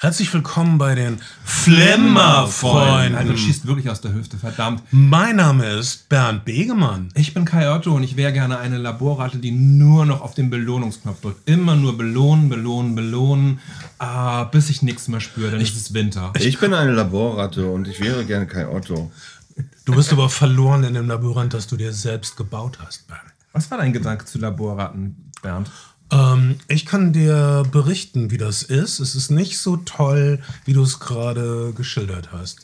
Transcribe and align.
Herzlich 0.00 0.32
willkommen 0.32 0.78
bei 0.78 0.94
den 0.94 1.18
Flimmerfreunden. 1.42 3.26
Du 3.26 3.36
schießt 3.36 3.66
wirklich 3.66 3.90
aus 3.90 4.00
der 4.00 4.12
Hüfte, 4.12 4.36
verdammt. 4.36 4.84
Mein 4.92 5.34
Name 5.34 5.68
ist 5.70 6.08
Bernd 6.08 6.44
Begemann. 6.44 7.08
Ich 7.16 7.34
bin 7.34 7.44
Kai 7.44 7.68
Otto 7.74 7.96
und 7.96 8.04
ich 8.04 8.14
wäre 8.16 8.32
gerne 8.32 8.60
eine 8.60 8.78
Laborratte, 8.78 9.38
die 9.38 9.50
nur 9.50 10.06
noch 10.06 10.20
auf 10.20 10.34
den 10.34 10.50
Belohnungsknopf 10.50 11.20
drückt. 11.20 11.48
Immer 11.48 11.74
nur 11.74 11.98
belohnen, 11.98 12.48
belohnen, 12.48 12.94
belohnen, 12.94 13.58
äh, 13.98 14.44
bis 14.52 14.70
ich 14.70 14.82
nichts 14.82 15.08
mehr 15.08 15.20
spüre, 15.20 15.50
dann 15.50 15.60
ist 15.60 15.76
es 15.76 15.92
Winter. 15.92 16.32
Ich 16.38 16.60
bin 16.60 16.74
eine 16.74 16.92
Laborratte 16.92 17.68
und 17.68 17.88
ich 17.88 17.98
wäre 17.98 18.24
gerne 18.24 18.46
Kai 18.46 18.68
Otto. 18.68 19.10
Du 19.84 19.96
bist 19.96 20.12
aber 20.12 20.28
verloren 20.28 20.84
in 20.84 20.94
dem 20.94 21.08
Labyrinth, 21.08 21.54
das 21.54 21.66
du 21.66 21.76
dir 21.76 21.92
selbst 21.92 22.36
gebaut 22.36 22.78
hast, 22.80 23.08
Bernd. 23.08 23.32
Was 23.52 23.68
war 23.68 23.78
dein 23.78 23.92
Gedanke 23.92 24.26
zu 24.26 24.38
Laborratten, 24.38 25.32
Bernd? 25.42 25.68
Ähm, 26.10 26.56
ich 26.68 26.86
kann 26.86 27.12
dir 27.12 27.64
berichten, 27.70 28.30
wie 28.30 28.38
das 28.38 28.62
ist. 28.62 29.00
Es 29.00 29.14
ist 29.14 29.30
nicht 29.30 29.58
so 29.58 29.76
toll, 29.76 30.40
wie 30.64 30.72
du 30.72 30.82
es 30.82 31.00
gerade 31.00 31.72
geschildert 31.74 32.30
hast. 32.32 32.60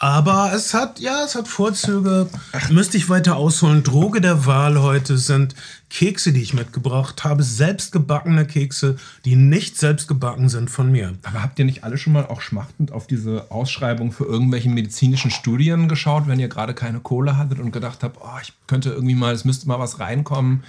Aber 0.00 0.52
es 0.54 0.74
hat, 0.74 1.00
ja, 1.00 1.24
es 1.24 1.34
hat 1.34 1.48
Vorzüge. 1.48 2.28
Müsste 2.70 2.96
ich 2.96 3.08
weiter 3.08 3.34
ausholen. 3.34 3.82
Droge 3.82 4.20
der 4.20 4.46
Wahl 4.46 4.80
heute 4.80 5.18
sind 5.18 5.56
Kekse, 5.90 6.32
die 6.32 6.40
ich 6.40 6.54
mitgebracht 6.54 7.24
habe. 7.24 7.42
Selbstgebackene 7.42 8.46
Kekse, 8.46 8.96
die 9.24 9.34
nicht 9.34 9.76
selbst 9.76 10.06
gebacken 10.06 10.48
sind 10.48 10.70
von 10.70 10.92
mir. 10.92 11.14
Aber 11.24 11.42
habt 11.42 11.58
ihr 11.58 11.64
nicht 11.64 11.82
alle 11.82 11.98
schon 11.98 12.12
mal 12.12 12.26
auch 12.26 12.42
schmachtend 12.42 12.92
auf 12.92 13.08
diese 13.08 13.50
Ausschreibung 13.50 14.12
für 14.12 14.24
irgendwelche 14.24 14.68
medizinischen 14.68 15.32
Studien 15.32 15.88
geschaut, 15.88 16.28
wenn 16.28 16.38
ihr 16.38 16.48
gerade 16.48 16.74
keine 16.74 17.00
Kohle 17.00 17.36
hattet 17.36 17.58
und 17.58 17.72
gedacht 17.72 18.04
habt, 18.04 18.18
oh, 18.20 18.38
ich 18.40 18.52
könnte 18.68 18.90
irgendwie 18.90 19.16
mal, 19.16 19.34
es 19.34 19.44
müsste 19.44 19.66
mal 19.66 19.80
was 19.80 19.98
reinkommen? 19.98 20.62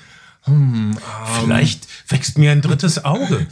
Hm, 0.49 0.97
vielleicht 1.39 1.87
wächst 2.11 2.37
mir 2.37 2.51
ein 2.51 2.61
drittes 2.61 3.05
Auge. 3.05 3.45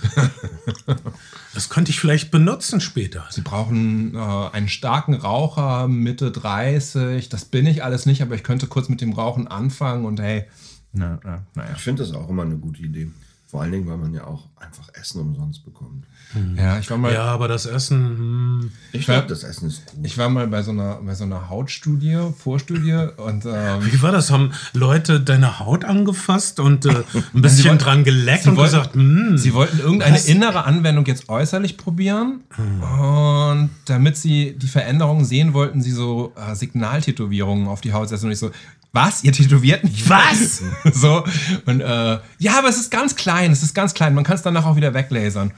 das 1.53 1.69
könnte 1.69 1.91
ich 1.91 1.99
vielleicht 1.99 2.31
benutzen 2.31 2.81
später. 2.81 3.25
Sie 3.29 3.41
brauchen 3.41 4.15
äh, 4.15 4.17
einen 4.17 4.67
starken 4.67 5.13
Raucher, 5.13 5.87
Mitte 5.87 6.31
30. 6.31 7.29
Das 7.29 7.45
bin 7.45 7.65
ich 7.65 7.83
alles 7.83 8.05
nicht, 8.05 8.21
aber 8.21 8.35
ich 8.35 8.43
könnte 8.43 8.67
kurz 8.67 8.89
mit 8.89 9.01
dem 9.01 9.13
Rauchen 9.13 9.47
anfangen 9.47 10.05
und 10.05 10.19
hey, 10.19 10.45
na, 10.93 11.19
na, 11.23 11.45
naja. 11.53 11.73
Ich 11.75 11.81
finde 11.81 12.03
das 12.03 12.13
auch 12.13 12.29
immer 12.29 12.43
eine 12.43 12.57
gute 12.57 12.81
Idee. 12.81 13.11
Vor 13.45 13.61
allen 13.61 13.71
Dingen, 13.71 13.87
weil 13.87 13.97
man 13.97 14.13
ja 14.13 14.25
auch 14.25 14.47
einfach 14.57 14.89
Essen 14.93 15.21
umsonst 15.21 15.63
bekommt. 15.63 16.05
Hm. 16.33 16.57
Ja, 16.57 16.77
ich 16.77 16.89
war 16.89 16.97
mal. 16.97 17.13
Ja, 17.13 17.23
aber 17.25 17.47
das 17.47 17.65
Essen. 17.65 17.97
Hm. 17.97 18.71
Ich 18.91 19.05
glaube, 19.05 19.27
das 19.27 19.43
Essen 19.43 19.67
ist 19.67 19.85
gut. 19.85 20.05
Ich 20.05 20.17
war 20.17 20.29
mal 20.29 20.47
bei 20.47 20.61
so 20.61 20.71
einer, 20.71 20.95
bei 20.95 21.15
so 21.15 21.23
einer 21.23 21.49
Hautstudie, 21.49 22.17
Vorstudie 22.37 23.07
und. 23.17 23.45
Ähm, 23.45 23.85
Wie 23.85 24.01
war 24.01 24.11
das? 24.11 24.29
Haben 24.31 24.51
Leute 24.73 25.21
deine 25.21 25.59
Haut 25.59 25.85
angefasst 25.85 26.59
und 26.59 26.85
äh, 26.85 26.89
ein 26.89 27.23
bisschen 27.41 27.69
wollten, 27.69 27.83
dran 27.83 28.03
geleckt 28.03 28.47
und 28.47 28.57
wollten, 28.57 28.71
gesagt, 28.71 28.95
hm, 28.95 29.37
Sie 29.37 29.53
wollten 29.53 29.79
irgendeine 29.79 30.15
was? 30.15 30.25
innere 30.25 30.65
Anwendung 30.65 31.05
jetzt 31.05 31.29
äußerlich 31.29 31.77
probieren 31.77 32.41
hm. 32.55 32.83
und 32.83 33.69
damit 33.85 34.17
sie 34.17 34.57
die 34.57 34.67
Veränderungen 34.67 35.23
sehen, 35.23 35.53
wollten 35.53 35.81
sie 35.81 35.91
so 35.91 36.33
äh, 36.35 36.55
Signaltätowierungen 36.55 37.67
auf 37.67 37.81
die 37.81 37.93
Haut 37.93 38.09
setzen 38.09 38.25
und 38.25 38.31
ich 38.33 38.39
so, 38.39 38.51
was? 38.93 39.23
Ihr 39.23 39.31
tätowiert 39.31 39.83
mich? 39.83 40.09
Was? 40.09 40.61
so. 40.93 41.23
Und 41.65 41.81
äh, 41.81 42.19
ja, 42.39 42.57
aber 42.57 42.69
es 42.69 42.77
ist 42.77 42.89
ganz 42.89 43.15
klein, 43.15 43.51
es 43.51 43.61
ist 43.61 43.75
ganz 43.75 43.93
klein. 43.93 44.15
Man 44.15 44.23
kann 44.23 44.35
es 44.35 44.41
danach 44.41 44.65
auch 44.65 44.75
wieder 44.75 44.93
weglasern. 44.93 45.51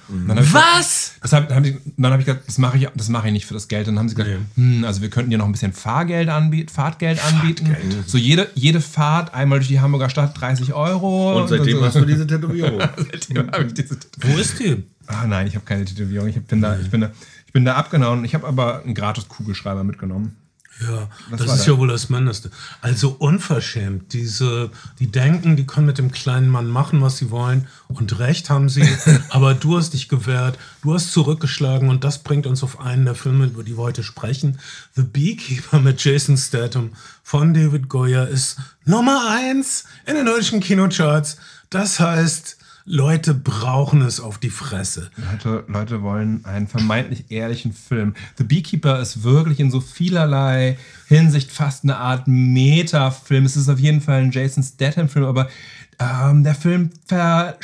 Was? 0.60 1.14
Gesagt, 1.22 1.50
hab, 1.50 1.58
hab 1.58 1.66
ich, 1.66 1.76
dann 1.98 2.12
habe 2.12 2.22
ich 2.22 2.26
gesagt, 2.26 2.48
das 2.48 2.58
mache 2.58 2.78
ich, 2.78 2.88
mach 3.10 3.26
ich 3.26 3.32
nicht 3.32 3.46
für 3.46 3.54
das 3.54 3.68
Geld. 3.68 3.88
Dann 3.88 3.98
haben 3.98 4.10
sie 4.10 4.16
gesagt, 4.16 4.40
nee. 4.56 4.78
hm, 4.78 4.84
also 4.86 5.02
wir 5.02 5.10
könnten 5.10 5.32
dir 5.32 5.38
noch 5.38 5.46
ein 5.46 5.52
bisschen 5.52 5.74
Fahrgeld 5.74 6.30
anbieten, 6.30 6.70
Fahrtgeld 6.70 7.24
anbieten. 7.24 7.68
Fahrtgeld. 7.68 8.10
So 8.10 8.18
jede, 8.18 8.50
jede 8.56 8.82
Fahrt 8.82 9.34
einmal 9.34 9.60
durch 9.60 9.68
die 9.68 9.80
Hamburger 9.80 10.10
Stadt 10.10 10.40
30 10.40 10.74
Euro. 10.74 11.42
Und 11.42 11.48
seitdem 11.48 11.78
und 11.78 11.82
so. 11.82 11.86
hast 11.88 11.96
du 11.96 12.06
diese 12.06 12.28
Tätowierung. 12.28 12.80
seitdem 12.98 13.52
habe 13.52 13.66
ich 13.66 13.74
diese 13.74 14.00
Tätowierung. 14.00 14.38
Wo 14.38 14.42
ist 14.42 14.60
die? 14.60 14.84
Ah 15.08 15.26
nein, 15.26 15.48
ich 15.48 15.56
habe 15.56 15.66
keine 15.66 15.86
Tätowierung. 15.86 16.28
Ich 16.28 16.42
bin 16.42 16.62
da, 16.62 16.78
ich 16.80 16.90
bin 16.90 17.02
da, 17.02 17.12
ich 17.48 17.54
bin 17.54 17.66
da 17.66 17.76
abgehauen. 17.76 18.24
Ich 18.26 18.36
habe 18.36 18.48
aber 18.48 18.84
einen 18.84 18.94
gratis 18.94 19.28
Kugelschreiber 19.28 19.84
mitgenommen. 19.84 20.36
Ja, 20.82 21.10
das, 21.30 21.46
das 21.46 21.60
ist 21.60 21.68
ja 21.68 21.78
wohl 21.78 21.90
das 21.90 22.10
Mindeste. 22.10 22.52
Also 22.82 23.16
unverschämt. 23.20 24.14
Diese, 24.14 24.70
die 25.00 25.08
denken, 25.08 25.58
die 25.58 25.66
können 25.66 25.88
mit 25.88 25.98
dem 25.98 26.12
kleinen 26.12 26.48
Mann 26.48 26.68
machen, 26.68 27.02
was 27.02 27.18
sie 27.18 27.32
wollen. 27.32 27.68
Und 27.88 28.20
recht 28.20 28.50
haben 28.50 28.70
sie. 28.70 28.88
aber 29.30 29.56
du 29.56 29.78
hast 29.78 29.94
dich 29.94 30.08
gewehrt, 30.08 30.58
du 30.82 30.94
hast 30.94 31.12
zurückgeschlagen 31.12 31.90
und 31.90 32.06
das 32.06 32.20
bringt 32.20 32.48
uns 32.48 32.64
auf 32.64 32.80
einen 32.80 33.04
der 33.04 33.16
Filme, 33.16 33.46
über 33.46 33.64
die 33.64 33.78
wir 33.78 33.84
heute 33.84 34.04
sprechen. 34.04 34.60
The 34.96 35.04
Beekeeper 35.04 35.80
mit 35.80 36.04
Jason 36.04 36.38
Statham 36.38 36.92
von 37.24 37.54
David 37.54 37.90
Goyer 37.90 38.28
ist 38.28 38.58
Nummer 38.86 39.30
eins 39.30 39.84
in 40.06 40.16
den 40.16 40.26
deutschen 40.26 40.62
Kinocharts. 40.62 41.38
Das 41.70 42.00
heißt, 42.00 42.59
Leute 42.92 43.36
brauchen 43.36 44.02
es 44.02 44.20
auf 44.20 44.40
die 44.40 44.50
Fresse. 44.50 45.12
Leute, 45.16 45.64
Leute 45.68 46.02
wollen 46.02 46.44
einen 46.46 46.68
vermeintlich 46.68 47.26
ehrlichen 47.30 47.72
Film. 47.72 48.16
The 48.40 48.44
Beekeeper 48.44 49.00
ist 49.00 49.22
wirklich 49.22 49.60
in 49.60 49.70
so 49.70 49.80
vielerlei 49.80 50.76
Hinsicht 51.08 51.52
fast 51.52 51.84
eine 51.84 51.98
Art 51.98 52.28
Meta-Film. 52.28 53.46
Es 53.46 53.56
ist 53.56 53.70
auf 53.70 53.78
jeden 53.78 54.02
Fall 54.02 54.24
ein 54.24 54.32
Jason 54.32 54.64
Statham-Film, 54.64 55.24
aber 55.24 55.50
ähm, 56.00 56.46
der 56.46 56.56
Film 56.56 56.92
ver 57.06 57.58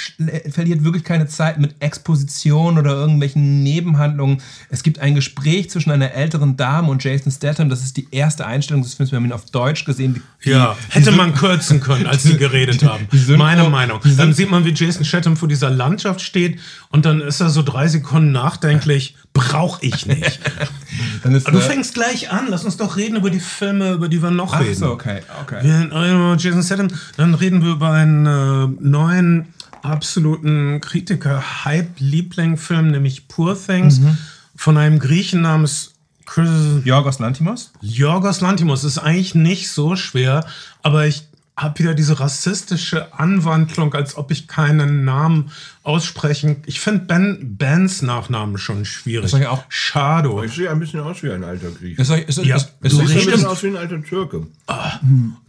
verliert 0.50 0.84
wirklich 0.84 1.06
keine 1.06 1.28
Zeit 1.28 1.58
mit 1.58 1.76
Exposition 1.80 2.78
oder 2.78 2.92
irgendwelchen 2.92 3.64
Nebenhandlungen. 3.64 4.42
Es 4.70 4.84
gibt 4.84 5.00
ein 5.00 5.16
Gespräch 5.16 5.70
zwischen 5.70 5.92
einer 5.92 6.12
älteren 6.12 6.58
Dame 6.58 6.90
und 6.90 7.02
Jason 7.02 7.32
Statham. 7.32 7.70
Das 7.70 7.82
ist 7.82 7.96
die 7.96 8.08
erste 8.12 8.46
Einstellung 8.46 8.84
des 8.84 8.96
Films. 8.96 9.12
Wir 9.12 9.18
haben 9.18 9.26
ihn 9.26 9.32
auf 9.32 9.46
Deutsch 9.46 9.86
gesehen. 9.86 10.22
Die, 10.44 10.50
ja, 10.50 10.76
hätte 10.90 11.14
man 11.14 11.34
kürzen 11.34 11.80
können, 11.80 12.08
als 12.08 12.24
sie 12.24 12.38
geredet 12.38 12.84
haben. 12.84 13.08
Meine 13.38 13.70
Meinung. 13.70 14.02
Dann 14.18 14.34
sieht 14.34 14.52
man, 14.52 14.66
wie 14.66 14.74
Jason 14.74 15.06
Statham 15.06 15.38
vor 15.38 15.48
dieser 15.48 15.70
Landschaft 15.70 16.20
steht 16.20 16.60
und 16.90 17.06
dann 17.06 17.22
ist 17.22 17.40
er 17.40 17.50
so 17.50 17.64
drei 17.64 17.88
Sekunden 17.88 18.34
nachdenklich. 18.34 19.16
Brauche 19.34 19.86
ich 19.86 20.06
nicht. 20.06 20.40
ist, 21.24 21.48
du 21.48 21.60
fängst 21.60 21.94
gleich 21.94 22.32
an. 22.32 22.48
Lass 22.50 22.64
uns 22.64 22.78
doch 22.78 22.96
reden 22.96 23.18
über 23.18 23.30
die 23.30 23.42
Filme, 23.42 23.94
über 23.94 24.08
die 24.08 24.22
wir 24.22 24.32
noch 24.32 24.54
Ach 24.54 24.62
reden. 24.62 24.76
So, 24.76 24.92
okay, 24.92 25.20
okay. 25.42 25.60
Wir, 25.62 26.36
Jason 26.38 26.64
Statham, 26.64 26.88
dann 27.18 27.34
reden 27.34 27.62
wir 27.62 27.74
über 27.74 27.92
einen 27.92 28.25
äh, 28.26 28.68
neuen 28.80 29.54
absoluten 29.82 30.80
Kritiker-Hype-Liebling-Film, 30.82 32.92
nämlich 32.92 33.28
Poor 33.28 33.56
Things, 33.56 34.00
mhm. 34.00 34.18
von 34.56 34.78
einem 34.78 35.00
Griechen 35.00 35.42
namens 35.42 35.96
Chris 36.26 36.50
Yorgos 36.84 37.20
Lantimos. 37.20 37.72
Yorgos 37.82 38.42
Lantimos 38.42 38.84
ist 38.84 38.98
eigentlich 38.98 39.36
nicht 39.36 39.70
so 39.70 39.96
schwer, 39.96 40.46
aber 40.82 41.06
ich 41.06 41.28
habe 41.58 41.80
wieder 41.80 41.94
diese 41.94 42.20
rassistische 42.20 43.18
Anwandlung, 43.18 43.94
als 43.94 44.18
ob 44.18 44.32
ich 44.32 44.48
keinen 44.48 45.06
Namen 45.06 45.52
aussprechen. 45.84 46.58
Ich 46.66 46.82
finde 46.82 47.06
ben, 47.06 47.56
Bens 47.58 48.02
Nachnamen 48.02 48.58
schon 48.58 48.84
schwierig. 48.84 49.32
Das 49.32 49.46
auch 49.46 49.64
Schade. 49.70 50.30
Ich 50.44 50.54
sehe 50.54 50.70
ein 50.70 50.80
bisschen 50.80 51.00
aus 51.00 51.24
wie 51.24 51.32
ein 51.32 51.46
alter 51.46 51.72
Grieche. 51.72 52.02
Ist, 52.02 52.10
ist, 52.10 52.40
ist, 52.40 52.46
ja, 52.46 52.58
ist, 52.58 52.74
ist, 52.82 53.00
ein 53.00 53.08
bisschen 53.08 53.46
aus 53.46 53.64
wie 53.64 53.68
ein 53.68 53.78
alter 53.78 54.04
Türke. 54.04 54.48
Ah. 54.68 55.00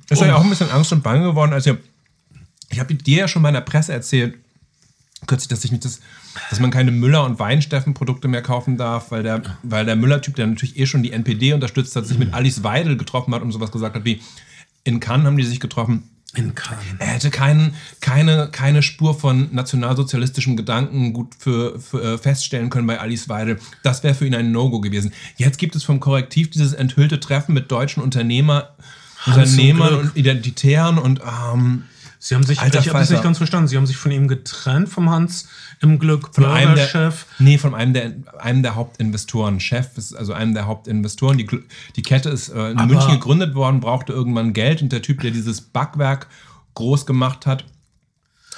Ist 0.08 0.22
euch 0.22 0.32
auch 0.32 0.44
ein 0.44 0.50
bisschen 0.50 0.70
Angst 0.70 0.92
und 0.92 1.02
Bange 1.02 1.24
geworden, 1.24 1.52
als 1.52 1.66
ihr 1.66 1.78
ich 2.70 2.80
habe 2.80 2.94
dir 2.94 3.18
ja 3.18 3.28
schon 3.28 3.42
mal 3.42 3.48
in 3.48 3.54
der 3.54 3.60
Presse 3.60 3.92
erzählt, 3.92 4.36
kürzlich, 5.26 5.48
dass 5.48 5.64
ich 5.64 5.72
mich 5.72 5.80
das, 5.80 6.00
dass 6.50 6.60
man 6.60 6.70
keine 6.70 6.90
Müller- 6.90 7.24
und 7.24 7.38
Weinsteffen-Produkte 7.38 8.28
mehr 8.28 8.42
kaufen 8.42 8.76
darf, 8.76 9.10
weil 9.10 9.22
der, 9.22 9.42
weil 9.62 9.84
der 9.84 9.96
Müller-Typ, 9.96 10.36
der 10.36 10.46
natürlich 10.46 10.78
eh 10.78 10.86
schon 10.86 11.02
die 11.02 11.12
NPD 11.12 11.52
unterstützt 11.52 11.96
hat, 11.96 12.06
sich 12.06 12.18
mit 12.18 12.34
Alice 12.34 12.62
Weidel 12.62 12.96
getroffen 12.96 13.34
hat 13.34 13.42
und 13.42 13.52
sowas 13.52 13.72
gesagt 13.72 13.96
hat 13.96 14.04
wie, 14.04 14.20
in 14.84 15.00
Cannes 15.00 15.26
haben 15.26 15.36
die 15.36 15.44
sich 15.44 15.60
getroffen. 15.60 16.10
In 16.34 16.54
Cannes. 16.54 16.84
Er 16.98 17.06
hätte 17.06 17.30
kein, 17.30 17.74
keine, 18.00 18.48
keine 18.52 18.82
Spur 18.82 19.18
von 19.18 19.48
nationalsozialistischem 19.52 20.56
Gedanken 20.56 21.12
gut 21.12 21.34
für, 21.38 21.80
für 21.80 22.02
äh, 22.02 22.18
feststellen 22.18 22.68
können 22.68 22.86
bei 22.86 23.00
Alice 23.00 23.28
Weidel. 23.28 23.58
Das 23.82 24.02
wäre 24.02 24.14
für 24.14 24.26
ihn 24.26 24.34
ein 24.34 24.52
No-Go 24.52 24.80
gewesen. 24.80 25.12
Jetzt 25.36 25.58
gibt 25.58 25.74
es 25.76 25.84
vom 25.84 25.98
Korrektiv 25.98 26.50
dieses 26.50 26.74
enthüllte 26.74 27.20
Treffen 27.20 27.54
mit 27.54 27.70
deutschen 27.70 28.02
Unternehmer, 28.02 28.74
Unternehmern 29.24 29.94
und 29.94 30.16
Identitären 30.16 30.98
und 30.98 31.20
ähm, 31.20 31.84
Sie 32.26 32.34
haben 32.34 32.42
sich, 32.42 32.58
Alter 32.58 32.80
ich 32.80 32.88
habe 32.88 32.98
das 32.98 33.10
nicht 33.10 33.22
ganz 33.22 33.38
verstanden, 33.38 33.68
Sie 33.68 33.76
haben 33.76 33.86
sich 33.86 33.96
von 33.96 34.10
ihm 34.10 34.26
getrennt, 34.26 34.88
vom 34.88 35.10
Hans 35.10 35.46
im 35.80 36.00
Glück, 36.00 36.34
von 36.34 36.44
einem 36.46 36.74
der 36.74 36.88
Chef. 36.88 37.24
Nee, 37.38 37.56
von 37.56 37.72
einem 37.72 37.92
der, 37.92 38.14
einem 38.40 38.64
der 38.64 38.74
Hauptinvestoren. 38.74 39.60
Chef 39.60 39.96
ist 39.96 40.12
also 40.12 40.32
einem 40.32 40.52
der 40.52 40.66
Hauptinvestoren. 40.66 41.38
Die, 41.38 41.46
die 41.94 42.02
Kette 42.02 42.30
ist 42.30 42.48
äh, 42.48 42.72
in 42.72 42.78
Aber 42.78 42.92
München 42.92 43.12
gegründet 43.12 43.54
worden, 43.54 43.78
brauchte 43.78 44.12
irgendwann 44.12 44.54
Geld 44.54 44.82
und 44.82 44.90
der 44.90 45.02
Typ, 45.02 45.20
der 45.20 45.30
dieses 45.30 45.60
Backwerk 45.60 46.26
groß 46.74 47.06
gemacht 47.06 47.46
hat, 47.46 47.64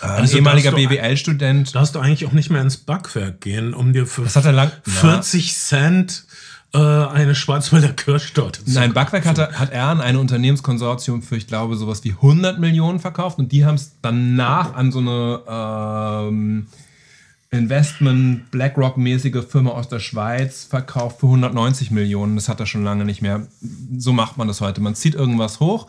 äh, 0.00 0.06
also 0.06 0.32
ein 0.32 0.38
ehemaliger 0.38 0.72
BWL-Student. 0.72 1.74
Darfst 1.74 1.94
du 1.94 1.98
eigentlich 1.98 2.24
auch 2.24 2.32
nicht 2.32 2.48
mehr 2.48 2.62
ins 2.62 2.78
Backwerk 2.78 3.42
gehen, 3.42 3.74
um 3.74 3.92
dir 3.92 4.06
für 4.06 4.22
lang, 4.50 4.72
40 4.84 5.46
ja. 5.46 5.52
Cent 5.52 6.24
äh, 6.74 6.78
eine 6.78 7.34
Schwarzwälder 7.34 7.88
Kirschtorte 7.94 8.64
zu 8.64 8.72
Nein, 8.72 8.92
Backwerk 8.92 9.24
hat, 9.24 9.38
hat 9.38 9.70
er 9.70 9.84
an 9.86 10.00
ein 10.00 10.16
Unternehmenskonsortium 10.16 11.22
für, 11.22 11.36
ich 11.36 11.46
glaube, 11.46 11.76
sowas 11.76 12.04
wie 12.04 12.12
100 12.12 12.58
Millionen 12.58 13.00
verkauft 13.00 13.38
und 13.38 13.52
die 13.52 13.64
haben 13.64 13.76
es 13.76 13.92
danach 14.02 14.74
an 14.74 14.92
so 14.92 14.98
eine 14.98 15.40
ähm, 15.48 16.66
Investment 17.50 18.50
BlackRock-mäßige 18.50 19.42
Firma 19.48 19.70
aus 19.70 19.88
der 19.88 20.00
Schweiz 20.00 20.64
verkauft 20.64 21.20
für 21.20 21.26
190 21.26 21.90
Millionen. 21.90 22.36
Das 22.36 22.50
hat 22.50 22.60
er 22.60 22.66
schon 22.66 22.84
lange 22.84 23.06
nicht 23.06 23.22
mehr. 23.22 23.46
So 23.96 24.12
macht 24.12 24.36
man 24.36 24.48
das 24.48 24.60
heute. 24.60 24.82
Man 24.82 24.94
zieht 24.94 25.14
irgendwas 25.14 25.60
hoch 25.60 25.86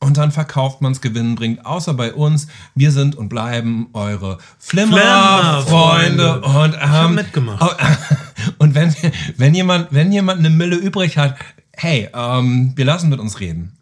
und 0.00 0.16
dann 0.16 0.32
verkauft 0.32 0.80
man 0.80 0.92
es 0.92 1.02
gewinnbringend. 1.02 1.66
Außer 1.66 1.92
bei 1.92 2.14
uns. 2.14 2.46
Wir 2.74 2.90
sind 2.92 3.14
und 3.14 3.28
bleiben 3.28 3.88
eure 3.92 4.38
Flimmer-Freunde. 4.58 6.40
Flimmer 6.42 6.62
und 6.62 6.76
ähm, 6.80 7.14
mitgemacht. 7.14 7.76
Und 8.58 8.74
wenn, 8.74 8.94
Wenn 9.36 9.54
jemand, 9.54 9.88
wenn 9.92 10.12
jemand 10.12 10.38
eine 10.38 10.50
Mille 10.50 10.76
übrig 10.76 11.18
hat, 11.18 11.36
hey, 11.72 12.08
ähm, 12.14 12.72
wir 12.76 12.84
lassen 12.84 13.08
mit 13.08 13.20
uns 13.20 13.40
reden. 13.40 13.72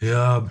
Ja, 0.00 0.48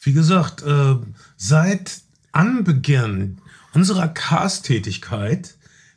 wie 0.00 0.12
gesagt, 0.12 0.62
äh, 0.62 0.96
seit 1.36 2.02
Anbeginn 2.32 3.38
unserer 3.72 4.08
Cast-Tätigkeit 4.08 5.56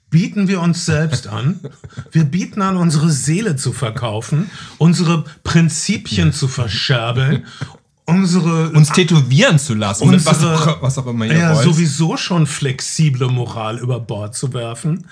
bieten 0.10 0.48
wir 0.48 0.62
uns 0.62 0.86
selbst 0.86 1.28
an. 1.28 1.60
Wir 2.12 2.24
bieten 2.24 2.62
an, 2.62 2.78
unsere 2.78 3.10
Seele 3.10 3.56
zu 3.56 3.74
verkaufen, 3.74 4.50
unsere 4.78 5.26
Prinzipien 5.44 6.32
zu 6.32 6.48
verscherbeln, 6.48 7.46
unsere 8.06 8.70
uns 8.70 8.92
tätowieren 8.92 9.60
zu 9.60 9.74
lassen, 9.74 10.08
unsere, 10.08 10.36
was, 10.36 10.82
was, 10.82 10.98
auch 10.98 11.08
immer 11.08 11.26
ihr 11.26 11.38
ja, 11.38 11.56
wollt. 11.56 11.66
sowieso 11.66 12.16
schon 12.16 12.48
flexible 12.48 13.28
Moral 13.28 13.80
über 13.80 14.00
Bord 14.00 14.36
zu 14.36 14.54
werfen. 14.54 15.08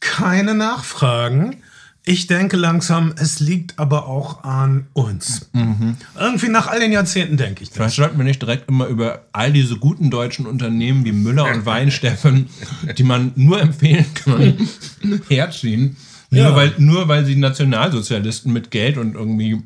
Keine 0.00 0.54
Nachfragen. 0.54 1.62
Ich 2.04 2.26
denke 2.26 2.56
langsam, 2.56 3.12
es 3.18 3.38
liegt 3.38 3.78
aber 3.78 4.06
auch 4.06 4.42
an 4.42 4.86
uns. 4.94 5.50
Mhm. 5.52 5.98
Irgendwie 6.18 6.48
nach 6.48 6.66
all 6.66 6.80
den 6.80 6.90
Jahrzehnten 6.90 7.36
denke 7.36 7.62
ich 7.62 7.68
das. 7.68 7.76
Vielleicht 7.76 7.96
sollten 7.96 8.16
wir 8.16 8.24
nicht 8.24 8.40
direkt 8.40 8.66
immer 8.66 8.86
über 8.86 9.26
all 9.32 9.52
diese 9.52 9.76
guten 9.76 10.10
deutschen 10.10 10.46
Unternehmen 10.46 11.04
wie 11.04 11.12
Müller 11.12 11.44
und 11.44 11.66
Weinsteffen, 11.66 12.48
die 12.96 13.02
man 13.02 13.32
nur 13.36 13.60
empfehlen 13.60 14.06
kann, 14.14 14.56
herziehen. 15.28 15.98
Ja. 16.30 16.48
Nur, 16.48 16.56
weil, 16.56 16.74
nur 16.78 17.08
weil 17.08 17.26
sie 17.26 17.36
Nationalsozialisten 17.36 18.54
mit 18.54 18.70
Geld 18.70 18.96
und 18.96 19.14
irgendwie. 19.14 19.62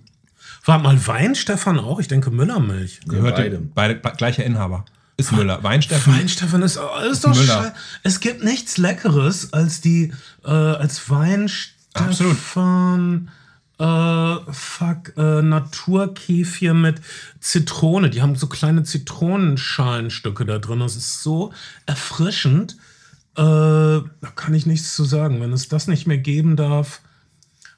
War 0.64 0.78
mal 0.78 1.06
Weinstefan 1.06 1.78
auch? 1.78 2.00
Ich 2.00 2.08
denke 2.08 2.32
Müllermilch. 2.32 3.00
Gehört 3.06 3.36
beide. 3.36 3.58
beide 3.58 4.00
gleicher 4.16 4.44
Inhaber. 4.44 4.84
Ist 5.22 5.32
Müller. 5.32 5.62
Weinstefan. 5.62 6.14
Weinstefan 6.14 6.62
ist, 6.62 6.78
ist 7.10 7.24
doch 7.24 7.34
Müller. 7.34 7.74
Es 8.02 8.20
gibt 8.20 8.42
nichts 8.42 8.78
Leckeres 8.78 9.52
als 9.52 9.80
die 9.80 10.12
äh, 10.44 10.50
als 10.50 11.08
Weinstefan 11.10 11.78
Absolut. 11.94 12.36
Äh, 13.82 14.52
fuck, 14.52 15.16
äh, 15.16 15.42
Naturkefir 15.42 16.72
mit 16.72 17.00
Zitrone. 17.40 18.10
Die 18.10 18.22
haben 18.22 18.36
so 18.36 18.46
kleine 18.46 18.84
Zitronenschalenstücke 18.84 20.44
da 20.44 20.58
drin. 20.58 20.80
Das 20.80 20.94
ist 20.94 21.22
so 21.22 21.52
erfrischend. 21.86 22.76
Äh, 23.36 23.42
da 23.42 24.06
kann 24.36 24.54
ich 24.54 24.66
nichts 24.66 24.94
zu 24.94 25.04
sagen. 25.04 25.40
Wenn 25.40 25.52
es 25.52 25.68
das 25.68 25.88
nicht 25.88 26.06
mehr 26.06 26.18
geben 26.18 26.54
darf, 26.54 27.00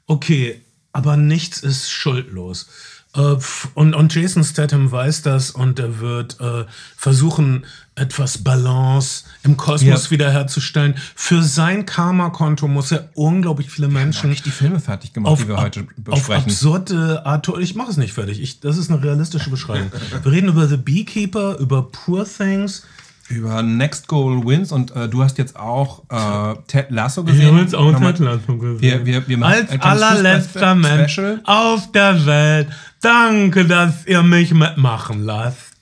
okay, 0.06 0.60
aber 0.92 1.16
nichts 1.16 1.60
ist 1.60 1.90
schuldlos. 1.90 2.68
Äh, 3.14 3.36
und, 3.74 3.94
und 3.94 4.14
Jason 4.14 4.44
Statham 4.44 4.90
weiß 4.90 5.22
das 5.22 5.50
und 5.50 5.78
er 5.78 6.00
wird 6.00 6.40
äh, 6.40 6.64
versuchen, 6.96 7.64
etwas 7.96 8.38
Balance 8.38 9.24
im 9.44 9.56
Kosmos 9.56 10.06
ja. 10.06 10.10
wiederherzustellen. 10.10 10.96
Für 11.14 11.42
sein 11.42 11.86
Karma-Konto 11.86 12.66
muss 12.66 12.90
er 12.90 13.08
unglaublich 13.14 13.70
viele 13.70 13.88
Menschen. 13.88 14.32
Ich 14.32 14.42
die 14.42 14.50
Filme 14.50 14.80
fertig 14.80 15.12
gemacht, 15.12 15.32
auf, 15.32 15.42
die 15.42 15.48
wir 15.48 15.58
heute 15.58 15.86
besprechen. 15.96 16.12
Auf 16.12 16.30
absurde 16.30 17.24
Art. 17.24 17.48
Ich 17.60 17.74
mache 17.76 17.90
es 17.90 17.96
nicht 17.96 18.12
fertig. 18.12 18.40
Ich, 18.40 18.60
das 18.60 18.78
ist 18.78 18.90
eine 18.90 19.02
realistische 19.02 19.50
Beschreibung. 19.50 19.92
wir 20.22 20.32
reden 20.32 20.48
über 20.48 20.66
The 20.66 20.76
Beekeeper, 20.76 21.58
über 21.58 21.90
Poor 21.90 22.24
Things. 22.24 22.82
Über 23.28 23.62
Next 23.62 24.06
Goal 24.06 24.44
Wins 24.44 24.70
und 24.70 24.94
äh, 24.94 25.08
du 25.08 25.22
hast 25.22 25.38
jetzt 25.38 25.56
auch 25.56 26.02
äh, 26.10 26.56
Ted 26.66 26.90
Lasso 26.90 27.24
gesehen. 27.24 27.40
Wir 27.40 27.48
haben 27.48 27.58
jetzt 27.58 27.74
auch 27.74 27.98
Ted 27.98 28.18
Lasso 28.18 28.58
gesehen. 28.58 28.80
Wir, 28.82 29.06
wir, 29.06 29.26
wir 29.26 29.46
Als 29.46 29.70
allerletzter 29.80 30.74
Mensch 30.74 31.18
auf 31.44 31.90
der 31.92 32.26
Welt. 32.26 32.68
Danke, 33.04 33.66
dass 33.66 34.06
ihr 34.06 34.22
mich 34.22 34.54
mitmachen 34.54 35.22
lasst. 35.22 35.74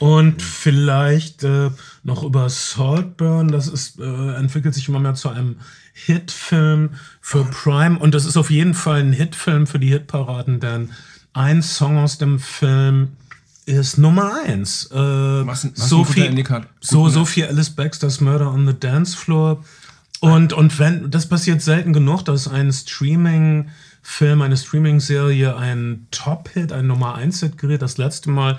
Und 0.00 0.42
vielleicht 0.42 1.44
äh, 1.44 1.70
noch 2.02 2.24
über 2.24 2.50
Saltburn, 2.50 3.48
das 3.48 3.68
ist, 3.68 4.00
äh, 4.00 4.34
entwickelt 4.34 4.74
sich 4.74 4.88
immer 4.88 4.98
mehr 4.98 5.14
zu 5.14 5.28
einem 5.28 5.56
Hitfilm 5.92 6.90
für 7.20 7.44
Prime. 7.44 7.96
Und 7.98 8.14
das 8.14 8.26
ist 8.26 8.36
auf 8.36 8.50
jeden 8.50 8.74
Fall 8.74 8.98
ein 8.98 9.12
Hitfilm 9.12 9.68
für 9.68 9.78
die 9.78 9.90
Hitparaden, 9.90 10.58
denn 10.58 10.90
ein 11.32 11.62
Song 11.62 11.98
aus 11.98 12.18
dem 12.18 12.40
Film 12.40 13.12
ist 13.64 13.96
Nummer 13.96 14.32
eins. 14.44 14.90
Äh, 14.90 14.96
was, 14.96 15.68
was 15.72 15.88
Sophie, 15.88 16.44
so, 16.80 17.08
Sophie 17.08 17.44
Alice 17.44 17.70
Baxter's 17.70 18.20
Murder 18.20 18.52
on 18.52 18.66
the 18.66 18.74
Dance 18.78 19.16
Floor. 19.16 19.62
Und, 20.18 20.52
und 20.52 20.80
wenn, 20.80 21.12
das 21.12 21.28
passiert 21.28 21.62
selten 21.62 21.92
genug, 21.92 22.24
dass 22.24 22.48
ein 22.48 22.72
Streaming-Film, 24.06 24.42
eine 24.42 24.56
Streaming-Serie 24.56 25.56
ein 25.56 26.06
Top-Hit, 26.10 26.72
ein 26.72 26.86
Nummer 26.86 27.18
1-Hit 27.18 27.58
gerät. 27.58 27.82
Das 27.82 27.98
letzte 27.98 28.30
Mal 28.30 28.58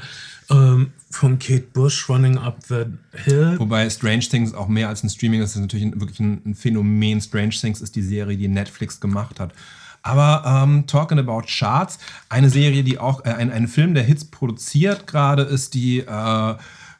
ähm, 0.49 0.91
von 1.09 1.39
Kate 1.39 1.65
Bush, 1.73 2.09
Running 2.09 2.37
Up 2.37 2.57
the 2.67 2.85
Hill. 3.13 3.55
Wobei 3.57 3.89
Strange 3.89 4.19
Things 4.19 4.53
auch 4.53 4.67
mehr 4.67 4.89
als 4.89 5.03
ein 5.03 5.09
Streaming 5.09 5.41
ist, 5.41 5.55
ist 5.55 5.61
natürlich 5.61 5.85
ein, 5.85 5.99
wirklich 5.99 6.19
ein, 6.19 6.41
ein, 6.45 6.53
Phänomen. 6.55 7.21
Strange 7.21 7.49
Things 7.49 7.81
ist 7.81 7.95
die 7.95 8.01
Serie, 8.01 8.37
die 8.37 8.47
Netflix 8.47 8.99
gemacht 8.99 9.39
hat. 9.39 9.53
Aber 10.03 10.43
ähm, 10.45 10.85
Talking 10.85 11.17
About 11.17 11.43
Charts, 11.47 11.97
eine 12.29 12.49
Serie, 12.49 12.83
die 12.83 12.99
auch, 12.99 13.25
äh, 13.25 13.29
ein, 13.29 13.51
ein 13.51 13.67
Film, 13.67 13.93
der 13.93 14.03
Hits 14.03 14.25
produziert 14.25 15.07
gerade, 15.07 15.43
ist 15.43 15.73
die 15.73 15.99
äh, 15.99 16.55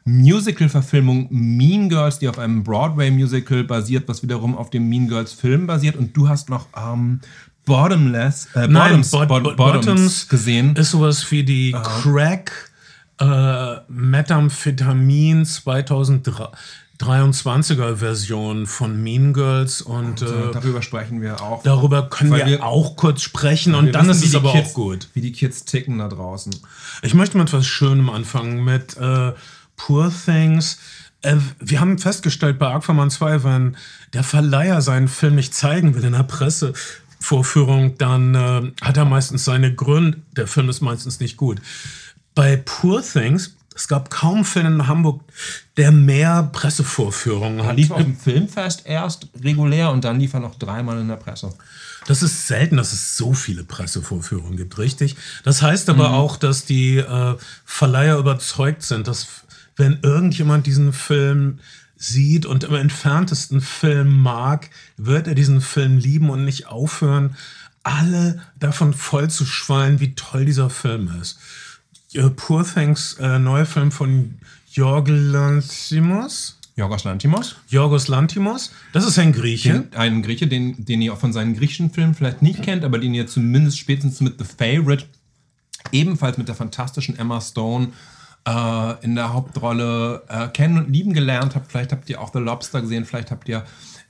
Musical-Verfilmung 0.08 1.28
Mean 1.30 1.90
Girls, 1.90 2.18
die 2.18 2.28
auf 2.28 2.38
einem 2.38 2.64
Broadway-Musical 2.64 3.64
basiert, 3.64 4.08
was 4.08 4.22
wiederum 4.22 4.56
auf 4.56 4.70
dem 4.70 4.88
Mean 4.88 5.06
Girls-Film 5.06 5.66
basiert. 5.66 5.96
Und 5.96 6.16
du 6.16 6.28
hast 6.28 6.48
noch 6.48 6.66
ähm, 6.76 7.20
Bottomless, 7.68 8.48
äh, 8.54 8.66
Nein, 8.66 9.02
Bottoms, 9.02 9.10
Bot 9.12 9.28
Bottoms, 9.28 9.56
Bottoms 9.56 10.28
gesehen. 10.28 10.74
Ist 10.74 10.90
sowas 10.90 11.30
wie 11.30 11.44
die 11.44 11.72
uh 11.74 11.82
Crack 11.82 12.68
äh, 13.20 13.76
Methamphetamin 13.88 15.44
2023er 15.44 17.96
Version 17.96 18.66
von 18.66 19.02
Mean 19.02 19.32
Girls 19.32 19.82
und, 19.82 20.22
und 20.22 20.30
äh, 20.30 20.52
darüber 20.52 20.82
sprechen 20.82 21.20
wir 21.20 21.42
auch. 21.42 21.62
Darüber 21.62 22.08
können 22.08 22.32
wir, 22.32 22.46
wir, 22.46 22.64
auch 22.64 22.96
kurz 22.96 23.22
sprechen 23.22 23.74
und 23.74 23.92
dann 23.92 24.08
wissen, 24.08 24.22
ist 24.22 24.30
es 24.30 24.34
aber 24.34 24.52
Kids, 24.52 24.70
auch 24.70 24.74
gut. 24.74 25.08
Wie 25.14 25.20
die 25.20 25.32
Kids 25.32 25.64
ticken 25.64 25.98
da 25.98 26.08
draußen. 26.08 26.54
Ich 27.02 27.14
möchte 27.14 27.38
mit 27.38 27.48
etwas 27.48 27.66
Schönem 27.66 28.10
anfangen, 28.10 28.64
mit 28.64 28.96
äh, 28.96 29.32
Poor 29.76 30.12
Things. 30.24 30.78
Äh, 31.22 31.36
wir 31.60 31.80
haben 31.80 31.98
festgestellt 31.98 32.58
bei 32.58 32.68
Aquaman 32.68 33.10
2, 33.10 33.44
wenn 33.44 33.76
der 34.12 34.22
Verleiher 34.22 34.80
seinen 34.80 35.08
Film 35.08 35.34
nicht 35.34 35.54
zeigen 35.54 35.94
will 35.94 36.04
in 36.04 36.12
der 36.12 36.22
Pressevorführung, 37.18 37.98
dann 37.98 38.34
äh, 38.34 38.72
hat 38.80 38.96
er 38.96 39.04
meistens 39.04 39.44
seine 39.44 39.74
Gründe. 39.74 40.18
Der 40.36 40.46
Film 40.46 40.68
ist 40.68 40.80
meistens 40.80 41.20
nicht 41.20 41.36
gut 41.36 41.60
bei 42.38 42.56
Poor 42.56 43.02
Things, 43.02 43.56
es 43.74 43.88
gab 43.88 44.10
kaum 44.10 44.44
Filme 44.44 44.68
in 44.68 44.86
Hamburg, 44.86 45.22
der 45.76 45.90
mehr 45.90 46.48
Pressevorführungen 46.52 47.62
hat. 47.62 47.70
Er 47.70 47.74
lief 47.74 47.90
auf 47.90 48.00
dem 48.00 48.16
Filmfest 48.16 48.86
erst 48.86 49.26
regulär 49.42 49.90
und 49.90 50.04
dann 50.04 50.20
lief 50.20 50.34
er 50.34 50.40
noch 50.40 50.54
dreimal 50.54 51.00
in 51.00 51.08
der 51.08 51.16
Presse. 51.16 51.52
Das 52.06 52.22
ist 52.22 52.46
selten, 52.46 52.76
dass 52.76 52.92
es 52.92 53.16
so 53.16 53.32
viele 53.32 53.64
Pressevorführungen 53.64 54.56
gibt, 54.56 54.78
richtig? 54.78 55.16
Das 55.42 55.62
heißt 55.62 55.90
aber 55.90 56.10
mhm. 56.10 56.14
auch, 56.14 56.36
dass 56.36 56.64
die 56.64 56.98
äh, 56.98 57.36
Verleiher 57.64 58.18
überzeugt 58.18 58.84
sind, 58.84 59.08
dass 59.08 59.26
wenn 59.74 59.98
irgendjemand 60.02 60.68
diesen 60.68 60.92
Film 60.92 61.58
sieht 61.98 62.46
und 62.46 62.64
im 62.64 62.74
entferntesten 62.74 63.60
Film 63.60 64.20
mag, 64.20 64.70
wird 64.96 65.26
er 65.26 65.34
diesen 65.34 65.60
Film 65.60 65.98
lieben 65.98 66.30
und 66.30 66.44
nicht 66.44 66.68
aufhören, 66.68 67.36
alle 67.82 68.40
davon 68.58 68.94
voll 68.94 69.28
zu 69.28 69.44
schwallen, 69.44 70.00
wie 70.00 70.14
toll 70.14 70.44
dieser 70.44 70.70
Film 70.70 71.10
ist. 71.20 71.38
Uh, 72.14 72.30
Poor 72.30 72.64
Things, 72.64 73.14
äh, 73.20 73.38
neuer 73.38 73.66
Film 73.66 73.92
von 73.92 74.38
Jorgos 74.72 75.12
Lantimos. 75.14 76.58
Jorgos 76.76 77.04
Lantimos. 77.04 77.56
Jorgos 77.68 78.08
Lantimos. 78.08 78.72
Das 78.92 79.04
ist 79.04 79.18
ein 79.18 79.32
Grieche. 79.32 79.80
Den, 79.80 79.94
ein 79.94 80.22
Grieche, 80.22 80.46
den, 80.46 80.84
den 80.84 81.02
ihr 81.02 81.12
auch 81.12 81.18
von 81.18 81.32
seinen 81.32 81.54
griechischen 81.54 81.90
Filmen 81.90 82.14
vielleicht 82.14 82.40
nicht 82.40 82.62
kennt, 82.62 82.84
aber 82.84 82.98
den 82.98 83.12
ihr 83.14 83.26
zumindest 83.26 83.78
spätestens 83.78 84.20
mit 84.20 84.38
The 84.38 84.44
Favorite, 84.44 85.04
ebenfalls 85.90 86.38
mit 86.38 86.48
der 86.48 86.54
fantastischen 86.54 87.18
Emma 87.18 87.40
Stone, 87.40 87.88
äh, 88.48 89.04
in 89.04 89.14
der 89.14 89.32
Hauptrolle 89.32 90.22
äh, 90.28 90.48
kennen 90.48 90.78
und 90.78 90.90
lieben 90.90 91.12
gelernt 91.12 91.54
habt. 91.54 91.70
Vielleicht 91.70 91.92
habt 91.92 92.08
ihr 92.08 92.20
auch 92.20 92.32
The 92.32 92.38
Lobster 92.38 92.80
gesehen, 92.80 93.04
vielleicht 93.04 93.30
habt 93.30 93.48
ihr 93.48 93.64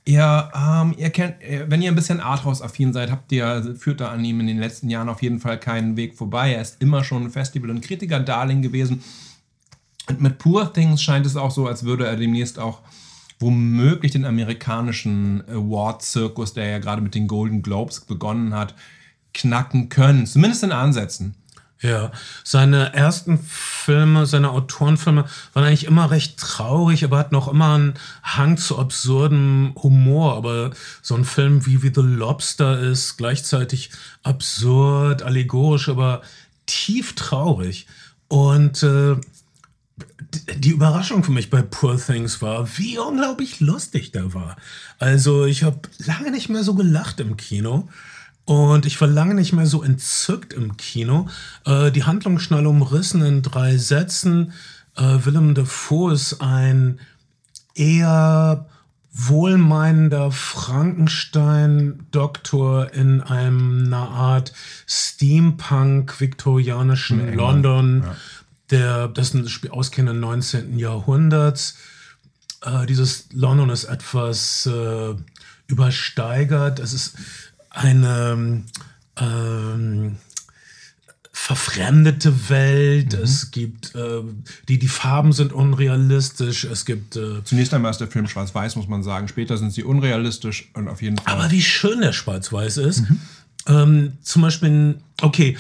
Ihr, 0.04 0.50
ähm, 0.56 0.94
ihr 0.96 1.10
kennt, 1.10 1.34
wenn 1.66 1.82
ihr 1.82 1.92
ein 1.92 1.94
bisschen 1.94 2.20
Arthouse-affin 2.20 2.94
seid, 2.94 3.10
habt 3.10 3.30
ihr, 3.30 3.76
führt 3.78 4.00
da 4.00 4.08
an 4.08 4.24
ihm 4.24 4.40
in 4.40 4.46
den 4.46 4.58
letzten 4.58 4.88
Jahren 4.88 5.10
auf 5.10 5.20
jeden 5.20 5.38
Fall 5.38 5.60
keinen 5.60 5.98
Weg 5.98 6.16
vorbei. 6.16 6.54
Er 6.54 6.62
ist 6.62 6.80
immer 6.80 7.04
schon 7.04 7.24
ein 7.24 7.30
Festival- 7.30 7.68
und 7.68 7.82
Kritiker-Darling 7.82 8.62
gewesen. 8.62 9.04
Und 10.08 10.22
mit 10.22 10.38
Poor 10.38 10.72
Things 10.72 11.02
scheint 11.02 11.26
es 11.26 11.36
auch 11.36 11.50
so, 11.50 11.66
als 11.66 11.84
würde 11.84 12.06
er 12.06 12.16
demnächst 12.16 12.58
auch 12.58 12.80
womöglich 13.38 14.12
den 14.12 14.24
amerikanischen 14.24 15.42
Award-Zirkus, 15.46 16.54
der 16.54 16.68
ja 16.68 16.78
gerade 16.78 17.02
mit 17.02 17.14
den 17.14 17.26
Golden 17.26 17.60
Globes 17.60 18.00
begonnen 18.00 18.54
hat, 18.54 18.74
knacken 19.34 19.90
können. 19.90 20.24
Zumindest 20.24 20.62
in 20.62 20.72
Ansätzen. 20.72 21.34
Ja, 21.80 22.10
seine 22.42 22.92
ersten 22.92 23.38
Filme, 23.38 24.26
seine 24.26 24.50
Autorenfilme 24.50 25.26
waren 25.52 25.64
eigentlich 25.64 25.86
immer 25.86 26.10
recht 26.10 26.36
traurig, 26.36 27.04
aber 27.04 27.18
hat 27.18 27.30
noch 27.30 27.46
immer 27.46 27.74
einen 27.74 27.94
Hang 28.24 28.56
zu 28.56 28.78
absurdem 28.78 29.74
Humor. 29.76 30.36
Aber 30.36 30.72
so 31.02 31.14
ein 31.14 31.24
Film 31.24 31.66
wie, 31.66 31.82
wie 31.82 31.92
The 31.94 32.00
Lobster 32.00 32.80
ist 32.80 33.16
gleichzeitig 33.16 33.90
absurd, 34.24 35.22
allegorisch, 35.22 35.88
aber 35.88 36.22
tief 36.66 37.14
traurig. 37.14 37.86
Und 38.26 38.82
äh, 38.82 39.16
die 40.56 40.70
Überraschung 40.70 41.22
für 41.22 41.32
mich 41.32 41.48
bei 41.48 41.62
Poor 41.62 41.96
Things 41.96 42.42
war, 42.42 42.68
wie 42.76 42.98
unglaublich 42.98 43.60
lustig 43.60 44.10
der 44.10 44.34
war. 44.34 44.56
Also 44.98 45.44
ich 45.44 45.62
habe 45.62 45.80
lange 45.98 46.32
nicht 46.32 46.48
mehr 46.48 46.64
so 46.64 46.74
gelacht 46.74 47.20
im 47.20 47.36
Kino. 47.36 47.88
Und 48.48 48.84
ich 48.86 48.98
war 49.02 49.08
lange 49.08 49.34
nicht 49.34 49.52
mehr 49.52 49.66
so 49.66 49.82
entzückt 49.82 50.54
im 50.54 50.78
Kino. 50.78 51.28
Äh, 51.66 51.90
die 51.90 52.04
Handlung 52.04 52.38
schnell 52.38 52.66
umrissen 52.66 53.20
in 53.20 53.42
drei 53.42 53.76
Sätzen. 53.76 54.54
Äh, 54.96 55.18
Willem 55.26 55.54
Dafoe 55.54 56.14
ist 56.14 56.40
ein 56.40 56.98
eher 57.74 58.64
wohlmeinender 59.12 60.32
Frankenstein-Doktor 60.32 62.94
in 62.94 63.20
einer 63.20 64.08
Art 64.08 64.54
Steampunk-viktorianischen 64.86 67.34
London, 67.34 68.02
ja. 68.02 68.16
der, 68.70 69.08
das 69.08 69.28
ist 69.28 69.34
ein 69.34 69.46
Spiel 69.50 69.72
ausgehenden 69.72 70.20
19. 70.20 70.78
Jahrhunderts. 70.78 71.76
Äh, 72.62 72.86
dieses 72.86 73.26
London 73.30 73.68
ist 73.68 73.84
etwas 73.84 74.64
äh, 74.64 75.14
übersteigert. 75.66 76.78
Es 76.78 76.94
ist 76.94 77.18
eine 77.70 78.64
ähm, 79.16 80.16
verfremdete 81.32 82.50
Welt. 82.50 83.16
Mhm. 83.16 83.22
Es 83.22 83.50
gibt 83.50 83.94
äh, 83.94 84.22
die 84.68 84.78
die 84.78 84.88
Farben 84.88 85.32
sind 85.32 85.52
unrealistisch. 85.52 86.64
Es 86.64 86.84
gibt 86.84 87.16
äh, 87.16 87.42
zunächst 87.44 87.72
einmal 87.72 87.90
ist 87.90 88.00
der 88.00 88.08
Film 88.08 88.26
schwarz-weiß, 88.26 88.76
muss 88.76 88.88
man 88.88 89.02
sagen. 89.02 89.28
Später 89.28 89.56
sind 89.56 89.72
sie 89.72 89.84
unrealistisch 89.84 90.70
und 90.74 90.88
auf 90.88 91.00
jeden 91.00 91.16
Fall. 91.16 91.32
Aber 91.32 91.50
wie 91.50 91.62
schön 91.62 92.00
der 92.00 92.12
schwarz-weiß 92.12 92.78
ist. 92.78 93.08
Mhm. 93.08 93.20
Ähm, 93.66 94.12
zum 94.22 94.42
Beispiel, 94.42 94.98
okay. 95.22 95.56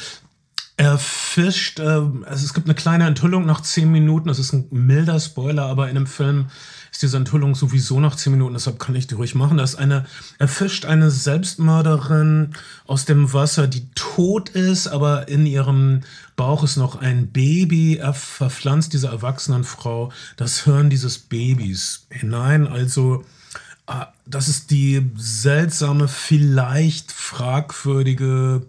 Er 0.78 0.96
fischt, 0.96 1.80
äh, 1.80 1.82
also 1.82 2.44
es 2.44 2.54
gibt 2.54 2.68
eine 2.68 2.76
kleine 2.76 3.04
Enthüllung 3.08 3.44
nach 3.44 3.62
zehn 3.62 3.90
Minuten, 3.90 4.28
das 4.28 4.38
ist 4.38 4.52
ein 4.52 4.68
milder 4.70 5.18
Spoiler, 5.18 5.64
aber 5.64 5.88
in 5.88 5.96
dem 5.96 6.06
Film 6.06 6.46
ist 6.92 7.02
diese 7.02 7.16
Enthüllung 7.16 7.56
sowieso 7.56 7.98
nach 7.98 8.14
zehn 8.14 8.30
Minuten, 8.32 8.54
deshalb 8.54 8.78
kann 8.78 8.94
ich 8.94 9.08
die 9.08 9.16
ruhig 9.16 9.34
machen. 9.34 9.56
Da 9.56 9.64
ist 9.64 9.74
eine, 9.74 10.06
er 10.38 10.46
fischt 10.46 10.84
eine 10.84 11.10
Selbstmörderin 11.10 12.54
aus 12.86 13.06
dem 13.06 13.32
Wasser, 13.32 13.66
die 13.66 13.90
tot 13.96 14.50
ist, 14.50 14.86
aber 14.86 15.26
in 15.26 15.46
ihrem 15.46 16.02
Bauch 16.36 16.62
ist 16.62 16.76
noch 16.76 16.94
ein 16.94 17.32
Baby. 17.32 17.96
Er 17.96 18.14
verpflanzt 18.14 18.92
diese 18.92 19.08
erwachsenen 19.08 19.64
Frau 19.64 20.12
das 20.36 20.62
Hirn 20.62 20.90
dieses 20.90 21.18
Babys 21.18 22.06
hinein. 22.08 22.68
Also, 22.68 23.24
ah, 23.88 24.12
das 24.26 24.46
ist 24.46 24.70
die 24.70 25.10
seltsame, 25.16 26.06
vielleicht 26.06 27.10
fragwürdige 27.10 28.62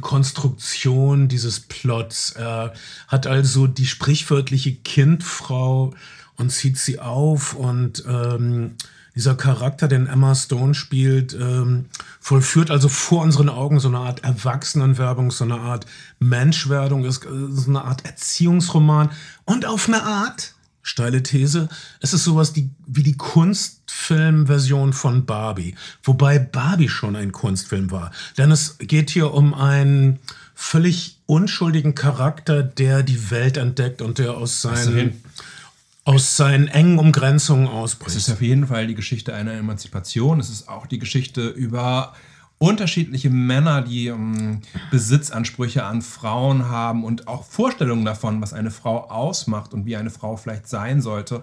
Konstruktion 0.00 1.28
dieses 1.28 1.60
Plots. 1.60 2.32
Er 2.32 2.74
hat 3.06 3.26
also 3.26 3.66
die 3.66 3.86
sprichwörtliche 3.86 4.74
Kindfrau 4.74 5.94
und 6.36 6.50
zieht 6.50 6.78
sie 6.78 7.00
auf 7.00 7.54
und 7.54 8.04
ähm, 8.06 8.76
dieser 9.14 9.34
Charakter, 9.34 9.88
den 9.88 10.06
Emma 10.06 10.34
Stone 10.36 10.74
spielt, 10.74 11.34
ähm, 11.34 11.86
vollführt 12.20 12.70
also 12.70 12.88
vor 12.88 13.22
unseren 13.22 13.48
Augen 13.48 13.80
so 13.80 13.88
eine 13.88 13.98
Art 13.98 14.22
Erwachsenenwerbung, 14.22 15.32
so 15.32 15.42
eine 15.42 15.58
Art 15.58 15.86
Menschwerdung, 16.20 17.04
ist 17.04 17.24
äh, 17.24 17.28
so 17.50 17.68
eine 17.68 17.84
Art 17.84 18.04
Erziehungsroman 18.04 19.10
und 19.44 19.66
auf 19.66 19.88
eine 19.88 20.04
Art, 20.04 20.54
steile 20.88 21.22
These, 21.22 21.68
es 22.00 22.14
ist 22.14 22.24
sowas 22.24 22.52
die, 22.52 22.70
wie 22.86 23.02
die 23.02 23.16
Kunstfilmversion 23.16 24.92
von 24.92 25.26
Barbie, 25.26 25.74
wobei 26.02 26.38
Barbie 26.38 26.88
schon 26.88 27.16
ein 27.16 27.32
Kunstfilm 27.32 27.90
war, 27.90 28.10
denn 28.36 28.50
es 28.50 28.78
geht 28.78 29.10
hier 29.10 29.32
um 29.34 29.54
einen 29.54 30.18
völlig 30.54 31.18
unschuldigen 31.26 31.94
Charakter, 31.94 32.62
der 32.62 33.02
die 33.02 33.30
Welt 33.30 33.56
entdeckt 33.56 34.02
und 34.02 34.18
der 34.18 34.36
aus 34.36 34.62
seinen 34.62 35.22
aus 36.04 36.38
seinen 36.38 36.68
engen 36.68 36.98
Umgrenzungen 36.98 37.68
ausbricht. 37.68 38.16
Es 38.16 38.28
ist 38.28 38.32
auf 38.32 38.40
jeden 38.40 38.68
Fall 38.68 38.86
die 38.86 38.94
Geschichte 38.94 39.34
einer 39.34 39.52
Emanzipation. 39.52 40.40
Es 40.40 40.48
ist 40.48 40.66
auch 40.66 40.86
die 40.86 40.98
Geschichte 40.98 41.48
über 41.48 42.14
unterschiedliche 42.58 43.30
Männer, 43.30 43.82
die 43.82 44.10
um, 44.10 44.34
ähm, 44.34 44.60
Besitzansprüche 44.90 45.84
an 45.84 46.02
Frauen 46.02 46.68
haben 46.68 47.04
und 47.04 47.28
auch 47.28 47.44
Vorstellungen 47.44 48.04
davon, 48.04 48.40
was 48.42 48.52
eine 48.52 48.70
Frau 48.70 49.08
ausmacht 49.10 49.72
und 49.72 49.86
wie 49.86 49.96
eine 49.96 50.10
Frau 50.10 50.36
vielleicht 50.36 50.68
sein 50.68 51.00
sollte. 51.00 51.42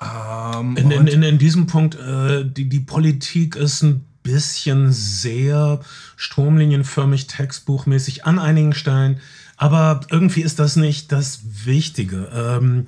Ähm, 0.00 0.76
in, 0.76 0.90
in, 0.90 1.06
in, 1.08 1.22
in, 1.22 1.38
diesem 1.38 1.66
Punkt, 1.66 1.96
äh, 1.96 2.44
die, 2.44 2.68
die 2.68 2.80
Politik 2.80 3.56
ist 3.56 3.82
ein 3.82 4.04
bisschen 4.22 4.92
sehr 4.92 5.80
stromlinienförmig, 6.16 7.26
textbuchmäßig 7.26 8.24
an 8.24 8.38
einigen 8.38 8.72
Stellen. 8.72 9.18
Aber 9.56 10.00
irgendwie 10.10 10.42
ist 10.42 10.58
das 10.58 10.76
nicht 10.76 11.12
das 11.12 11.40
Wichtige. 11.64 12.28
Ähm, 12.32 12.86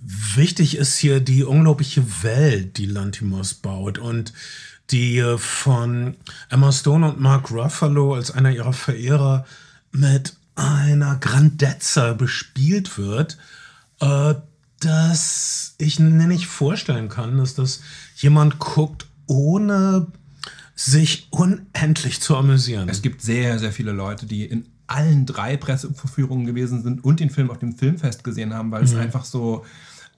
wichtig 0.00 0.76
ist 0.76 0.96
hier 0.96 1.20
die 1.20 1.44
unglaubliche 1.44 2.04
Welt, 2.22 2.78
die 2.78 2.86
Lantimos 2.86 3.54
baut 3.54 3.98
und 3.98 4.32
die 4.90 5.18
äh, 5.18 5.38
von 5.38 6.16
Emma 6.48 6.72
Stone 6.72 7.08
und 7.08 7.20
Mark 7.20 7.50
Ruffalo 7.50 8.14
als 8.14 8.30
einer 8.30 8.50
ihrer 8.50 8.72
Verehrer 8.72 9.44
mit 9.92 10.36
einer 10.54 11.16
Grandezza 11.16 12.12
bespielt 12.12 12.98
wird, 12.98 13.38
äh, 14.00 14.34
dass 14.80 15.74
ich 15.78 15.98
mir 15.98 16.26
nicht 16.26 16.46
vorstellen 16.46 17.08
kann, 17.08 17.38
dass 17.38 17.54
das 17.54 17.80
jemand 18.16 18.58
guckt, 18.58 19.06
ohne 19.26 20.06
sich 20.74 21.28
unendlich 21.30 22.20
zu 22.20 22.36
amüsieren. 22.36 22.88
Es 22.88 23.00
gibt 23.02 23.22
sehr, 23.22 23.58
sehr 23.58 23.72
viele 23.72 23.92
Leute, 23.92 24.26
die 24.26 24.44
in 24.44 24.66
allen 24.86 25.26
drei 25.26 25.56
Presseverführungen 25.56 26.46
gewesen 26.46 26.82
sind 26.82 27.02
und 27.02 27.18
den 27.18 27.30
Film 27.30 27.50
auf 27.50 27.58
dem 27.58 27.76
Filmfest 27.76 28.22
gesehen 28.22 28.54
haben, 28.54 28.70
weil 28.70 28.82
mhm. 28.82 28.86
es 28.86 28.94
einfach 28.94 29.24
so 29.24 29.64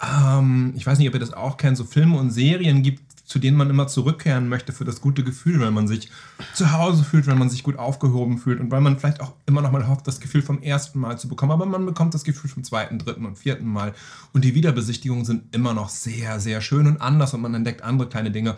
ähm, 0.01 0.73
ich 0.77 0.87
weiß 0.87 0.99
nicht, 0.99 1.09
ob 1.09 1.15
ihr 1.15 1.21
das 1.21 1.33
auch 1.33 1.57
kennt, 1.57 1.77
so 1.77 1.85
Filme 1.85 2.19
und 2.19 2.31
Serien 2.31 2.83
gibt, 2.83 3.03
zu 3.29 3.39
denen 3.39 3.59
man 3.59 3.69
immer 3.69 3.87
zurückkehren 3.87 4.49
möchte 4.49 4.73
für 4.73 4.87
das 4.87 5.03
gute 5.03 5.23
Gefühl, 5.23 5.61
wenn 5.61 5.75
man 5.75 5.87
sich 5.87 6.09
zu 6.55 6.73
Hause 6.73 7.05
fühlt, 7.05 7.27
wenn 7.27 7.37
man 7.37 7.51
sich 7.51 7.63
gut 7.63 7.79
aufgehoben 7.79 8.39
fühlt 8.39 8.59
und 8.59 8.71
weil 8.71 8.81
man 8.81 8.99
vielleicht 8.99 9.21
auch 9.21 9.35
immer 9.45 9.61
noch 9.61 9.71
mal 9.71 9.87
hofft, 9.87 10.09
das 10.09 10.19
Gefühl 10.19 10.41
vom 10.41 10.63
ersten 10.63 10.99
Mal 10.99 11.19
zu 11.19 11.29
bekommen, 11.29 11.53
aber 11.53 11.67
man 11.67 11.85
bekommt 11.85 12.15
das 12.15 12.25
Gefühl 12.25 12.49
vom 12.49 12.65
zweiten, 12.65 12.99
dritten 12.99 13.27
und 13.27 13.37
vierten 13.37 13.67
Mal 13.67 13.93
und 14.33 14.47
die 14.47 14.55
Wiederbesichtigungen 14.55 15.27
sind 15.27 15.55
immer 15.55 15.75
noch 15.75 15.91
sehr, 15.91 16.41
sehr 16.41 16.63
schön 16.63 16.87
und 16.87 17.03
anders 17.03 17.35
und 17.35 17.43
man 17.43 17.55
entdeckt 17.55 17.83
andere 17.83 18.09
kleine 18.09 18.31
Dinge. 18.31 18.57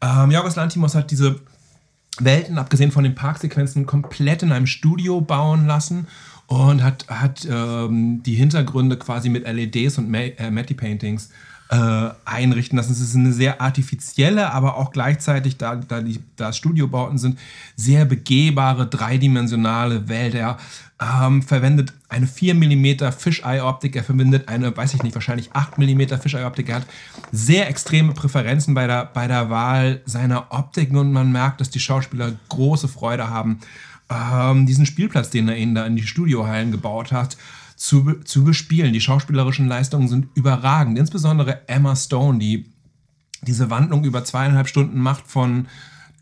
Ähm, 0.00 0.30
Jorgos 0.30 0.54
Lantimos 0.54 0.94
hat 0.94 1.10
diese 1.10 1.40
Welten, 2.20 2.56
abgesehen 2.58 2.92
von 2.92 3.02
den 3.02 3.16
Parksequenzen, 3.16 3.84
komplett 3.84 4.44
in 4.44 4.52
einem 4.52 4.68
Studio 4.68 5.20
bauen 5.20 5.66
lassen 5.66 6.06
und 6.46 6.84
hat, 6.84 7.08
hat 7.08 7.48
ähm, 7.50 8.22
die 8.22 8.34
Hintergründe 8.34 8.96
quasi 8.96 9.28
mit 9.28 9.44
LEDs 9.44 9.98
und 9.98 10.14
äh, 10.14 10.52
Matty-Paintings 10.52 11.30
äh, 11.74 12.10
einrichten 12.24 12.76
lassen. 12.76 12.92
Es 12.92 13.00
ist 13.00 13.16
eine 13.16 13.32
sehr 13.32 13.60
artifizielle, 13.60 14.52
aber 14.52 14.76
auch 14.76 14.92
gleichzeitig, 14.92 15.56
da, 15.56 15.74
da, 15.74 16.00
die, 16.00 16.20
da 16.36 16.52
Studiobauten 16.52 17.18
sind, 17.18 17.38
sehr 17.74 18.04
begehbare, 18.04 18.86
dreidimensionale 18.86 20.08
Welt. 20.08 20.34
Er 20.34 20.58
ähm, 21.00 21.42
verwendet 21.42 21.92
eine 22.08 22.28
4 22.28 22.54
mm 22.54 23.10
Fisheye-Optik, 23.18 23.96
er 23.96 24.04
verwendet 24.04 24.48
eine, 24.48 24.76
weiß 24.76 24.94
ich 24.94 25.02
nicht, 25.02 25.14
wahrscheinlich 25.14 25.52
8 25.52 25.78
mm 25.78 26.20
Fisheye-Optik. 26.20 26.68
Er 26.68 26.76
hat 26.76 26.86
sehr 27.32 27.68
extreme 27.68 28.12
Präferenzen 28.12 28.74
bei 28.74 28.86
der, 28.86 29.06
bei 29.06 29.26
der 29.26 29.50
Wahl 29.50 30.00
seiner 30.06 30.52
Optiken 30.52 30.96
und 30.96 31.12
man 31.12 31.32
merkt, 31.32 31.60
dass 31.60 31.70
die 31.70 31.80
Schauspieler 31.80 32.32
große 32.50 32.86
Freude 32.86 33.30
haben 33.30 33.58
ähm, 34.10 34.66
diesen 34.66 34.86
Spielplatz, 34.86 35.30
den 35.30 35.48
er 35.48 35.56
ihnen 35.56 35.74
da 35.74 35.86
in 35.86 35.96
die 35.96 36.06
Studiohallen 36.06 36.70
gebaut 36.70 37.10
hat, 37.10 37.36
zu, 37.76 38.20
zu 38.24 38.44
bespielen. 38.44 38.92
Die 38.92 39.00
schauspielerischen 39.00 39.68
Leistungen 39.68 40.08
sind 40.08 40.28
überragend. 40.34 40.98
Insbesondere 40.98 41.68
Emma 41.68 41.96
Stone, 41.96 42.38
die 42.38 42.66
diese 43.42 43.70
Wandlung 43.70 44.04
über 44.04 44.24
zweieinhalb 44.24 44.68
Stunden 44.68 44.98
macht 45.00 45.26
von 45.26 45.66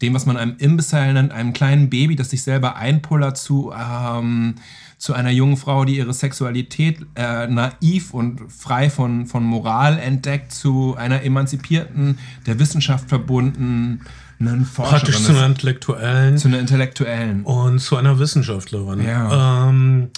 dem, 0.01 0.15
was 0.15 0.27
man 0.27 0.37
einem 0.37 0.57
Imbecile 0.59 1.13
nennt, 1.13 1.33
einem 1.33 1.53
kleinen 1.53 1.89
Baby, 1.89 2.17
das 2.17 2.31
sich 2.31 2.43
selber 2.43 2.77
einpullert, 2.77 3.39
zu, 3.39 3.73
ähm, 3.73 4.57
zu 4.99 5.15
einer 5.15 5.31
jungen 5.31 5.57
Frau, 5.57 5.85
die 5.85 5.97
ihre 5.97 6.13
Sexualität 6.13 6.99
äh, 7.15 7.47
naiv 7.47 8.13
und 8.13 8.41
frei 8.51 8.91
von, 8.91 9.27
von 9.27 9.45
Moral 9.45 9.99
entdeckt, 9.99 10.53
zu 10.53 10.97
einer 10.97 11.23
emanzipierten, 11.23 12.19
der 12.47 12.59
Wissenschaft 12.59 13.09
verbundenen 13.09 14.01
einen 14.41 14.67
Praktisch 14.67 15.23
zu 15.23 15.31
einer 15.31 15.47
Intellektuellen. 15.47 16.37
Zu 16.37 16.49
einer 16.49 16.59
Intellektuellen. 16.59 17.45
Und 17.45 17.79
zu 17.79 17.97
einer 17.97 18.19
Wissenschaftlerin. 18.19 19.05
Ja. 19.05 19.69
Ähm, 19.69 20.11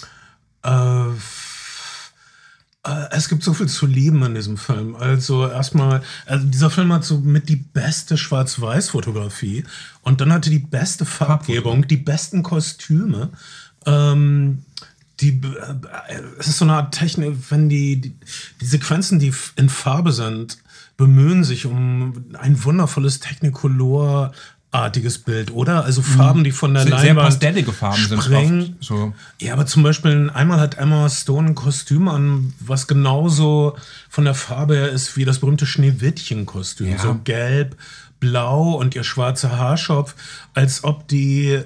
äh, 0.65 1.11
äh, 2.85 3.07
es 3.11 3.29
gibt 3.29 3.43
so 3.43 3.53
viel 3.53 3.67
zu 3.67 3.85
lieben 3.85 4.23
in 4.23 4.35
diesem 4.35 4.57
Film. 4.57 4.95
Also 4.95 5.47
erstmal, 5.47 6.01
also 6.25 6.45
dieser 6.47 6.69
Film 6.69 6.93
hat 6.93 7.03
so 7.03 7.19
mit 7.19 7.49
die 7.49 7.55
beste 7.55 8.17
Schwarz-Weiß-Fotografie 8.17 9.63
und 10.01 10.21
dann 10.21 10.31
hatte 10.31 10.49
die 10.49 10.59
beste 10.59 11.05
Farbgebung, 11.05 11.87
die 11.87 11.97
besten 11.97 12.43
Kostüme. 12.43 13.31
Ähm, 13.85 14.63
die, 15.19 15.41
äh, 15.41 16.21
es 16.39 16.47
ist 16.47 16.57
so 16.57 16.65
eine 16.65 16.73
Art 16.73 16.93
Technik, 16.93 17.37
wenn 17.49 17.69
die, 17.69 18.01
die, 18.01 18.15
die 18.61 18.65
Sequenzen, 18.65 19.19
die 19.19 19.33
in 19.55 19.69
Farbe 19.69 20.11
sind, 20.11 20.57
bemühen 20.97 21.43
sich 21.43 21.65
um 21.65 22.25
ein 22.37 22.63
wundervolles 22.63 23.19
Technicolor 23.19 24.31
artiges 24.71 25.19
Bild, 25.19 25.51
oder? 25.51 25.85
Also 25.85 26.01
Farben, 26.01 26.43
die 26.43 26.51
von 26.51 26.73
der 26.73 26.83
sehr, 26.83 26.91
Leinwand 26.91 27.05
sehr 27.05 27.15
pastellige 27.15 27.71
Farben 27.71 27.97
springen. 27.97 28.61
sind 28.61 28.75
oft 28.79 28.83
so. 28.83 29.13
Ja, 29.39 29.53
aber 29.53 29.65
zum 29.65 29.83
Beispiel 29.83 30.29
einmal 30.33 30.59
hat 30.59 30.77
Emma 30.77 31.09
Stone 31.09 31.49
ein 31.49 31.55
Kostüm 31.55 32.07
an, 32.07 32.53
was 32.59 32.87
genauso 32.87 33.77
von 34.09 34.25
der 34.25 34.33
Farbe 34.33 34.75
her 34.75 34.89
ist 34.89 35.15
wie 35.15 35.25
das 35.25 35.39
berühmte 35.39 35.65
Schneewittchen-Kostüm. 35.65 36.91
Ja. 36.91 36.97
So 36.97 37.19
gelb, 37.23 37.77
blau 38.19 38.71
und 38.71 38.95
ihr 38.95 39.03
schwarzer 39.03 39.57
Haarschopf, 39.57 40.15
als 40.53 40.83
ob 40.83 41.07
die 41.07 41.61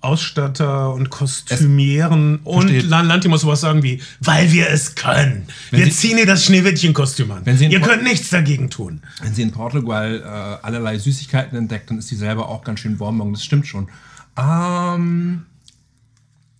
Ausstatter 0.00 0.92
und 0.94 1.10
Kostümieren 1.10 2.36
und 2.44 2.70
Lantimos 2.88 3.40
sowas 3.40 3.60
sagen 3.62 3.82
wie, 3.82 4.00
weil 4.20 4.52
wir 4.52 4.70
es 4.70 4.94
können. 4.94 5.46
Wenn 5.70 5.80
wir 5.80 5.86
Sie, 5.86 5.92
ziehen 5.92 6.18
ihr 6.18 6.26
das 6.26 6.44
Schneewittchen-Kostüm 6.44 7.32
an. 7.32 7.42
ihr 7.44 7.80
könnt 7.80 8.04
nichts 8.04 8.30
dagegen 8.30 8.70
tun. 8.70 9.02
Wenn 9.22 9.34
sie 9.34 9.42
in 9.42 9.50
Portugal 9.50 10.22
äh, 10.22 10.66
allerlei 10.66 10.98
Süßigkeiten 10.98 11.58
entdeckt, 11.58 11.90
dann 11.90 11.98
ist 11.98 12.08
sie 12.08 12.16
selber 12.16 12.48
auch 12.48 12.62
ganz 12.62 12.80
schön 12.80 12.96
Bonbon. 12.96 13.32
Das 13.32 13.44
stimmt 13.44 13.66
schon. 13.66 13.88
Ähm, 14.36 15.46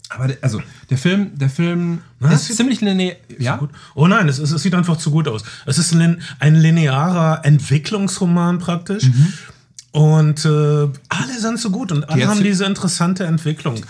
aber 0.08 0.28
der, 0.28 0.38
also 0.40 0.60
der 0.90 0.98
Film, 0.98 1.38
der 1.38 1.50
Film 1.50 2.00
Na, 2.18 2.32
ist 2.32 2.56
ziemlich 2.56 2.80
linear. 2.80 3.14
Ja? 3.38 3.68
Oh 3.94 4.08
nein, 4.08 4.28
es, 4.28 4.38
es, 4.38 4.50
es, 4.50 4.62
sieht 4.62 4.74
einfach 4.74 4.96
zu 4.96 5.12
gut 5.12 5.28
aus. 5.28 5.44
Es 5.64 5.78
ist 5.78 5.92
ein, 5.92 6.22
ein 6.40 6.56
linearer 6.56 7.44
Entwicklungsroman 7.44 8.58
praktisch. 8.58 9.04
Mhm 9.04 9.32
und 9.92 10.44
äh, 10.44 10.48
alle 10.48 11.40
sind 11.40 11.58
so 11.58 11.70
gut 11.70 11.92
und 11.92 12.08
alle 12.08 12.28
haben 12.28 12.42
diese 12.42 12.64
interessante 12.64 13.24
Entwicklung. 13.24 13.82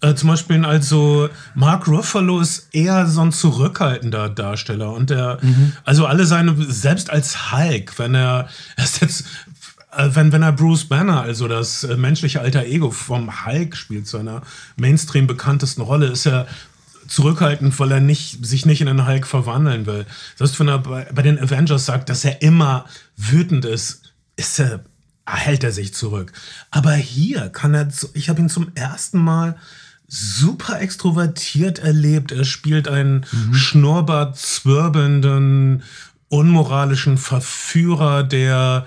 Äh, 0.00 0.14
zum 0.14 0.28
Beispiel 0.28 0.64
also 0.64 1.28
Mark 1.54 1.86
Ruffalo 1.86 2.40
ist 2.40 2.68
eher 2.72 3.06
so 3.06 3.20
ein 3.20 3.32
zurückhaltender 3.32 4.28
Darsteller 4.30 4.92
und 4.92 5.10
der, 5.10 5.38
mhm. 5.42 5.72
also 5.84 6.06
alle 6.06 6.24
seine, 6.24 6.54
selbst 6.56 7.10
als 7.10 7.52
Hulk, 7.52 7.98
wenn 7.98 8.14
er, 8.14 8.48
er 8.76 8.84
ist 8.84 9.02
jetzt, 9.02 9.24
äh, 9.94 10.08
wenn, 10.14 10.32
wenn 10.32 10.42
er 10.42 10.52
Bruce 10.52 10.84
Banner, 10.84 11.20
also 11.20 11.48
das 11.48 11.84
äh, 11.84 11.96
menschliche 11.96 12.40
alter 12.40 12.64
Ego 12.64 12.90
vom 12.90 13.44
Hulk 13.44 13.76
spielt, 13.76 14.06
seiner 14.06 14.42
Mainstream 14.76 15.26
bekanntesten 15.26 15.82
Rolle, 15.82 16.06
ist 16.06 16.26
er 16.26 16.46
zurückhaltend, 17.08 17.78
weil 17.78 17.90
er 17.90 18.00
nicht, 18.00 18.46
sich 18.46 18.64
nicht 18.64 18.80
in 18.80 18.88
einen 18.88 19.06
Hulk 19.06 19.26
verwandeln 19.26 19.84
will. 19.84 20.06
Selbst 20.36 20.58
wenn 20.60 20.68
er 20.68 20.78
bei, 20.78 21.08
bei 21.12 21.22
den 21.22 21.38
Avengers 21.38 21.84
sagt, 21.84 22.08
dass 22.08 22.24
er 22.24 22.40
immer 22.40 22.86
wütend 23.16 23.64
ist, 23.64 24.12
ist 24.36 24.60
er 24.60 24.84
hält 25.26 25.64
er 25.64 25.72
sich 25.72 25.94
zurück. 25.94 26.32
Aber 26.70 26.92
hier 26.92 27.48
kann 27.48 27.74
er, 27.74 27.88
ich 28.14 28.28
habe 28.28 28.40
ihn 28.40 28.48
zum 28.48 28.74
ersten 28.74 29.18
Mal 29.18 29.56
super 30.08 30.80
extrovertiert 30.80 31.78
erlebt. 31.78 32.32
Er 32.32 32.44
spielt 32.44 32.88
einen 32.88 33.26
mhm. 33.30 33.54
Schnurrbart 33.54 34.36
zwirbelnden, 34.36 35.84
unmoralischen 36.28 37.16
Verführer, 37.16 38.24
der 38.24 38.86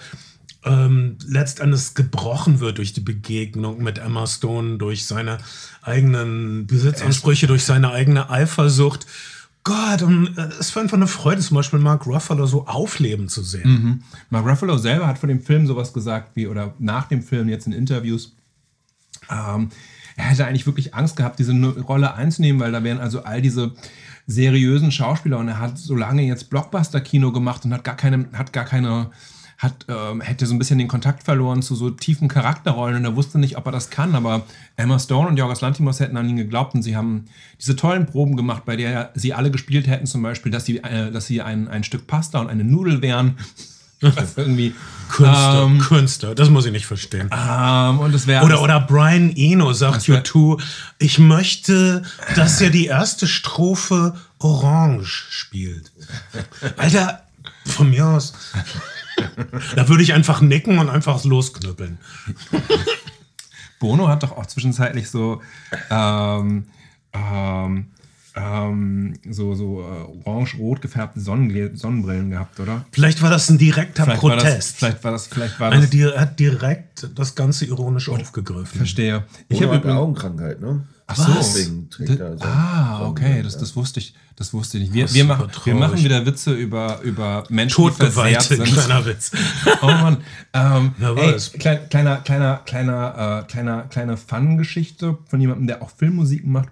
ähm, 0.65 1.17
letztendlich 1.25 1.93
gebrochen 1.93 2.59
wird 2.59 2.77
durch 2.77 2.93
die 2.93 3.01
Begegnung 3.01 3.81
mit 3.81 3.97
Emma 3.97 4.27
Stone, 4.27 4.77
durch 4.77 5.05
seine 5.05 5.37
eigenen 5.81 6.67
Besitzansprüche, 6.67 7.47
durch 7.47 7.63
seine 7.63 7.91
eigene 7.91 8.29
Eifersucht. 8.29 9.05
Gott, 9.63 10.01
und 10.01 10.37
äh, 10.37 10.49
es 10.59 10.75
war 10.75 10.83
einfach 10.83 10.97
eine 10.97 11.07
Freude, 11.07 11.41
zum 11.41 11.55
Beispiel 11.55 11.79
Mark 11.79 12.05
Ruffalo 12.05 12.45
so 12.45 12.67
aufleben 12.67 13.29
zu 13.29 13.41
sehen. 13.43 13.69
Mhm. 13.69 14.03
Mark 14.29 14.45
Ruffalo 14.45 14.77
selber 14.77 15.07
hat 15.07 15.17
vor 15.17 15.27
dem 15.27 15.41
Film 15.41 15.67
sowas 15.67 15.93
gesagt, 15.93 16.35
wie, 16.35 16.47
oder 16.47 16.73
nach 16.79 17.07
dem 17.07 17.21
Film 17.21 17.47
jetzt 17.47 17.65
in 17.67 17.73
Interviews, 17.73 18.35
ähm, 19.29 19.69
er 20.15 20.25
hätte 20.25 20.45
eigentlich 20.45 20.65
wirklich 20.65 20.93
Angst 20.93 21.15
gehabt, 21.15 21.39
diese 21.39 21.53
Rolle 21.53 22.13
einzunehmen, 22.13 22.61
weil 22.61 22.71
da 22.71 22.83
wären 22.83 22.99
also 22.99 23.23
all 23.23 23.41
diese 23.41 23.71
seriösen 24.27 24.91
Schauspieler 24.91 25.37
und 25.39 25.47
er 25.47 25.59
hat 25.59 25.77
so 25.77 25.95
lange 25.95 26.23
jetzt 26.23 26.49
Blockbuster-Kino 26.49 27.31
gemacht 27.31 27.65
und 27.65 27.73
hat 27.73 27.83
gar 27.83 27.95
keine, 27.95 28.27
hat 28.33 28.53
gar 28.53 28.65
keine 28.65 29.11
hat, 29.63 29.85
ähm, 29.87 30.21
hätte 30.21 30.45
so 30.45 30.53
ein 30.53 30.59
bisschen 30.59 30.77
den 30.77 30.87
Kontakt 30.87 31.23
verloren 31.23 31.61
zu 31.61 31.75
so 31.75 31.89
tiefen 31.89 32.27
Charakterrollen 32.27 32.97
und 32.97 33.05
er 33.05 33.15
wusste 33.15 33.39
nicht, 33.39 33.57
ob 33.57 33.65
er 33.65 33.71
das 33.71 33.89
kann. 33.89 34.15
Aber 34.15 34.43
Emma 34.75 34.99
Stone 34.99 35.29
und 35.29 35.37
Jorgos 35.37 35.61
Lantimos 35.61 35.99
hätten 35.99 36.17
an 36.17 36.27
ihn 36.29 36.35
geglaubt 36.35 36.75
und 36.75 36.83
sie 36.83 36.95
haben 36.95 37.25
diese 37.59 37.75
tollen 37.75 38.05
Proben 38.05 38.35
gemacht, 38.35 38.65
bei 38.65 38.75
der 38.75 39.11
sie 39.15 39.33
alle 39.33 39.51
gespielt 39.51 39.87
hätten, 39.87 40.05
zum 40.05 40.21
Beispiel, 40.21 40.51
dass 40.51 40.65
sie, 40.65 40.77
äh, 40.77 41.11
dass 41.11 41.25
sie 41.25 41.41
ein, 41.41 41.67
ein 41.67 41.83
Stück 41.83 42.05
Pasta 42.05 42.39
und 42.39 42.49
eine 42.49 42.63
Nudel 42.63 43.01
wären. 43.01 43.37
Was 44.01 44.37
irgendwie 44.37 44.75
Künstler, 45.07 45.63
ähm, 45.63 45.79
Künstler, 45.79 46.35
das 46.35 46.49
muss 46.49 46.65
ich 46.65 46.73
nicht 46.73 46.85
verstehen. 46.85 47.29
Ähm, 47.31 47.99
und 47.99 48.13
es 48.13 48.27
oder, 48.27 48.61
oder 48.61 48.81
Brian 48.81 49.31
Eno 49.33 49.71
sagt 49.71 50.01
U2, 50.01 50.61
ich 50.99 51.19
möchte, 51.19 52.03
dass 52.35 52.59
er 52.59 52.69
die 52.69 52.87
erste 52.87 53.27
Strophe 53.27 54.15
Orange 54.39 55.27
spielt. 55.29 55.93
Alter, 56.75 57.23
von 57.65 57.89
mir 57.89 58.05
aus 58.05 58.33
da 59.75 59.89
würde 59.89 60.03
ich 60.03 60.13
einfach 60.13 60.41
nicken 60.41 60.79
und 60.79 60.89
einfach 60.89 61.23
losknüppeln. 61.23 61.97
Bono 63.79 64.07
hat 64.07 64.23
doch 64.23 64.31
auch 64.31 64.45
zwischenzeitlich 64.45 65.09
so, 65.09 65.41
ähm, 65.89 66.65
ähm, 67.13 67.87
ähm, 68.35 69.13
so, 69.29 69.53
so 69.53 69.81
äh, 69.81 70.27
orange-rot 70.27 70.81
gefärbte 70.81 71.19
Sonnen 71.19 71.77
Sonnenbrillen 71.77 72.31
gehabt, 72.31 72.59
oder? 72.59 72.85
Vielleicht 72.91 73.21
war 73.21 73.29
das 73.29 73.49
ein 73.49 73.57
direkter 73.57 74.05
vielleicht 74.05 74.21
Protest. 74.21 74.43
War 74.43 74.51
das, 74.51 74.71
vielleicht 74.71 75.03
war 75.03 75.11
das, 75.11 75.27
vielleicht 75.27 75.59
war 75.59 75.71
das. 75.71 75.91
Eine, 75.91 76.19
hat 76.19 76.39
direkt 76.39 77.09
das 77.13 77.35
Ganze 77.35 77.65
ironisch 77.65 78.09
aufgegriffen. 78.09 78.77
Verstehe. 78.77 79.25
Ich 79.49 79.61
habe 79.61 79.73
eine 79.73 79.95
Augenkrankheit, 79.95 80.61
ne? 80.61 80.87
Ach 81.07 81.15
so. 81.15 81.33
Deswegen 81.33 81.89
trägt 81.89 82.19
er 82.19 82.37
so 82.37 82.45
ah, 82.45 83.07
okay, 83.07 83.41
das, 83.43 83.57
das 83.57 83.75
wusste 83.75 83.99
ich, 83.99 84.13
das 84.35 84.53
wusste 84.53 84.77
ich 84.77 84.89
nicht. 84.89 84.93
Wir, 84.93 85.13
wir, 85.13 85.25
machen, 85.25 85.49
wir 85.63 85.75
machen 85.75 85.97
wieder 85.97 86.25
Witze 86.25 86.53
über, 86.53 87.01
über 87.01 87.43
Menschen, 87.49 87.85
die 87.85 87.91
versehrt 87.91 88.43
sind. 88.43 88.63
kleiner 88.63 89.05
Witz. 89.05 89.31
oh 89.81 89.87
Mann. 89.87 90.17
Ähm, 90.53 90.93
ey, 90.99 91.35
klein, 91.59 91.89
kleiner, 91.89 92.17
kleiner, 92.17 92.61
kleiner, 92.65 93.43
äh, 93.43 93.51
kleiner, 93.51 93.83
kleine 93.83 94.17
Fun-Geschichte 94.17 95.17
von 95.27 95.41
jemandem, 95.41 95.67
der 95.67 95.81
auch 95.81 95.91
Filmmusik 95.91 96.45
macht. 96.45 96.69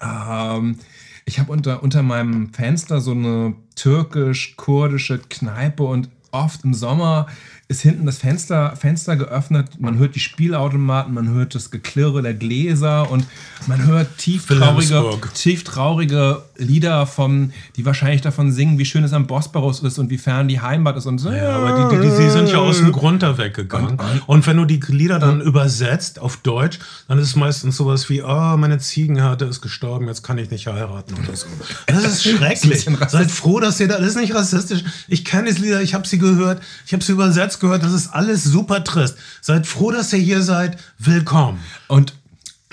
Ähm, 0.00 0.78
ich 1.24 1.38
habe 1.38 1.52
unter, 1.52 1.82
unter 1.82 2.02
meinem 2.02 2.52
Fenster 2.52 3.00
so 3.00 3.12
eine 3.12 3.54
türkisch-kurdische 3.76 5.18
Kneipe 5.18 5.84
und 5.84 6.08
oft 6.30 6.64
im 6.64 6.74
Sommer 6.74 7.26
ist 7.70 7.82
hinten 7.82 8.06
das 8.06 8.16
Fenster, 8.16 8.74
Fenster 8.76 9.16
geöffnet, 9.16 9.78
man 9.78 9.98
hört 9.98 10.14
die 10.14 10.20
Spielautomaten, 10.20 11.12
man 11.12 11.28
hört 11.28 11.54
das 11.54 11.70
Geklirre 11.70 12.22
der 12.22 12.32
Gläser 12.32 13.10
und 13.10 13.26
man 13.66 13.86
hört 13.86 14.16
tieftraurige, 14.16 15.04
tieftraurige 15.34 16.42
Lieder 16.56 17.06
von, 17.06 17.52
die 17.76 17.84
wahrscheinlich 17.84 18.22
davon 18.22 18.52
singen, 18.52 18.78
wie 18.78 18.86
schön 18.86 19.04
es 19.04 19.12
am 19.12 19.26
Bosporus 19.26 19.80
ist 19.80 19.98
und 19.98 20.08
wie 20.08 20.16
fern 20.16 20.48
die 20.48 20.62
Heimat 20.62 20.96
ist 20.96 21.04
und 21.04 21.18
so. 21.18 21.30
Ja, 21.30 21.56
aber 21.56 21.90
die, 21.90 21.96
die, 21.96 22.08
die 22.08 22.30
sind 22.30 22.48
ja 22.48 22.56
aus 22.56 22.78
dem 22.78 22.90
Grund 22.90 23.22
da 23.22 23.36
weggegangen. 23.36 24.00
Und, 24.00 24.28
und 24.28 24.46
wenn 24.46 24.56
du 24.56 24.64
die 24.64 24.80
Lieder 24.88 25.18
dann 25.18 25.42
übersetzt 25.42 26.18
auf 26.20 26.38
Deutsch, 26.38 26.78
dann 27.06 27.18
ist 27.18 27.28
es 27.28 27.36
meistens 27.36 27.76
sowas 27.76 28.08
wie, 28.08 28.22
oh, 28.22 28.56
meine 28.56 28.78
Ziegenhärte 28.78 29.44
ist 29.44 29.60
gestorben, 29.60 30.08
jetzt 30.08 30.22
kann 30.22 30.38
ich 30.38 30.50
nicht 30.50 30.66
heiraten 30.66 31.14
oder 31.22 31.36
so. 31.36 31.46
Das 31.86 32.02
ist 32.02 32.22
schrecklich. 32.24 32.88
Seid 33.08 33.30
froh, 33.30 33.60
dass 33.60 33.78
ihr 33.78 33.88
da, 33.88 33.98
das 33.98 34.08
ist 34.08 34.16
nicht 34.16 34.34
rassistisch. 34.34 34.84
Ich 35.06 35.26
kenne 35.26 35.50
diese 35.50 35.60
Lieder, 35.60 35.82
ich 35.82 35.92
habe 35.92 36.08
sie 36.08 36.18
gehört, 36.18 36.62
ich 36.86 36.94
habe 36.94 37.04
sie 37.04 37.12
übersetzt 37.12 37.57
gehört, 37.60 37.82
das 37.82 37.92
ist 37.92 38.08
alles 38.08 38.44
super 38.44 38.84
trist. 38.84 39.16
Seid 39.40 39.66
froh, 39.66 39.90
dass 39.90 40.12
ihr 40.12 40.18
hier 40.18 40.42
seid. 40.42 40.78
Willkommen. 40.98 41.58
Und 41.88 42.14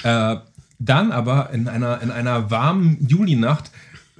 äh, 0.03 0.37
dann 0.79 1.11
aber 1.11 1.49
in 1.51 1.67
einer, 1.67 2.01
in 2.01 2.11
einer 2.11 2.51
warmen 2.51 2.97
Julinacht 3.07 3.71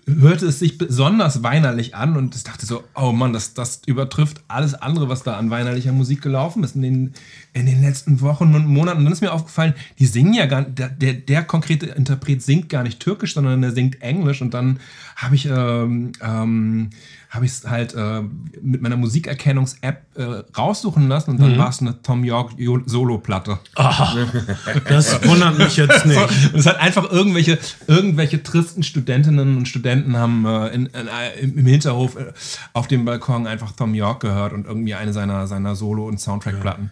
hörte 0.07 0.45
es 0.45 0.59
sich 0.59 0.77
besonders 0.77 1.41
weinerlich 1.41 1.95
an 1.95 2.15
und 2.15 2.35
ich 2.35 2.43
dachte 2.43 2.65
so, 2.65 2.83
oh 2.93 3.11
Mann, 3.11 3.33
das, 3.33 3.55
das 3.55 3.81
übertrifft 3.87 4.41
alles 4.47 4.75
andere, 4.75 5.09
was 5.09 5.23
da 5.23 5.37
an 5.37 5.49
weinerlicher 5.49 5.91
Musik 5.91 6.21
gelaufen 6.21 6.63
ist 6.63 6.75
in 6.75 6.83
den, 6.83 7.13
in 7.53 7.65
den 7.65 7.81
letzten 7.81 8.21
Wochen 8.21 8.53
und 8.53 8.67
Monaten. 8.67 8.99
Und 8.99 9.05
dann 9.05 9.13
ist 9.13 9.21
mir 9.21 9.33
aufgefallen, 9.33 9.73
die 9.97 10.05
singen 10.05 10.33
ja 10.33 10.45
gar 10.45 10.61
der, 10.61 10.89
der, 10.89 11.13
der 11.13 11.43
konkrete 11.43 11.87
Interpret 11.87 12.43
singt 12.43 12.69
gar 12.69 12.83
nicht 12.83 12.99
türkisch, 12.99 13.33
sondern 13.33 13.63
er 13.63 13.71
singt 13.71 14.01
Englisch 14.01 14.41
und 14.41 14.53
dann 14.53 14.79
habe 15.15 15.35
ich 15.35 15.47
ähm, 15.47 16.11
ähm, 16.21 16.91
habe 17.35 17.45
ich 17.45 17.51
es 17.51 17.67
halt 17.67 17.93
äh, 17.93 18.21
mit 18.61 18.81
meiner 18.81 18.95
Musikerkennungs-App 18.95 20.05
äh, 20.15 20.23
raussuchen 20.57 21.07
lassen 21.07 21.31
und 21.31 21.41
dann 21.41 21.53
mhm. 21.53 21.57
war 21.57 21.69
es 21.69 21.81
eine 21.81 22.01
Tom 22.01 22.23
York 22.23 22.53
Solo-Platte. 22.85 23.59
das 24.87 25.27
wundert 25.27 25.57
mich 25.57 25.75
jetzt 25.77 26.05
nicht. 26.05 26.53
und 26.53 26.59
es 26.59 26.65
hat 26.65 26.79
einfach 26.79 27.11
irgendwelche, 27.11 27.59
irgendwelche 27.87 28.41
tristen 28.41 28.83
Studentinnen 28.83 29.57
und 29.57 29.67
Studenten 29.67 30.17
haben 30.17 30.45
äh, 30.45 30.67
in, 30.69 30.85
in, 30.87 31.07
äh, 31.07 31.39
im 31.41 31.65
Hinterhof 31.65 32.15
äh, 32.15 32.31
auf 32.73 32.87
dem 32.87 33.05
Balkon 33.05 33.45
einfach 33.47 33.73
Tom 33.73 33.93
York 33.93 34.21
gehört 34.21 34.53
und 34.53 34.65
irgendwie 34.65 34.95
eine 34.95 35.13
seiner, 35.13 35.47
seiner 35.47 35.75
Solo- 35.75 36.07
und 36.07 36.19
Soundtrack-Platten. 36.19 36.91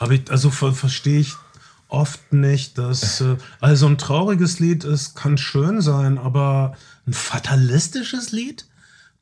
Ja. 0.00 0.10
ich, 0.10 0.30
also 0.30 0.50
ver 0.50 0.72
verstehe 0.72 1.20
ich 1.20 1.34
oft 1.88 2.32
nicht, 2.32 2.78
dass 2.78 3.20
äh, 3.20 3.36
also 3.60 3.86
ein 3.86 3.98
trauriges 3.98 4.60
Lied 4.60 4.84
ist, 4.84 5.16
kann 5.16 5.38
schön 5.38 5.80
sein, 5.80 6.18
aber 6.18 6.76
ein 7.06 7.14
fatalistisches 7.14 8.32
Lied? 8.32 8.67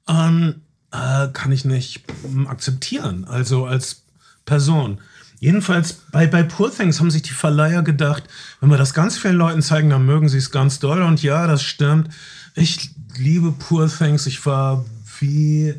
Ähm, 0.09 0.63
äh, 0.93 1.29
kann 1.33 1.53
ich 1.53 1.65
nicht 1.65 2.05
ähm, 2.25 2.47
akzeptieren, 2.47 3.25
also 3.25 3.67
als 3.67 4.03
Person. 4.45 4.99
Jedenfalls 5.39 5.93
bei, 6.13 6.27
bei 6.27 6.43
Poor 6.43 6.75
Things 6.75 6.99
haben 6.99 7.11
sich 7.11 7.23
die 7.23 7.31
Verleiher 7.31 7.83
gedacht, 7.83 8.25
wenn 8.61 8.71
wir 8.71 8.79
das 8.79 8.95
ganz 8.95 9.19
vielen 9.19 9.37
Leuten 9.37 9.61
zeigen, 9.61 9.91
dann 9.91 10.07
mögen 10.07 10.29
sie 10.29 10.39
es 10.39 10.51
ganz 10.51 10.79
doll. 10.79 11.03
Und 11.03 11.23
ja, 11.23 11.47
das 11.47 11.63
stimmt. 11.63 12.09
Ich 12.55 12.91
liebe 13.19 13.53
Poor 13.53 13.89
Things. 13.89 14.27
Ich 14.27 14.47
war 14.47 14.85
wie 15.21 15.75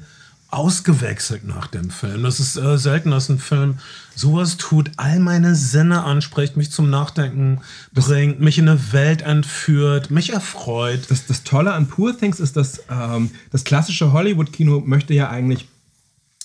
ausgewechselt 0.49 1.45
nach 1.45 1.67
dem 1.67 1.89
Film. 1.89 2.23
Das 2.23 2.39
ist 2.39 2.55
äh, 2.57 2.77
selten, 2.77 3.11
dass 3.11 3.29
ein 3.29 3.39
Film 3.39 3.79
sowas 4.15 4.57
tut, 4.57 4.91
all 4.97 5.19
meine 5.19 5.55
Sinne 5.55 6.03
anspricht, 6.03 6.57
mich 6.57 6.71
zum 6.71 6.89
Nachdenken 6.89 7.61
bringt, 7.93 8.39
mich 8.39 8.57
in 8.57 8.69
eine 8.69 8.93
Welt 8.93 9.21
entführt, 9.21 10.09
mich 10.09 10.31
erfreut. 10.33 11.01
Das, 11.09 11.25
das 11.25 11.43
Tolle 11.43 11.73
an 11.73 11.87
Poor 11.87 12.17
Things 12.17 12.39
ist, 12.39 12.55
dass 12.55 12.81
ähm, 12.89 13.31
das 13.51 13.63
klassische 13.63 14.13
Hollywood-Kino 14.13 14.81
möchte 14.85 15.13
ja 15.13 15.29
eigentlich 15.29 15.67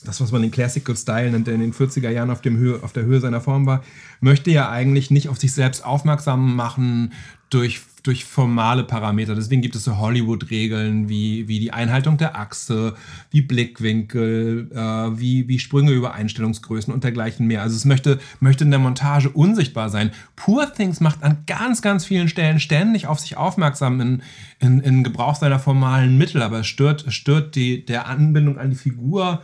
das, 0.05 0.21
was 0.21 0.33
man 0.33 0.43
den 0.43 0.51
Classical 0.51 0.97
Style 0.97 1.31
nennt, 1.31 1.47
der 1.47 1.55
in 1.55 1.61
den 1.61 1.73
40er 1.73 2.11
Jahren 2.11 2.31
auf, 2.31 2.41
dem 2.41 2.57
Höhe, 2.57 2.83
auf 2.83 2.93
der 2.93 3.05
Höhe 3.05 3.21
seiner 3.21 3.41
Form 3.41 3.67
war, 3.67 3.83
möchte 4.21 4.51
ja 4.51 4.71
eigentlich 4.71 5.11
nicht 5.11 5.29
auf 5.29 5.39
sich 5.39 5.53
selbst 5.53 5.85
aufmerksam 5.85 6.57
machen 6.57 7.13
durch, 7.53 7.83
durch 8.03 8.25
formale 8.25 8.83
Parameter. 8.83 9.35
Deswegen 9.35 9.61
gibt 9.61 9.77
es 9.77 9.85
so 9.85 9.99
Hollywood-Regeln 9.99 11.11
wie, 11.11 11.49
wie 11.49 11.61
die 11.61 11.73
Einhaltung 11.73 12.17
der 12.17 12.37
Achse, 12.37 12.95
wie 13.31 13.43
Blickwinkel, 13.43 14.71
äh, 14.73 15.21
wie, 15.21 15.49
wie 15.49 15.59
Sprünge 15.59 15.93
über 15.93 16.15
Einstellungsgrößen 16.15 16.93
und 16.93 17.05
dergleichen 17.05 17.47
mehr. 17.47 17.63
Also 17.63 17.77
es 17.77 17.85
möchte, 17.85 18.19
möchte 18.41 18.65
in 18.65 18.71
der 18.71 18.81
Montage 18.81 19.29
unsichtbar 19.29 19.91
sein. 19.91 20.13
Poor 20.35 20.73
Things 20.73 21.01
macht 21.01 21.23
an 21.23 21.45
ganz, 21.47 21.83
ganz 21.83 22.07
vielen 22.07 22.29
Stellen 22.29 22.59
ständig 22.59 23.07
auf 23.07 23.21
sich 23.21 23.37
aufmerksam 23.37 24.01
in, 24.01 24.23
in, 24.59 24.81
in 24.81 25.05
Gebrauch 25.05 25.37
seiner 25.37 25.59
formalen 25.59 26.17
Mittel, 26.17 26.43
aber 26.43 26.61
es 26.61 26.67
stört, 26.67 27.05
stört 27.13 27.55
die, 27.55 27.85
der 27.85 28.07
Anbindung 28.07 28.59
an 28.59 28.71
die 28.71 28.77
Figur 28.77 29.43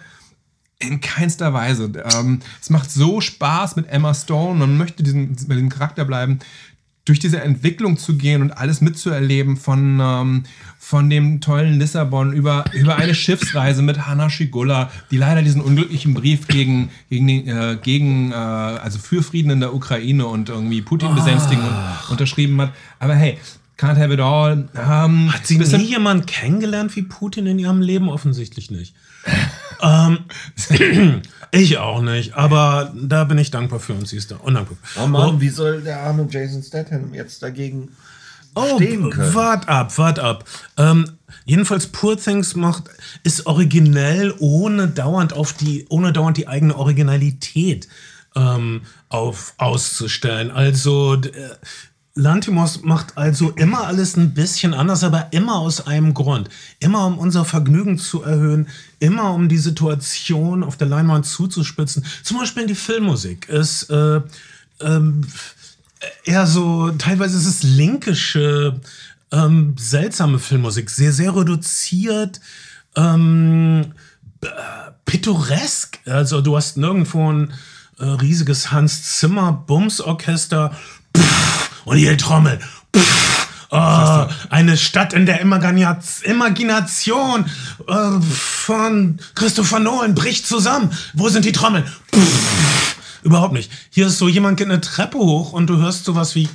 in 0.79 1.01
keinster 1.01 1.53
Weise. 1.53 1.91
Ähm, 2.15 2.41
es 2.61 2.71
macht 2.71 2.91
so 2.91 3.21
Spaß 3.21 3.77
mit 3.77 3.89
Emma 3.89 4.15
Stone. 4.15 4.59
Man 4.59 4.77
möchte 4.77 5.03
diesen, 5.03 5.35
bei 5.49 5.55
diesem 5.55 5.71
Charakter 5.71 6.05
bleiben 6.05 6.39
durch 7.09 7.19
diese 7.19 7.41
Entwicklung 7.41 7.97
zu 7.97 8.19
gehen 8.19 8.43
und 8.43 8.53
alles 8.53 8.83
mitzuerleben 8.83 9.57
von, 9.57 9.99
ähm, 10.01 10.43
von 10.79 11.09
dem 11.09 11.41
tollen 11.41 11.79
Lissabon 11.79 12.35
über, 12.35 12.67
über 12.75 12.97
eine 12.97 13.15
Schiffsreise 13.15 13.81
mit 13.81 14.07
Hanna 14.07 14.29
Schigula, 14.29 14.91
die 15.11 15.17
leider 15.17 15.43
diesen 15.43 15.63
unglücklichen 15.63 16.13
Brief 16.13 16.47
gegen, 16.49 16.91
gegen, 17.09 17.29
äh, 17.29 17.79
gegen 17.83 18.33
äh, 18.33 18.35
also 18.35 18.99
für 18.99 19.23
Frieden 19.23 19.51
in 19.51 19.61
der 19.61 19.75
Ukraine 19.75 20.27
und 20.27 20.51
irgendwie 20.51 20.83
Putin 20.83 21.15
besänftigen 21.15 21.65
oh. 21.65 22.13
unterschrieben 22.13 22.61
hat. 22.61 22.75
Aber 22.99 23.15
hey, 23.15 23.39
can't 23.79 23.97
have 23.97 24.13
it 24.13 24.21
all. 24.21 24.69
Ähm, 24.77 25.33
hat 25.33 25.47
sie 25.47 25.57
nie 25.57 25.85
jemand 25.85 26.27
kennengelernt 26.27 26.95
wie 26.95 27.03
Putin 27.03 27.47
in 27.47 27.59
ihrem 27.59 27.81
Leben? 27.81 28.11
Offensichtlich 28.11 28.71
nicht. 28.71 28.95
ähm, 29.83 31.23
ich 31.51 31.79
auch 31.79 32.03
nicht, 32.03 32.35
aber 32.35 32.93
da 32.95 33.25
bin 33.25 33.39
ich 33.39 33.51
dankbar 33.51 33.81
für 33.81 33.95
und 33.95 34.07
sie 34.07 34.17
ist 34.17 34.31
da 34.31 34.37
undankbar. 34.37 34.79
Oh 35.03 35.07
Mann, 35.07 35.37
oh. 35.37 35.41
wie 35.41 35.49
soll 35.49 35.83
der 35.83 36.01
arme 36.01 36.27
Jason 36.31 36.63
Statham 36.63 37.15
jetzt 37.15 37.43
dagegen 37.43 37.91
oh, 38.55 38.77
stehen 38.77 39.11
können? 39.11 39.35
Wart 39.35 39.69
ab, 39.69 39.97
wart 39.99 40.19
ab. 40.19 40.45
Ähm, 40.77 41.13
jedenfalls 41.45 41.87
Poor 41.89 42.17
Things 42.17 42.55
macht, 42.55 42.85
ist 43.23 43.47
originell, 43.47 44.35
ohne 44.39 44.89
dauernd 44.89 45.33
auf 45.33 45.53
die, 45.53 45.87
ohne 45.89 46.13
dauernd 46.13 46.37
die 46.37 46.49
eigene 46.49 46.77
Originalität 46.77 47.89
ähm, 48.37 48.83
auf, 49.09 49.55
auszustellen. 49.59 50.51
Also 50.51 51.21
Lantimos 52.19 52.83
macht 52.83 53.17
also 53.17 53.51
immer 53.51 53.87
alles 53.87 54.17
ein 54.17 54.35
bisschen 54.35 54.75
anders, 54.75 55.05
aber 55.05 55.29
immer 55.31 55.55
aus 55.55 55.87
einem 55.87 56.15
Grund. 56.15 56.49
Immer 56.81 57.07
um 57.07 57.17
unser 57.17 57.45
Vergnügen 57.45 57.97
zu 57.97 58.25
erhöhen, 58.25 58.67
immer 58.99 59.33
um 59.35 59.49
die 59.49 59.59
Situation 59.59 60.65
auf 60.65 60.77
der 60.77 60.89
Leinwand 60.89 61.27
zuzuspitzen. 61.27 62.05
Zum 62.25 62.39
Beispiel 62.39 62.67
die 62.67 62.75
Filmmusik 62.75 63.49
ist 63.49 63.89
äh, 63.91 64.21
ähm, 64.81 65.27
eher 66.25 66.49
so, 66.49 66.91
teilweise 66.91 67.39
ist 67.39 67.47
es 67.47 67.63
linkische, 67.63 68.81
ähm, 69.31 69.77
seltsame 69.79 70.41
Filmmusik, 70.41 70.91
sehr, 70.91 71.13
sehr 71.13 71.37
reduziert, 71.37 72.41
ähm, 72.97 73.93
pittoresk. 75.05 76.01
Also 76.05 76.41
du 76.41 76.57
hast 76.57 76.79
nirgendwo 76.79 77.33
ein 77.33 77.53
äh, 78.01 78.07
riesiges 78.07 78.73
Hans 78.73 79.19
Zimmer 79.19 79.53
Bums-Orchester. 79.53 80.77
Und 81.89 81.97
die 81.97 82.17
Trommel. 82.19 82.61
Oh, 83.71 84.27
eine 84.51 84.77
Stadt 84.77 85.15
in 85.15 85.25
der 85.25 85.41
Imagination 85.41 87.47
äh, 87.87 88.21
von 88.21 89.19
Christopher 89.35 89.79
Nolan 89.79 90.15
bricht 90.15 90.47
zusammen. 90.47 90.91
Wo 91.15 91.31
sind 91.31 91.47
die 91.47 91.53
Trommeln? 91.53 91.85
Überhaupt 93.23 93.55
nicht. 93.55 93.73
Hier 93.89 94.09
ist 94.09 94.19
so 94.19 94.29
jemand 94.29 94.59
geht 94.59 94.69
eine 94.69 94.83
Treppe 94.83 95.17
hoch 95.17 95.53
und 95.53 95.67
du 95.67 95.79
hörst 95.79 96.05
sowas 96.05 96.35
wie 96.35 96.51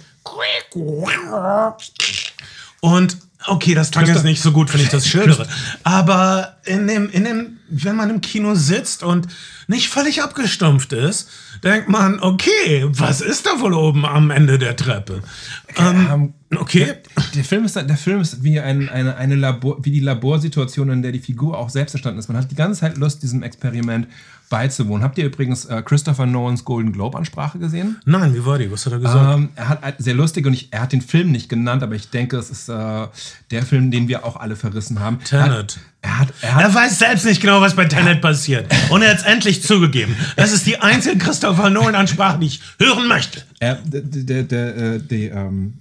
und 2.82 3.18
okay, 3.48 3.74
das 3.74 3.92
klang 3.92 4.06
jetzt 4.06 4.24
nicht 4.24 4.42
so 4.42 4.52
gut, 4.52 4.72
wenn 4.74 4.82
ich 4.82 4.90
das 4.90 5.08
schildere. 5.08 5.48
Aber 5.84 6.58
in 6.66 6.88
dem, 6.88 7.10
in 7.10 7.24
dem, 7.24 7.58
wenn 7.70 7.96
man 7.96 8.12
im 8.12 8.22
Kino 8.22 8.56
sitzt 8.56 9.04
und 9.04 9.28
nicht 9.68 9.90
völlig 9.90 10.22
abgestumpft 10.22 10.94
ist, 10.94 11.30
denkt 11.64 11.90
man, 11.90 12.20
okay, 12.20 12.86
was 12.90 13.22
ist 13.22 13.46
da 13.46 13.60
wohl 13.60 13.74
oben 13.74 14.06
am 14.06 14.32
Ende 14.32 14.60
der 14.60 14.76
Treppe? 14.76 15.22
Okay. 15.70 15.96
Ähm, 16.12 16.34
okay. 16.56 16.86
Der, 16.86 17.24
der, 17.36 17.44
Film 17.44 17.66
ist, 17.66 17.76
der 17.76 17.98
Film 17.98 18.22
ist 18.22 18.44
wie, 18.44 18.60
ein, 18.60 18.90
eine, 18.90 19.16
eine 19.16 19.36
Labor, 19.36 19.78
wie 19.84 19.92
die 19.92 20.00
Laborsituation, 20.00 20.90
in 20.90 21.02
der 21.02 21.12
die 21.12 21.20
Figur 21.20 21.58
auch 21.58 21.70
selbst 21.70 21.94
entstanden 21.94 22.20
ist. 22.20 22.28
Man 22.28 22.38
hat 22.38 22.52
die 22.52 22.56
ganze 22.56 22.82
Zeit 22.82 22.98
Lust, 22.98 23.24
diesem 23.24 23.44
Experiment 23.44 24.08
beizuwohnen. 24.54 25.04
Habt 25.04 25.18
ihr 25.18 25.26
übrigens 25.26 25.66
äh, 25.66 25.82
Christopher 25.84 26.28
Nolans 26.28 26.64
Golden 26.64 26.92
Globe 26.92 27.18
Ansprache 27.18 27.58
gesehen? 27.58 28.00
Nein, 28.06 28.36
wie 28.36 28.46
war 28.46 28.60
die? 28.60 28.72
Was 28.72 28.86
hat 28.86 28.94
er 28.94 29.00
gesagt? 29.00 29.36
Ähm, 29.36 29.50
er 29.56 29.70
hat 29.70 29.96
sehr 29.98 30.14
lustig 30.14 30.46
und 30.46 30.54
ich, 30.54 30.72
er 30.72 30.82
hat 30.82 30.92
den 30.92 31.02
Film 31.02 31.32
nicht 31.32 31.50
genannt, 31.50 31.82
aber 31.82 31.96
ich 31.96 32.12
denke, 32.12 32.38
es 32.38 32.52
ist 32.52 32.70
äh, 32.70 33.08
der 33.50 33.64
Film, 33.64 33.90
den 33.90 34.08
wir 34.08 34.24
auch 34.24 34.36
alle 34.36 34.56
verrissen 34.56 35.00
haben. 35.00 35.18
Tenet. 35.24 35.80
Er, 36.04 36.20
hat, 36.20 36.34
er, 36.42 36.56
hat, 36.56 36.64
er 36.66 36.76
weiß 36.76 37.00
selbst 37.00 37.26
nicht 37.26 37.42
genau, 37.42 37.62
was 37.62 37.76
bei 37.76 37.86
Tenet 37.86 38.22
passiert. 38.22 38.72
Und 38.92 39.02
er 39.02 39.10
hat 39.10 39.18
es 39.18 39.24
endlich 39.24 39.63
zugegeben. 39.68 40.16
Das 40.36 40.52
ist 40.52 40.66
die 40.68 40.80
einzige 40.80 41.18
Christopher 41.18 41.70
Nolan 41.70 41.96
Ansprache, 41.96 42.40
die 42.40 42.48
ich 42.48 42.62
hören 42.80 43.08
möchte. 43.08 43.44
Er, 43.60 43.80
der, 43.84 44.44
der, 44.44 44.78
äh, 44.78 45.00
die, 45.00 45.26
ähm, 45.26 45.74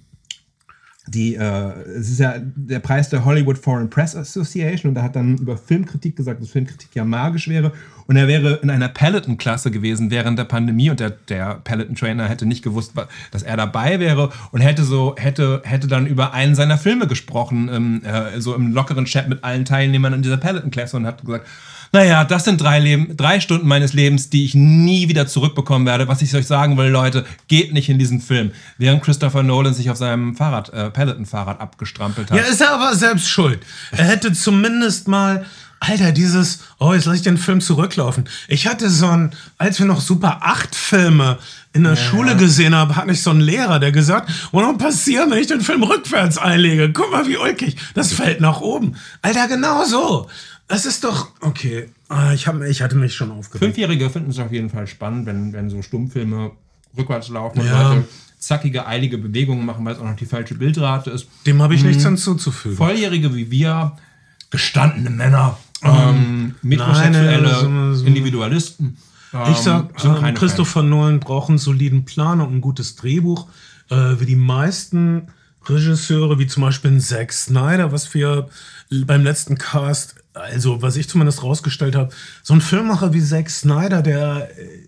die, 1.07 1.35
äh, 1.35 1.71
es 1.97 2.09
ist 2.09 2.19
ja 2.19 2.35
der 2.39 2.79
Preis 2.79 3.09
der 3.09 3.25
Hollywood 3.25 3.57
Foreign 3.57 3.89
Press 3.89 4.15
Association 4.15 4.91
und 4.91 4.95
er 4.95 5.03
hat 5.03 5.15
dann 5.15 5.37
über 5.37 5.57
Filmkritik 5.57 6.15
gesagt, 6.15 6.41
dass 6.41 6.49
Filmkritik 6.49 6.89
ja 6.93 7.03
magisch 7.03 7.49
wäre 7.49 7.73
und 8.07 8.15
er 8.15 8.29
wäre 8.29 8.59
in 8.63 8.69
einer 8.69 8.87
Peloton-Klasse 8.87 9.69
gewesen 9.69 10.11
während 10.11 10.39
der 10.39 10.45
Pandemie 10.45 10.89
und 10.89 11.01
der, 11.01 11.09
der 11.09 11.55
Peloton-Trainer 11.63 12.29
hätte 12.29 12.45
nicht 12.45 12.63
gewusst, 12.63 12.93
dass 13.31 13.43
er 13.43 13.57
dabei 13.57 13.99
wäre 13.99 14.29
und 14.51 14.61
hätte 14.61 14.83
so, 14.83 15.15
hätte, 15.17 15.61
hätte 15.65 15.87
dann 15.87 16.07
über 16.07 16.33
einen 16.33 16.55
seiner 16.55 16.77
Filme 16.77 17.07
gesprochen, 17.07 17.69
ähm, 17.71 18.01
äh, 18.05 18.39
so 18.39 18.55
im 18.55 18.71
lockeren 18.71 19.05
Chat 19.05 19.27
mit 19.27 19.43
allen 19.43 19.65
Teilnehmern 19.65 20.13
in 20.13 20.21
dieser 20.21 20.37
Peloton-Klasse 20.37 20.95
und 20.95 21.05
hat 21.05 21.25
gesagt, 21.25 21.47
naja, 21.93 22.23
das 22.23 22.43
sind 22.43 22.59
drei, 22.59 22.79
Leben, 22.79 23.15
drei 23.15 23.39
Stunden 23.39 23.67
meines 23.67 23.93
Lebens, 23.93 24.31
die 24.31 24.45
ich 24.45 24.55
nie 24.55 25.09
wieder 25.09 25.27
zurückbekommen 25.27 25.85
werde. 25.85 26.07
Was 26.07 26.23
ich 26.23 26.35
euch 26.35 26.47
sagen 26.47 26.75
will, 26.75 26.87
Leute, 26.87 27.23
geht 27.47 27.71
nicht 27.71 27.87
in 27.87 27.99
diesen 27.99 28.19
Film. 28.19 28.51
Während 28.79 29.03
Christopher 29.03 29.43
Nolan 29.43 29.75
sich 29.75 29.91
auf 29.91 29.97
seinem 29.97 30.35
Fahrrad, 30.35 30.73
äh, 30.73 30.89
Peloton-Fahrrad 30.89 31.61
abgestrampelt 31.61 32.31
hat. 32.31 32.37
Ja, 32.37 32.43
ist 32.45 32.61
er 32.61 32.73
aber 32.73 32.95
selbst 32.95 33.29
schuld. 33.29 33.59
Er 33.91 34.05
hätte 34.05 34.33
zumindest 34.33 35.07
mal 35.07 35.45
Alter, 35.85 36.13
dieses, 36.13 36.59
oh, 36.79 36.93
jetzt 36.93 37.05
lass 37.05 37.17
ich 37.17 37.23
den 37.23 37.37
Film 37.37 37.59
zurücklaufen. 37.59 38.23
Ich 38.47 38.67
hatte 38.67 38.89
so 38.89 39.07
ein, 39.07 39.31
als 39.57 39.79
wir 39.79 39.85
noch 39.85 39.99
Super 39.99 40.37
8 40.41 40.73
Filme 40.73 41.39
in 41.73 41.83
der 41.83 41.95
ja. 41.95 41.99
Schule 41.99 42.37
gesehen 42.37 42.73
haben, 42.73 42.95
hat 42.95 43.05
nicht 43.05 43.21
so 43.21 43.31
ein 43.31 43.41
Lehrer, 43.41 43.79
der 43.79 43.91
gesagt, 43.91 44.31
was 44.53 44.61
noch 44.61 44.77
passiert, 44.77 45.29
wenn 45.29 45.39
ich 45.39 45.47
den 45.47 45.59
Film 45.59 45.83
rückwärts 45.83 46.37
einlege? 46.37 46.93
Guck 46.93 47.11
mal, 47.11 47.27
wie 47.27 47.35
ulkig. 47.35 47.75
Das 47.95 48.13
fällt 48.13 48.39
nach 48.39 48.61
oben. 48.61 48.95
Alter, 49.21 49.49
genau 49.49 49.83
so. 49.83 50.29
Das 50.67 50.85
ist 50.85 51.03
doch, 51.03 51.29
okay. 51.41 51.89
Ah, 52.09 52.33
ich, 52.33 52.47
hab, 52.47 52.61
ich 52.61 52.81
hatte 52.81 52.95
mich 52.95 53.15
schon 53.15 53.31
aufgeregt. 53.31 53.63
Fünfjährige 53.63 54.09
finden 54.09 54.31
es 54.31 54.39
auf 54.39 54.51
jeden 54.51 54.69
Fall 54.69 54.87
spannend, 54.87 55.25
wenn, 55.25 55.53
wenn 55.53 55.69
so 55.69 55.81
Stummfilme 55.81 56.51
rückwärts 56.97 57.29
laufen 57.29 57.59
und 57.59 57.65
ja. 57.65 57.93
Leute 57.93 58.07
zackige, 58.39 58.85
eilige 58.85 59.17
Bewegungen 59.17 59.65
machen, 59.65 59.85
weil 59.85 59.93
es 59.93 59.99
auch 59.99 60.05
noch 60.05 60.15
die 60.15 60.25
falsche 60.25 60.55
Bildrate 60.55 61.11
ist. 61.11 61.27
Dem 61.45 61.61
habe 61.61 61.75
ich 61.75 61.81
hm. 61.81 61.87
nichts 61.87 62.03
hinzuzufügen. 62.03 62.77
Volljährige 62.77 63.35
wie 63.35 63.49
wir, 63.49 63.97
gestandene 64.49 65.09
Männer, 65.09 65.57
ähm, 65.81 66.55
metrosexuelle 66.61 67.41
Nein, 67.41 67.95
so, 67.95 68.05
Individualisten. 68.05 68.97
Ähm, 69.33 69.51
ich 69.51 69.57
sag, 69.57 70.03
ähm, 70.03 70.33
Christopher 70.33 70.81
Fans. 70.81 70.89
Nolan 70.89 71.19
braucht 71.19 71.49
einen 71.49 71.57
soliden 71.57 72.05
Plan 72.05 72.41
und 72.41 72.53
ein 72.53 72.61
gutes 72.61 72.95
Drehbuch. 72.95 73.47
Äh, 73.89 74.19
wie 74.19 74.25
die 74.25 74.35
meisten 74.35 75.27
Regisseure, 75.65 76.39
wie 76.39 76.47
zum 76.47 76.61
Beispiel 76.63 76.99
Zack 76.99 77.31
Snyder, 77.31 77.91
was 77.91 78.13
wir 78.13 78.49
beim 78.89 79.23
letzten 79.23 79.57
Cast, 79.57 80.15
also 80.33 80.81
was 80.81 80.95
ich 80.95 81.09
zumindest 81.09 81.43
rausgestellt 81.43 81.95
habe, 81.95 82.13
so 82.41 82.53
ein 82.53 82.61
Filmmacher 82.61 83.13
wie 83.13 83.21
Zack 83.21 83.49
Snyder, 83.49 84.01
der 84.01 84.49
äh, 84.57 84.87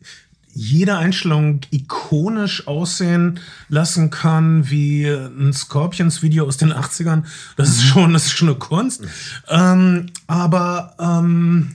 jede 0.55 0.97
Einstellung 0.97 1.61
ikonisch 1.69 2.65
aussehen 2.65 3.39
lassen 3.67 4.09
kann, 4.09 4.69
wie 4.69 5.05
ein 5.05 5.51
Scorpions-Video 5.51 6.47
aus 6.47 6.55
den 6.55 6.71
80ern. 6.73 7.23
Das 7.57 7.69
ist 7.69 7.83
mhm. 7.83 7.87
schon, 7.87 8.13
das 8.13 8.25
ist 8.27 8.37
schon 8.37 8.47
eine 8.47 8.57
Kunst. 8.57 9.03
Ähm, 9.49 10.11
aber 10.27 10.95
ähm, 10.97 11.73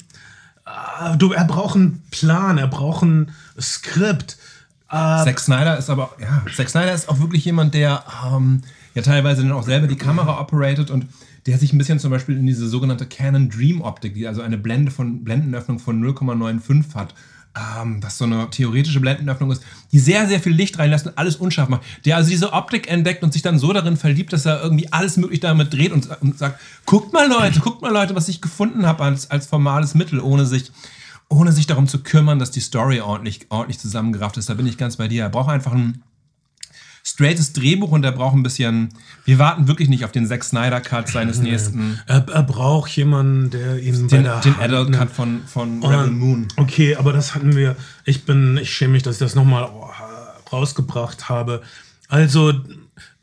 äh, 0.65 1.17
du, 1.19 1.33
er 1.33 1.45
braucht 1.45 1.77
einen 1.77 2.03
Plan, 2.11 2.57
er 2.57 2.69
braucht 2.69 3.03
ein 3.03 3.33
Skript. 3.61 4.39
Äh, 4.89 5.25
Zack 5.25 5.41
Snyder 5.41 5.77
ist 5.77 5.91
aber, 5.91 6.17
ja, 6.19 6.43
Zack 6.57 6.71
Snyder 6.71 6.95
ist 6.95 7.11
auch 7.11 7.21
wirklich 7.21 7.45
jemand, 7.45 7.75
der 7.75 8.03
ähm, 8.27 8.63
ja 8.95 9.03
teilweise 9.03 9.43
dann 9.43 9.53
auch 9.53 9.63
selber 9.63 9.89
die 9.89 9.97
Kamera 9.97 10.41
operatet 10.41 10.91
und 10.91 11.07
der 11.47 11.59
sich 11.59 11.73
ein 11.73 11.79
bisschen 11.79 11.99
zum 11.99 12.11
Beispiel 12.11 12.37
in 12.37 12.47
diese 12.47 12.69
sogenannte 12.69 13.07
Canon 13.07 13.49
Dream 13.49 13.81
Optik, 13.81 14.15
die 14.15 14.27
also 14.27 14.43
eine 14.43 14.59
Blende 14.59 14.91
von, 14.91 15.25
Blendenöffnung 15.25 15.79
von 15.79 16.03
0,95 16.03 16.95
hat, 16.95 17.15
ähm, 17.57 18.03
was 18.03 18.19
so 18.19 18.25
eine 18.25 18.49
theoretische 18.51 19.01
Blendenöffnung 19.01 19.51
ist, 19.51 19.63
die 19.93 19.99
sehr, 19.99 20.29
sehr 20.29 20.41
viel 20.41 20.53
Licht 20.53 20.79
reinlässt 20.79 21.07
und 21.07 21.19
alles 21.19 21.37
unscharf 21.37 21.69
macht. 21.69 21.83
Der 22.05 22.17
also 22.17 22.31
diese 22.31 22.53
Optik 22.53 22.91
entdeckt 22.91 23.23
und 23.25 23.33
sich 23.33 23.43
dann 23.43 23.59
so 23.59 23.73
darin 23.73 23.97
verliebt, 23.97 24.33
dass 24.33 24.47
er 24.47 24.63
irgendwie 24.63 24.93
alles 24.93 25.17
möglich 25.17 25.41
damit 25.41 25.73
dreht 25.73 25.93
und, 25.93 26.09
und 26.21 26.39
sagt, 26.39 26.61
guckt 26.87 27.13
mal 27.13 27.29
Leute, 27.29 27.61
guckt 27.61 27.83
mal 27.83 27.93
Leute, 27.93 28.15
was 28.15 28.29
ich 28.29 28.41
gefunden 28.41 28.87
habe 28.87 29.03
als, 29.03 29.31
als 29.31 29.47
formales 29.47 29.95
Mittel, 29.95 30.21
ohne 30.21 30.47
sich 30.47 30.71
ohne 31.33 31.53
sich 31.53 31.69
darum 31.69 31.87
zu 31.87 32.03
kümmern, 32.03 32.41
dass 32.41 32.51
die 32.51 32.61
Story 32.61 33.01
ordentlich, 33.01 33.47
ordentlich 33.51 33.79
zusammengerafft 33.79 34.37
ist. 34.37 34.51
Da 34.51 34.55
bin 34.55 34.67
ich 34.67 34.77
ganz 34.77 34.97
bei 34.97 35.07
dir. 35.07 35.23
Er 35.23 35.29
braucht 35.29 35.49
einfach 35.49 35.71
ein 35.73 36.03
straightes 37.03 37.53
Drehbuch 37.53 37.91
und 37.91 38.05
er 38.05 38.13
braucht 38.13 38.35
ein 38.35 38.43
bisschen. 38.43 38.91
Wir 39.25 39.39
warten 39.39 39.69
wirklich 39.69 39.89
nicht 39.89 40.05
auf 40.05 40.13
den 40.13 40.27
Zack 40.27 40.45
Snyder 40.45 40.81
Cut 40.81 41.09
seines 41.09 41.39
nee. 41.39 41.51
nächsten. 41.51 42.01
Er, 42.07 42.27
er, 42.29 42.43
braucht 42.43 42.91
jemanden, 42.93 43.51
der 43.51 43.79
ihn 43.79 44.09
den, 44.09 44.25
den 44.25 44.57
Adult 44.61 44.93
Cut 44.93 45.11
von, 45.11 45.43
von 45.47 45.83
Rebel 45.85 46.11
Moon. 46.11 46.49
Okay, 46.57 46.97
aber 46.97 47.13
das 47.13 47.35
hatten 47.35 47.57
wir. 47.57 47.77
Ich 48.05 48.25
bin, 48.25 48.59
ich 48.59 48.73
schäme 48.73 48.93
mich, 48.93 49.03
dass 49.03 49.17
ich 49.17 49.21
das 49.21 49.35
nochmal 49.35 49.69
rausgebracht 50.53 51.29
habe. 51.29 51.63
Also, 52.09 52.53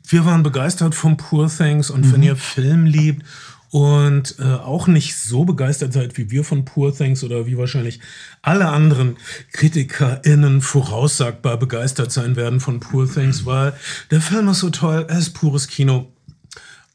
wir 0.08 0.24
waren 0.24 0.42
begeistert 0.42 0.94
von 0.94 1.16
Poor 1.16 1.48
Things 1.48 1.90
und 1.90 2.06
mhm. 2.06 2.12
wenn 2.12 2.22
ihr 2.22 2.36
Film 2.36 2.86
liebt 2.86 3.24
und 3.70 4.36
äh, 4.38 4.44
auch 4.44 4.86
nicht 4.86 5.16
so 5.16 5.44
begeistert 5.44 5.92
seid 5.92 6.16
wie 6.16 6.30
wir 6.30 6.44
von 6.44 6.64
Poor 6.64 6.94
Things 6.94 7.22
oder 7.22 7.46
wie 7.46 7.58
wahrscheinlich 7.58 8.00
alle 8.42 8.68
anderen 8.68 9.16
KritikerInnen 9.52 10.62
voraussagbar 10.62 11.58
begeistert 11.58 12.12
sein 12.12 12.36
werden 12.36 12.60
von 12.60 12.80
Poor 12.80 13.10
Things, 13.10 13.44
weil 13.44 13.74
der 14.10 14.20
Film 14.20 14.48
ist 14.48 14.60
so 14.60 14.70
toll, 14.70 15.06
er 15.08 15.18
ist 15.18 15.30
pures 15.30 15.68
Kino. 15.68 16.12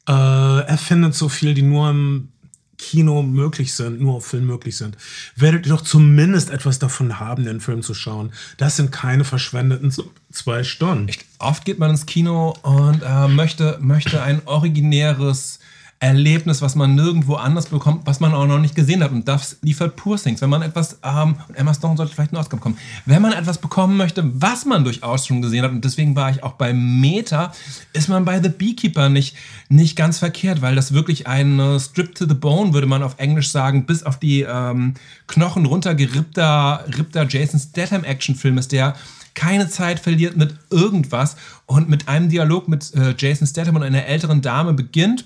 Äh, 0.08 0.12
er 0.12 0.78
findet 0.78 1.14
so 1.14 1.28
viel, 1.28 1.54
die 1.54 1.62
nur 1.62 1.90
im 1.90 2.28
Kino 2.76 3.22
möglich 3.22 3.74
sind, 3.74 4.00
nur 4.00 4.14
auf 4.14 4.26
Film 4.26 4.46
möglich 4.46 4.76
sind, 4.76 4.96
werdet 5.36 5.66
ihr 5.66 5.72
doch 5.72 5.80
zumindest 5.80 6.50
etwas 6.50 6.78
davon 6.78 7.18
haben, 7.18 7.44
den 7.44 7.60
Film 7.60 7.82
zu 7.82 7.94
schauen. 7.94 8.32
Das 8.58 8.76
sind 8.76 8.92
keine 8.92 9.24
verschwendeten 9.24 9.92
zwei 10.30 10.64
Stunden. 10.64 11.08
Ich, 11.08 11.20
oft 11.38 11.64
geht 11.64 11.78
man 11.78 11.90
ins 11.90 12.06
Kino 12.06 12.54
und 12.62 13.02
äh, 13.02 13.28
möchte, 13.28 13.78
möchte 13.80 14.22
ein 14.22 14.42
originäres 14.46 15.60
Erlebnis, 16.04 16.60
was 16.60 16.74
man 16.74 16.94
nirgendwo 16.94 17.36
anders 17.36 17.66
bekommt, 17.66 18.02
was 18.04 18.20
man 18.20 18.34
auch 18.34 18.46
noch 18.46 18.58
nicht 18.58 18.74
gesehen 18.74 19.02
hat. 19.02 19.10
Und 19.10 19.26
das 19.26 19.56
liefert 19.62 19.96
Pur 19.96 20.18
Things. 20.18 20.42
Wenn 20.42 20.50
man 20.50 20.60
etwas, 20.60 20.98
ähm, 21.02 21.36
Emma 21.54 21.72
Stone 21.72 21.96
sollte 21.96 22.14
vielleicht 22.14 22.32
einen 22.32 22.40
Oscar 22.40 22.58
bekommen, 22.58 22.76
wenn 23.06 23.22
man 23.22 23.32
etwas 23.32 23.56
bekommen 23.56 23.96
möchte, 23.96 24.22
was 24.34 24.66
man 24.66 24.84
durchaus 24.84 25.26
schon 25.26 25.40
gesehen 25.40 25.64
hat, 25.64 25.70
und 25.70 25.82
deswegen 25.82 26.14
war 26.14 26.28
ich 26.30 26.42
auch 26.42 26.52
bei 26.52 26.74
Meta, 26.74 27.54
ist 27.94 28.10
man 28.10 28.26
bei 28.26 28.42
The 28.42 28.50
Beekeeper 28.50 29.08
nicht, 29.08 29.34
nicht 29.70 29.96
ganz 29.96 30.18
verkehrt, 30.18 30.60
weil 30.60 30.74
das 30.74 30.92
wirklich 30.92 31.26
ein 31.26 31.58
äh, 31.58 31.80
Strip 31.80 32.14
to 32.14 32.26
the 32.28 32.34
Bone, 32.34 32.74
würde 32.74 32.86
man 32.86 33.02
auf 33.02 33.14
Englisch 33.16 33.50
sagen, 33.50 33.86
bis 33.86 34.02
auf 34.02 34.18
die 34.18 34.42
ähm, 34.42 34.92
Knochen 35.26 35.64
runtergerippter 35.64 36.84
rippter 36.98 37.26
Jason 37.26 37.58
Statham 37.58 38.04
Actionfilm 38.04 38.58
ist, 38.58 38.72
der 38.72 38.94
keine 39.32 39.70
Zeit 39.70 40.00
verliert 40.00 40.36
mit 40.36 40.54
irgendwas 40.70 41.36
und 41.64 41.88
mit 41.88 42.08
einem 42.08 42.28
Dialog 42.28 42.68
mit 42.68 42.94
äh, 42.94 43.14
Jason 43.16 43.46
Statham 43.46 43.76
und 43.76 43.82
einer 43.82 44.04
älteren 44.04 44.42
Dame 44.42 44.74
beginnt 44.74 45.24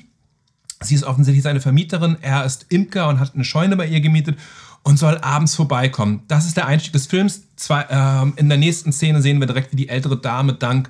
Sie 0.80 0.94
ist 0.94 1.04
offensichtlich 1.04 1.42
seine 1.42 1.60
Vermieterin, 1.60 2.16
er 2.20 2.44
ist 2.44 2.66
Imker 2.68 3.08
und 3.08 3.20
hat 3.20 3.34
eine 3.34 3.44
Scheune 3.44 3.76
bei 3.76 3.86
ihr 3.86 4.00
gemietet 4.00 4.38
und 4.82 4.98
soll 4.98 5.18
abends 5.18 5.54
vorbeikommen. 5.54 6.22
Das 6.28 6.46
ist 6.46 6.56
der 6.56 6.66
Einstieg 6.66 6.92
des 6.92 7.06
Films. 7.06 7.42
Zwei, 7.56 7.84
ähm, 7.90 8.34
in 8.36 8.48
der 8.48 8.58
nächsten 8.58 8.92
Szene 8.92 9.20
sehen 9.20 9.40
wir 9.40 9.46
direkt, 9.46 9.72
wie 9.72 9.76
die 9.76 9.88
ältere 9.88 10.16
Dame 10.16 10.54
dank 10.54 10.88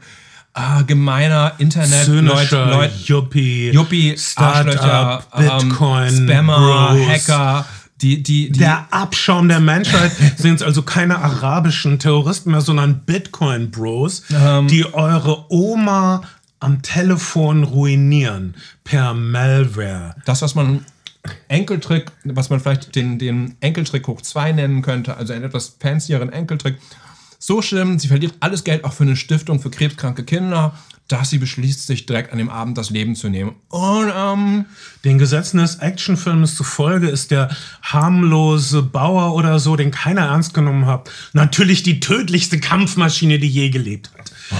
äh, 0.54 0.84
gemeiner 0.84 1.52
Internet 1.58 2.06
Leute, 2.06 2.64
Leute, 2.64 2.92
Yuppie, 3.04 3.70
Yuppie 3.70 4.16
Arschlöcher, 4.36 5.22
Bitcoin, 5.36 6.08
ähm, 6.08 6.28
Spammer, 6.28 6.94
Bros. 6.94 7.08
Hacker, 7.08 7.66
die, 8.00 8.22
die, 8.22 8.50
die 8.50 8.58
der 8.60 8.86
Abschaum 8.90 9.48
der 9.48 9.60
Menschheit 9.60 10.12
sind 10.36 10.62
also 10.62 10.82
keine 10.82 11.18
arabischen 11.18 11.98
Terroristen 11.98 12.52
mehr, 12.52 12.60
sondern 12.60 13.00
Bitcoin-Bros, 13.00 14.24
ähm, 14.32 14.68
die 14.68 14.92
eure 14.94 15.50
Oma 15.50 16.22
am 16.60 16.82
Telefon 16.82 17.64
ruinieren 17.64 18.54
per 18.84 19.14
Malware. 19.14 20.16
Das, 20.24 20.42
was 20.42 20.54
man 20.54 20.84
Enkeltrick, 21.48 22.10
was 22.24 22.50
man 22.50 22.60
vielleicht 22.60 22.94
den, 22.94 23.18
den 23.18 23.56
Enkeltrick 23.60 24.06
hoch 24.06 24.20
2 24.20 24.52
nennen 24.52 24.82
könnte, 24.82 25.16
also 25.16 25.32
einen 25.32 25.44
etwas 25.44 25.76
fancieren 25.80 26.32
Enkeltrick. 26.32 26.76
So 27.38 27.62
schlimm, 27.62 27.98
sie 27.98 28.08
verliert 28.08 28.34
alles 28.40 28.64
Geld 28.64 28.84
auch 28.84 28.92
für 28.92 29.04
eine 29.04 29.16
Stiftung 29.16 29.60
für 29.60 29.70
krebskranke 29.70 30.24
Kinder, 30.24 30.74
dass 31.06 31.30
sie 31.30 31.38
beschließt, 31.38 31.86
sich 31.86 32.04
direkt 32.04 32.32
an 32.32 32.38
dem 32.38 32.50
Abend 32.50 32.76
das 32.76 32.90
Leben 32.90 33.16
zu 33.16 33.28
nehmen. 33.28 33.54
Und 33.68 34.12
ähm, 34.14 34.66
den 35.04 35.18
Gesetzen 35.18 35.58
des 35.58 35.76
Actionfilms 35.76 36.54
zufolge 36.54 37.08
ist 37.08 37.30
der 37.30 37.48
harmlose 37.82 38.82
Bauer 38.82 39.34
oder 39.34 39.58
so, 39.58 39.76
den 39.76 39.90
keiner 39.90 40.22
ernst 40.22 40.52
genommen 40.52 40.86
hat, 40.86 41.10
natürlich 41.32 41.82
die 41.82 42.00
tödlichste 42.00 42.60
Kampfmaschine, 42.60 43.38
die 43.38 43.48
je 43.48 43.70
gelebt 43.70 44.10
hat. 44.12 44.17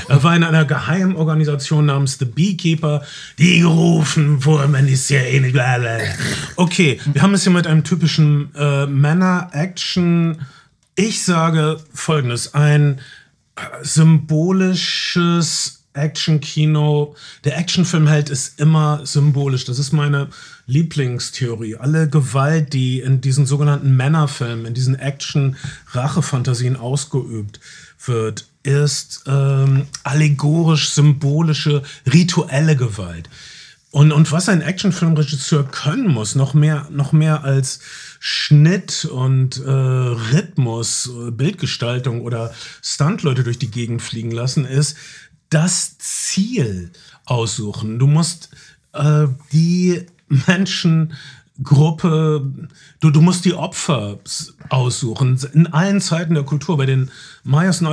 Er 0.08 0.22
war 0.22 0.34
in 0.36 0.44
einer 0.44 0.64
geheimen 0.64 1.16
Organisation 1.16 1.86
namens 1.86 2.18
The 2.18 2.24
Beekeeper, 2.24 3.02
die 3.38 3.60
gerufen 3.60 4.44
wurde, 4.44 4.68
man 4.68 4.86
ist 4.88 5.08
ja 5.10 5.20
eh 5.20 5.40
nicht. 5.40 5.56
Okay, 6.56 7.00
wir 7.12 7.22
haben 7.22 7.34
es 7.34 7.42
hier 7.42 7.52
mit 7.52 7.66
einem 7.66 7.84
typischen 7.84 8.54
äh, 8.54 8.86
Männer-Action. 8.86 10.42
Ich 10.94 11.22
sage 11.22 11.78
folgendes: 11.94 12.54
ein 12.54 13.00
äh, 13.56 13.60
symbolisches 13.82 15.78
Action-Kino. 15.98 17.14
Der 17.44 17.58
Actionfilmheld 17.58 18.30
ist 18.30 18.60
immer 18.60 19.04
symbolisch. 19.04 19.64
Das 19.64 19.78
ist 19.78 19.92
meine 19.92 20.28
Lieblingstheorie. 20.66 21.76
Alle 21.76 22.08
Gewalt, 22.08 22.72
die 22.72 23.00
in 23.00 23.20
diesen 23.20 23.46
sogenannten 23.46 23.96
Männerfilmen, 23.96 24.66
in 24.66 24.74
diesen 24.74 24.98
Action-Rache-Fantasien 24.98 26.76
ausgeübt 26.76 27.60
wird, 28.04 28.46
ist 28.62 29.24
ähm, 29.26 29.86
allegorisch, 30.04 30.90
symbolische, 30.90 31.82
rituelle 32.06 32.76
Gewalt. 32.76 33.28
Und, 33.90 34.12
und 34.12 34.30
was 34.32 34.48
ein 34.48 34.60
Actionfilmregisseur 34.60 35.64
können 35.64 36.08
muss, 36.08 36.34
noch 36.34 36.52
mehr, 36.52 36.86
noch 36.90 37.12
mehr 37.12 37.44
als 37.44 37.80
Schnitt 38.20 39.06
und 39.06 39.58
äh, 39.64 39.70
Rhythmus, 39.70 41.08
äh, 41.08 41.30
Bildgestaltung 41.30 42.20
oder 42.20 42.52
Stuntleute 42.82 43.44
durch 43.44 43.58
die 43.58 43.70
Gegend 43.70 44.02
fliegen 44.02 44.30
lassen, 44.30 44.66
ist 44.66 44.96
das 45.48 45.96
Ziel 45.98 46.90
aussuchen. 47.24 47.98
Du 47.98 48.06
musst 48.06 48.50
äh, 48.92 49.26
die 49.52 50.04
Menschengruppe, 51.58 52.68
du, 53.00 53.10
du 53.10 53.20
musst 53.20 53.44
die 53.44 53.54
Opfer 53.54 54.18
aussuchen. 54.68 55.38
In 55.52 55.66
allen 55.68 56.00
Zeiten 56.00 56.34
der 56.34 56.44
Kultur, 56.44 56.76
bei 56.76 56.86
den 56.86 57.10
Mayas 57.42 57.80
und 57.80 57.88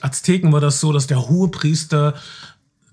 Azteken 0.00 0.52
war 0.52 0.60
das 0.60 0.80
so, 0.80 0.92
dass 0.92 1.06
der 1.06 1.28
Hohepriester 1.28 2.14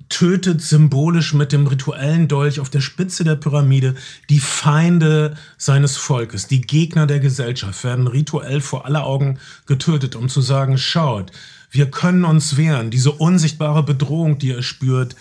tötet 0.09 0.61
symbolisch 0.61 1.33
mit 1.33 1.51
dem 1.51 1.65
rituellen 1.65 2.27
Dolch 2.27 2.59
auf 2.59 2.69
der 2.69 2.81
Spitze 2.81 3.23
der 3.23 3.35
Pyramide 3.35 3.95
die 4.29 4.39
Feinde 4.39 5.35
seines 5.57 5.97
Volkes, 5.97 6.47
die 6.47 6.61
Gegner 6.61 7.07
der 7.07 7.19
Gesellschaft 7.19 7.83
werden 7.83 8.05
rituell 8.05 8.61
vor 8.61 8.85
aller 8.85 9.05
Augen 9.05 9.39
getötet, 9.65 10.15
um 10.15 10.29
zu 10.29 10.41
sagen, 10.41 10.77
schaut, 10.77 11.31
wir 11.71 11.89
können 11.89 12.25
uns 12.25 12.57
wehren. 12.57 12.91
Diese 12.91 13.11
unsichtbare 13.11 13.81
Bedrohung, 13.81 14.37
die 14.37 14.51
er 14.51 14.61
spürt, 14.61 15.15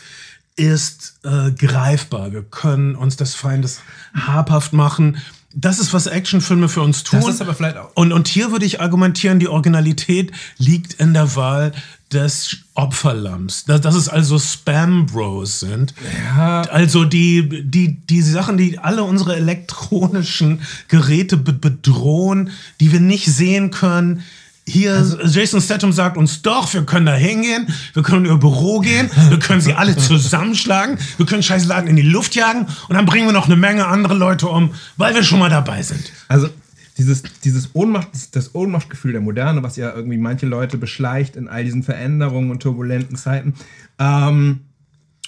ist 0.57 1.21
äh, 1.25 1.51
greifbar. 1.53 2.33
Wir 2.33 2.43
können 2.43 2.95
uns 2.95 3.17
des 3.17 3.35
Feindes 3.35 3.81
habhaft 4.15 4.73
machen 4.73 5.19
das 5.55 5.79
ist, 5.79 5.93
was 5.93 6.07
Actionfilme 6.07 6.69
für 6.69 6.83
uns 6.83 7.05
tun. 7.05 7.21
Das 7.21 7.29
ist 7.29 7.43
aber 7.43 7.55
vielleicht 7.55 7.77
auch. 7.77 7.91
Und, 7.95 8.13
und 8.13 8.29
hier 8.29 8.53
würde 8.53 8.65
ich 8.65 8.81
argumentieren, 8.81 9.39
die 9.39 9.49
Originalität 9.49 10.33
liegt 10.59 10.95
in 10.95 11.13
der 11.13 11.37
Wahl 11.37 11.73
des 12.13 12.59
Opferlamms. 12.75 13.65
Dass, 13.65 13.81
dass 13.81 13.95
es 13.95 14.09
also 14.09 14.39
Spam-Bros 14.39 15.61
sind. 15.61 15.95
Ja. 16.37 16.63
Also 16.63 17.05
die, 17.05 17.65
die, 17.65 17.99
die 18.07 18.23
Sachen, 18.23 18.57
die 18.57 18.79
alle 18.79 19.03
unsere 19.03 19.37
elektronischen 19.37 20.63
Geräte 20.89 21.37
bedrohen, 21.37 22.51
die 22.81 22.93
wir 22.93 23.01
nicht 23.01 23.27
sehen 23.27 23.71
können, 23.71 24.23
hier, 24.67 24.95
also, 24.95 25.19
Jason 25.19 25.61
Statham 25.61 25.93
sagt 25.93 26.17
uns 26.17 26.43
doch, 26.43 26.73
wir 26.73 26.85
können 26.85 27.07
da 27.07 27.15
hingehen, 27.15 27.67
wir 27.95 28.03
können 28.03 28.27
in 28.27 28.33
ihr 28.33 28.39
Büro 28.39 28.79
gehen, 28.81 29.11
wir 29.29 29.39
können 29.39 29.61
sie 29.61 29.75
alle 29.75 29.97
zusammenschlagen, 29.97 30.99
wir 31.17 31.27
können 31.27 31.43
scheiß 31.43 31.67
Laden 31.67 31.89
in 31.89 31.97
die 31.97 32.03
Luft 32.03 32.35
jagen 32.35 32.67
und 32.89 32.95
dann 32.95 33.05
bringen 33.05 33.27
wir 33.27 33.33
noch 33.33 33.47
eine 33.47 33.57
Menge 33.57 33.87
andere 33.87 34.15
Leute 34.15 34.49
um, 34.49 34.73
weil 34.97 35.15
wir 35.15 35.25
schon 35.25 35.41
mal 35.41 35.51
dabei 35.51 35.83
sind. 35.83 36.13
Also 36.29 36.49
dieses, 36.97 37.23
dieses 37.43 37.71
Ohnmacht, 37.73 38.09
das 38.33 38.55
Ohnmachtgefühl 38.55 39.13
der 39.13 39.21
Moderne, 39.21 39.63
was 39.63 39.77
ja 39.77 39.93
irgendwie 39.95 40.19
manche 40.19 40.47
Leute 40.47 40.79
beschleicht 40.79 41.37
in 41.37 41.49
all 41.49 41.65
diesen 41.65 41.83
Veränderungen 41.83 42.51
und 42.51 42.63
turbulenten 42.63 43.17
Zeiten. 43.17 43.55
Ähm, 43.99 44.61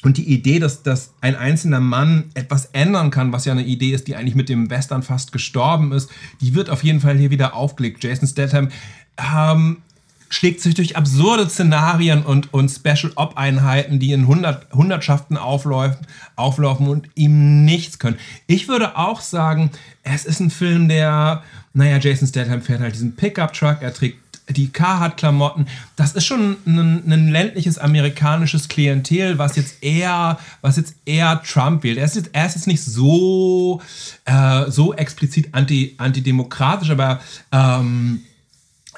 und 0.03 0.19
die 0.19 0.31
Idee, 0.31 0.59
dass, 0.59 0.83
dass 0.83 1.15
ein 1.23 1.35
einzelner 1.35 1.81
Mann 1.81 2.25
etwas 2.35 2.67
ändern 2.67 3.11
kann, 3.11 3.33
was 3.33 3.47
ja 3.47 3.53
eine 3.53 3.65
Idee 3.65 3.93
ist, 3.93 4.07
die 4.07 4.17
eigentlich 4.17 4.35
mit 4.35 4.51
dem 4.51 4.69
Western 4.69 5.03
fast 5.03 5.33
gestorben 5.33 5.93
ist, 5.93 6.11
die 6.43 6.55
wird 6.55 6.69
auf 6.69 6.85
jeden 6.85 7.01
Fall 7.01 7.17
hier 7.17 7.31
wieder 7.31 7.55
aufgelegt. 7.55 8.05
Jason 8.05 8.29
Statham 8.29 8.69
ähm, 9.19 9.79
schlägt 10.35 10.61
sich 10.61 10.75
durch 10.75 10.97
absurde 10.97 11.49
Szenarien 11.49 12.25
und, 12.25 12.53
und 12.53 12.69
Special-Op-Einheiten, 12.69 14.01
die 14.01 14.13
in 14.13 14.27
Hundert, 14.27 14.67
Hundertschaften 14.73 15.37
auflaufen, 15.37 16.07
auflaufen 16.35 16.89
und 16.89 17.09
ihm 17.15 17.65
nichts 17.65 17.99
können. 17.99 18.19
Ich 18.47 18.67
würde 18.67 18.97
auch 18.99 19.21
sagen, 19.21 19.71
es 20.03 20.25
ist 20.25 20.41
ein 20.41 20.51
Film, 20.51 20.89
der, 20.89 21.43
naja, 21.73 21.99
Jason 21.99 22.27
Statham 22.27 22.63
fährt 22.63 22.81
halt 22.81 22.95
diesen 22.95 23.15
Pickup-Truck, 23.15 23.79
er 23.81 23.95
trägt 23.95 24.19
die 24.49 24.69
Carhartt-Klamotten. 24.69 25.67
Das 25.97 26.13
ist 26.13 26.27
schon 26.27 26.57
ein, 26.67 27.11
ein, 27.11 27.29
ländliches 27.29 27.79
amerikanisches 27.79 28.69
Klientel, 28.69 29.39
was 29.39 29.57
jetzt 29.57 29.83
eher, 29.83 30.39
was 30.61 30.77
jetzt 30.77 30.97
eher 31.07 31.41
Trump 31.43 31.83
wählt. 31.83 31.97
Er 31.97 32.05
ist 32.05 32.17
jetzt, 32.17 32.31
er 32.33 32.47
ist 32.47 32.57
jetzt 32.57 32.67
nicht 32.67 32.85
so, 32.85 33.81
äh, 34.25 34.71
so 34.71 34.93
explizit 34.95 35.49
anti, 35.53 35.95
antidemokratisch, 35.97 36.91
aber 36.91 37.21
ähm, 37.53 38.21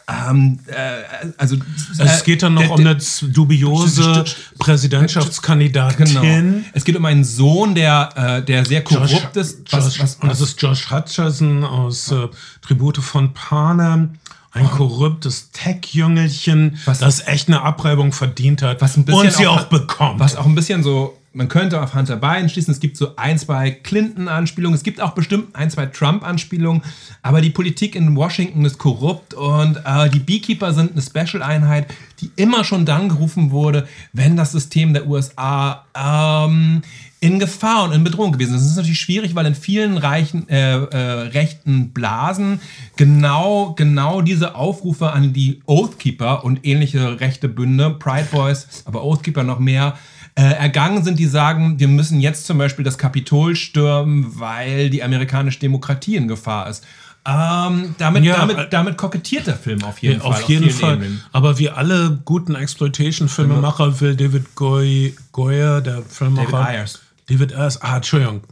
Ähm, 0.08 0.60
äh, 0.68 1.26
also, 1.36 1.56
es 1.98 2.22
geht 2.22 2.42
dann 2.44 2.54
noch 2.54 2.62
äh, 2.62 2.68
um 2.68 2.80
eine 2.80 2.96
dubiose 3.22 4.24
Präsidentschaftskandidatin. 4.56 6.06
Genau. 6.06 6.62
Es 6.72 6.84
geht 6.84 6.96
um 6.96 7.04
einen 7.04 7.24
Sohn, 7.24 7.74
der, 7.74 8.10
äh, 8.14 8.44
der 8.44 8.64
sehr 8.64 8.84
korrupt 8.84 9.10
Josh, 9.10 9.34
ist. 9.34 9.72
Was, 9.72 9.84
Josh, 9.84 10.00
was, 10.00 10.18
was, 10.20 10.28
das 10.30 10.40
ist 10.40 10.62
Josh 10.62 10.90
Hutcherson 10.90 11.64
aus 11.64 12.12
äh, 12.12 12.28
Tribute 12.62 12.98
von 12.98 13.34
Panem. 13.34 14.18
Ein 14.52 14.70
korruptes 14.70 15.50
Tech-Jüngelchen, 15.52 16.78
das 16.86 17.26
echt 17.26 17.48
eine 17.48 17.60
Abreibung 17.60 18.12
verdient 18.12 18.62
hat 18.62 18.80
was 18.80 18.96
ein 18.96 19.04
bisschen 19.04 19.20
und 19.20 19.30
sie 19.30 19.46
auch, 19.46 19.60
auch 19.60 19.64
bekommt. 19.64 20.18
Was 20.18 20.34
auch 20.34 20.46
ein 20.46 20.54
bisschen 20.54 20.82
so 20.82 21.18
man 21.36 21.48
könnte 21.48 21.82
auf 21.82 21.94
Hunter 21.94 22.16
Biden 22.16 22.48
schließen. 22.48 22.72
Es 22.72 22.80
gibt 22.80 22.96
so 22.96 23.14
ein, 23.16 23.38
zwei 23.38 23.70
Clinton-Anspielungen. 23.70 24.74
Es 24.74 24.82
gibt 24.82 25.02
auch 25.02 25.10
bestimmt 25.12 25.54
ein, 25.54 25.70
zwei 25.70 25.84
Trump-Anspielungen. 25.86 26.82
Aber 27.22 27.42
die 27.42 27.50
Politik 27.50 27.94
in 27.94 28.16
Washington 28.16 28.64
ist 28.64 28.78
korrupt 28.78 29.34
und 29.34 29.76
äh, 29.84 30.08
die 30.08 30.18
Beekeeper 30.18 30.72
sind 30.72 30.92
eine 30.92 31.02
Special-Einheit, 31.02 31.88
die 32.20 32.30
immer 32.36 32.64
schon 32.64 32.86
dann 32.86 33.10
gerufen 33.10 33.50
wurde, 33.50 33.86
wenn 34.14 34.36
das 34.36 34.52
System 34.52 34.94
der 34.94 35.06
USA 35.06 35.84
ähm, 35.94 36.80
in 37.20 37.38
Gefahr 37.38 37.84
und 37.84 37.92
in 37.92 38.02
Bedrohung 38.02 38.32
gewesen 38.32 38.54
ist. 38.54 38.62
Das 38.62 38.70
ist 38.70 38.76
natürlich 38.76 39.00
schwierig, 39.00 39.34
weil 39.34 39.44
in 39.44 39.54
vielen 39.54 39.98
reichen, 39.98 40.48
äh, 40.48 40.76
äh, 40.76 41.28
rechten 41.28 41.90
Blasen 41.90 42.60
genau, 42.96 43.74
genau 43.76 44.22
diese 44.22 44.54
Aufrufe 44.54 45.12
an 45.12 45.34
die 45.34 45.60
Oathkeeper 45.66 46.44
und 46.44 46.64
ähnliche 46.64 47.20
rechte 47.20 47.48
Bünde, 47.48 47.90
Pride 47.90 48.28
Boys, 48.30 48.84
aber 48.86 49.04
Oathkeeper 49.04 49.42
noch 49.42 49.58
mehr, 49.58 49.98
äh, 50.36 50.42
ergangen 50.42 51.02
sind, 51.02 51.18
die 51.18 51.26
sagen, 51.26 51.80
wir 51.80 51.88
müssen 51.88 52.20
jetzt 52.20 52.46
zum 52.46 52.58
Beispiel 52.58 52.84
das 52.84 52.98
Kapitol 52.98 53.56
stürmen, 53.56 54.38
weil 54.38 54.90
die 54.90 55.02
amerikanische 55.02 55.58
Demokratie 55.58 56.16
in 56.16 56.28
Gefahr 56.28 56.68
ist. 56.68 56.84
Ähm, 57.24 57.96
damit, 57.98 58.22
ja, 58.22 58.36
damit, 58.36 58.56
äh, 58.56 58.68
damit 58.68 58.96
kokettiert 58.96 59.48
der 59.48 59.56
Film 59.56 59.82
auf 59.82 59.98
jeden 59.98 60.20
ja, 60.20 60.20
Fall. 60.20 60.42
Auf 60.42 60.48
jeden 60.48 60.70
Fall. 60.70 60.94
Ebenen. 60.94 61.22
Aber 61.32 61.58
wie 61.58 61.70
alle 61.70 62.20
guten 62.24 62.54
Exploitation-Filmemacher 62.54 64.00
will 64.00 64.14
David 64.14 64.54
Goy, 64.54 65.16
Goyer, 65.32 65.80
der 65.80 66.02
Filmemacher. 66.02 66.52
David 66.52 66.66
Ayers. 66.68 67.00
David 67.28 67.54
Ayers. 67.54 67.82
Ah, 67.82 67.96
Entschuldigung. 67.96 68.42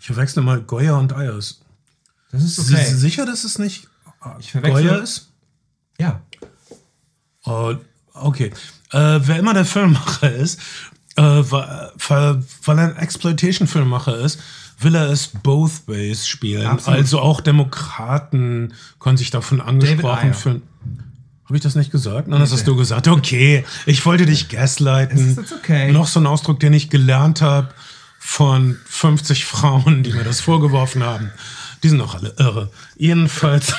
Ich 0.00 0.06
verwechsel 0.06 0.42
mal 0.42 0.60
Goyer 0.62 0.98
und 0.98 1.12
Ayers. 1.12 1.60
Das 2.30 2.42
ist 2.42 2.58
okay. 2.58 2.82
Sie 2.84 2.94
sicher, 2.96 3.26
dass 3.26 3.44
es 3.44 3.58
nicht 3.58 3.88
ich 4.38 4.52
Goyer 4.52 5.02
ist? 5.02 5.28
Ja. 5.98 6.22
Oh, 7.44 7.74
okay. 8.14 8.52
Äh, 8.92 9.20
wer 9.22 9.38
immer 9.38 9.54
der 9.54 9.64
Filmemacher 9.64 10.32
ist, 10.34 10.60
äh, 11.16 11.22
weil, 11.22 12.42
weil 12.64 12.78
er 12.78 12.84
ein 12.84 12.96
Exploitation-Filmmacher 12.96 14.16
ist, 14.18 14.40
will 14.78 14.94
er 14.94 15.10
es 15.10 15.28
both 15.28 15.86
ways 15.86 16.26
spielen. 16.26 16.66
Absolut. 16.66 16.98
Also 16.98 17.20
auch 17.20 17.40
Demokraten 17.40 18.74
können 18.98 19.16
sich 19.16 19.30
davon 19.30 19.60
angesprochen 19.60 20.34
fühlen. 20.34 20.62
Habe 21.44 21.56
ich 21.56 21.62
das 21.62 21.74
nicht 21.74 21.90
gesagt? 21.90 22.28
Nein, 22.28 22.40
das 22.40 22.52
hast 22.52 22.66
du 22.66 22.76
gesagt. 22.76 23.08
Okay, 23.08 23.64
ich 23.84 24.06
wollte 24.06 24.24
dich 24.24 24.48
gaslighten. 24.48 25.38
Ist 25.38 25.52
okay. 25.52 25.92
Noch 25.92 26.06
so 26.06 26.20
ein 26.20 26.26
Ausdruck, 26.26 26.60
den 26.60 26.72
ich 26.72 26.88
gelernt 26.88 27.42
habe 27.42 27.68
von 28.18 28.78
50 28.86 29.44
Frauen, 29.44 30.02
die 30.02 30.12
mir 30.12 30.24
das 30.24 30.40
vorgeworfen 30.40 31.02
haben. 31.02 31.30
Die 31.82 31.88
sind 31.88 31.98
doch 31.98 32.14
alle 32.14 32.34
irre. 32.38 32.70
Jedenfalls, 32.96 33.74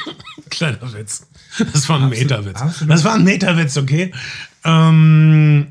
kleiner 0.50 0.92
Witz. 0.94 1.26
Das 1.72 1.88
war 1.88 2.00
ein 2.00 2.08
Meterwitz. 2.08 2.62
Das 2.86 3.04
war 3.04 3.14
ein 3.14 3.24
Meterwitz, 3.24 3.76
okay? 3.76 4.12
Ähm, 4.64 5.66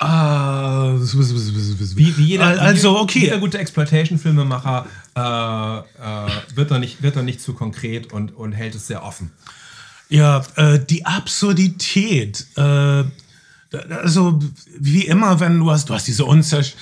Ah, 0.00 0.94
wie, 0.96 2.16
wie 2.16 2.24
jeder, 2.24 2.60
also 2.60 2.98
okay. 3.00 3.18
Jeder 3.20 3.38
gute 3.38 3.58
Exploitation-Filmemacher 3.58 4.86
äh, 5.16 5.20
äh, 5.20 6.30
wird, 6.54 6.70
da 6.70 6.78
nicht, 6.78 7.02
wird 7.02 7.16
da 7.16 7.22
nicht 7.22 7.40
zu 7.40 7.52
konkret 7.52 8.12
und, 8.12 8.34
und 8.36 8.52
hält 8.52 8.76
es 8.76 8.86
sehr 8.86 9.02
offen. 9.02 9.32
Ja, 10.08 10.44
äh, 10.54 10.78
die 10.78 11.04
Absurdität. 11.04 12.46
Äh, 12.56 13.04
also 13.90 14.38
wie 14.78 15.04
immer, 15.04 15.40
wenn 15.40 15.58
du 15.58 15.70
hast, 15.70 15.90
du 15.90 15.94
hast 15.94 16.06
diese 16.06 16.24
unzerstörliche 16.24 16.78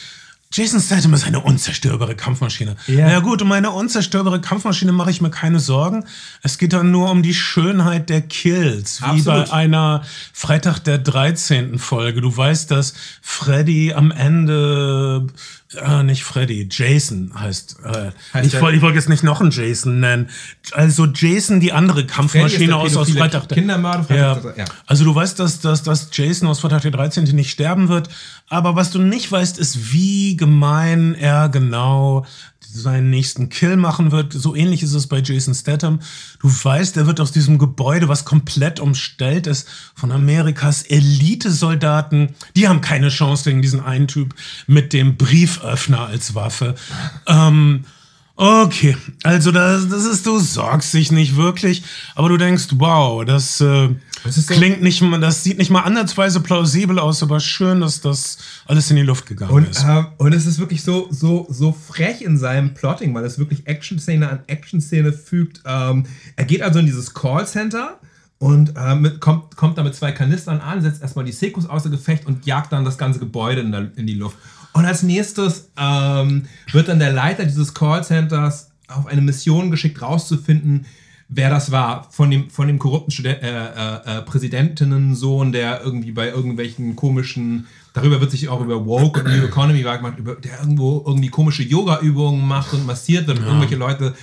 Jason 0.53 0.81
Statham 0.81 1.13
ist 1.13 1.27
eine 1.27 1.41
unzerstörbare 1.41 2.15
Kampfmaschine. 2.15 2.77
Ja. 2.87 3.09
ja 3.09 3.19
gut, 3.21 3.43
um 3.43 3.51
eine 3.53 3.71
unzerstörbare 3.71 4.41
Kampfmaschine 4.41 4.93
mache 4.93 5.11
ich 5.11 5.21
mir 5.21 5.31
keine 5.31 5.59
Sorgen. 5.59 6.05
Es 6.43 6.57
geht 6.57 6.73
dann 6.73 6.91
nur 6.91 7.11
um 7.11 7.23
die 7.23 7.35
Schönheit 7.35 8.09
der 8.09 8.23
Kills, 8.23 9.03
wie 9.03 9.07
Absolut. 9.07 9.47
bei 9.47 9.53
einer 9.53 10.03
Freitag 10.33 10.79
der 10.79 10.99
13. 10.99 11.79
Folge. 11.79 12.21
Du 12.21 12.35
weißt, 12.35 12.71
dass 12.71 12.95
Freddy 13.21 13.93
am 13.93 14.13
Ende 14.13 15.27
äh, 15.75 16.03
nicht 16.05 16.23
Freddy, 16.23 16.69
Jason 16.71 17.33
heißt. 17.39 17.79
Äh, 17.85 18.11
heißt 18.33 18.55
ich 18.55 18.61
wollte 18.61 18.81
wollt 18.83 18.95
jetzt 18.95 19.09
nicht 19.09 19.25
noch 19.25 19.41
einen 19.41 19.51
Jason 19.51 20.01
nennen. 20.01 20.31
Also 20.73 21.07
Jason, 21.07 21.59
die 21.59 21.73
andere 21.73 22.07
Kampfmaschine 22.07 22.77
aus, 22.77 22.97
aus 22.97 23.11
Freitag. 23.11 23.49
Kindermörder, 23.49 24.05
Freitag 24.05 24.57
ja. 24.57 24.65
ja. 24.65 24.71
Also 24.87 25.05
du 25.05 25.15
weißt, 25.15 25.39
dass, 25.41 25.61
dass, 25.61 25.83
dass 25.83 26.11
Jason 26.13 26.49
aus 26.49 26.61
Freitag 26.61 26.83
der 26.83 26.93
13. 26.93 27.25
nicht 27.35 27.51
sterben 27.51 27.89
wird. 27.89 28.09
Aber 28.49 28.77
was 28.77 28.93
du 28.93 29.01
nicht 29.01 29.31
weißt, 29.31 29.59
ist, 29.59 29.93
wie 29.93 30.37
gemein 30.37 31.15
er 31.15 31.49
genau 31.49 32.25
seinen 32.73 33.11
nächsten 33.11 33.49
Kill 33.49 33.77
machen 33.77 34.13
wird. 34.13 34.33
So 34.33 34.55
ähnlich 34.55 34.83
ist 34.83 34.93
es 34.93 35.07
bei 35.07 35.21
Jason 35.21 35.55
Statham. 35.55 36.01
Du 36.41 36.49
weißt, 36.49 36.97
er 36.97 37.07
wird 37.07 37.21
aus 37.21 37.33
diesem 37.33 37.59
Gebäude, 37.59 38.09
was 38.09 38.25
komplett 38.25 38.81
umstellt 38.81 39.47
ist, 39.47 39.69
von 39.95 40.13
Amerikas 40.13 40.83
Elitesoldaten. 40.83 42.35
Die 42.55 42.69
haben 42.69 42.81
keine 42.81 43.09
Chance 43.09 43.45
gegen 43.45 43.63
diesen 43.63 43.81
einen 43.81 44.09
Typ 44.09 44.35
mit 44.67 44.93
dem 44.93 45.17
Brieföffner 45.17 46.07
als 46.07 46.35
Waffe. 46.35 46.75
Ähm, 47.27 47.85
Okay, 48.39 48.95
also 49.23 49.51
das, 49.51 49.89
das 49.89 50.05
ist, 50.05 50.27
du 50.27 50.39
sorgst 50.39 50.93
dich 50.93 51.11
nicht 51.11 51.37
wirklich, 51.37 51.83
aber 52.15 52.29
du 52.29 52.37
denkst, 52.37 52.67
wow, 52.73 53.25
das, 53.25 53.63
äh, 53.63 53.89
das 54.25 54.47
klingt 54.47 54.83
nicht 54.83 55.01
mal, 55.01 55.19
das 55.19 55.43
sieht 55.43 55.57
nicht 55.57 55.71
mal 55.71 55.81
ansatzweise 55.81 56.41
plausibel 56.41 56.99
aus, 56.99 57.23
aber 57.23 57.41
schön, 57.41 57.81
dass 57.81 58.03
das 58.03 58.37
alles 58.67 58.91
in 58.91 58.97
die 58.97 59.03
Luft 59.03 59.25
gegangen 59.25 59.53
und, 59.53 59.71
ist. 59.71 59.85
Äh, 59.85 60.05
und 60.19 60.35
es 60.35 60.45
ist 60.45 60.59
wirklich 60.59 60.83
so, 60.83 61.09
so, 61.11 61.47
so 61.49 61.73
frech 61.73 62.21
in 62.21 62.37
seinem 62.37 62.75
Plotting, 62.75 63.15
weil 63.15 63.25
es 63.25 63.39
wirklich 63.39 63.67
Action-Szene 63.67 64.29
an 64.29 64.41
Action-Szene 64.49 65.15
fügt. 65.15 65.63
Ähm, 65.65 66.05
er 66.37 66.45
geht 66.45 66.61
also 66.61 66.79
in 66.81 66.85
dieses 66.85 67.15
Callcenter 67.15 67.99
und 68.39 68.75
äh, 68.77 68.95
mit, 68.95 69.21
kommt, 69.21 69.57
kommt 69.57 69.79
da 69.79 69.83
mit 69.83 69.95
zwei 69.95 70.13
Kanistern 70.13 70.61
an, 70.61 70.83
setzt 70.83 71.01
erstmal 71.01 71.25
die 71.25 71.33
Sekus 71.33 71.65
außer 71.67 71.89
Gefecht 71.89 72.27
und 72.27 72.45
jagt 72.45 72.71
dann 72.71 72.85
das 72.85 72.99
ganze 72.99 73.19
Gebäude 73.19 73.63
in, 73.63 73.73
der, 73.73 73.91
in 73.97 74.07
die 74.07 74.15
Luft. 74.15 74.37
Und 74.77 74.85
als 74.85 75.03
nächstes 75.03 75.71
ähm, 75.79 76.43
wird 76.71 76.89
dann 76.89 76.99
der 76.99 77.11
Leiter 77.11 77.47
dieses 77.47 77.73
Callcenters 77.73 78.73
auf 78.89 79.07
eine 79.07 79.23
Mission 79.23 79.71
geschickt, 79.71 80.03
rauszufinden, 80.03 80.85
wer 81.29 81.51
das 81.51 81.73
war. 81.73 82.07
Von 82.11 82.31
dem, 82.31 82.51
von 82.51 82.67
dem 82.69 82.79
korrupten 82.79 83.11
Student, 83.11 83.43
äh, 83.43 83.49
äh, 83.49 84.19
äh, 84.19 84.23
Präsidentinnensohn, 84.23 85.53
der 85.53 85.83
irgendwie 85.83 86.13
bei 86.13 86.29
irgendwelchen 86.29 86.97
komischen, 86.97 87.67
darüber 87.95 88.21
wird 88.21 88.31
sich 88.31 88.49
auch 88.49 88.61
über 88.61 88.87
Woke 88.87 89.21
und 89.21 89.27
New 89.27 89.45
Economy 89.45 89.83
gemacht, 89.83 90.19
über, 90.19 90.37
der 90.37 90.61
irgendwo 90.61 91.03
irgendwie 91.07 91.29
komische 91.29 91.63
Yoga-Übungen 91.63 92.47
macht 92.47 92.73
und 92.73 92.87
massiert 92.87 93.27
wird. 93.27 93.39
Ja. 93.39 93.47
Irgendwelche 93.47 93.77
Leute 93.77 94.15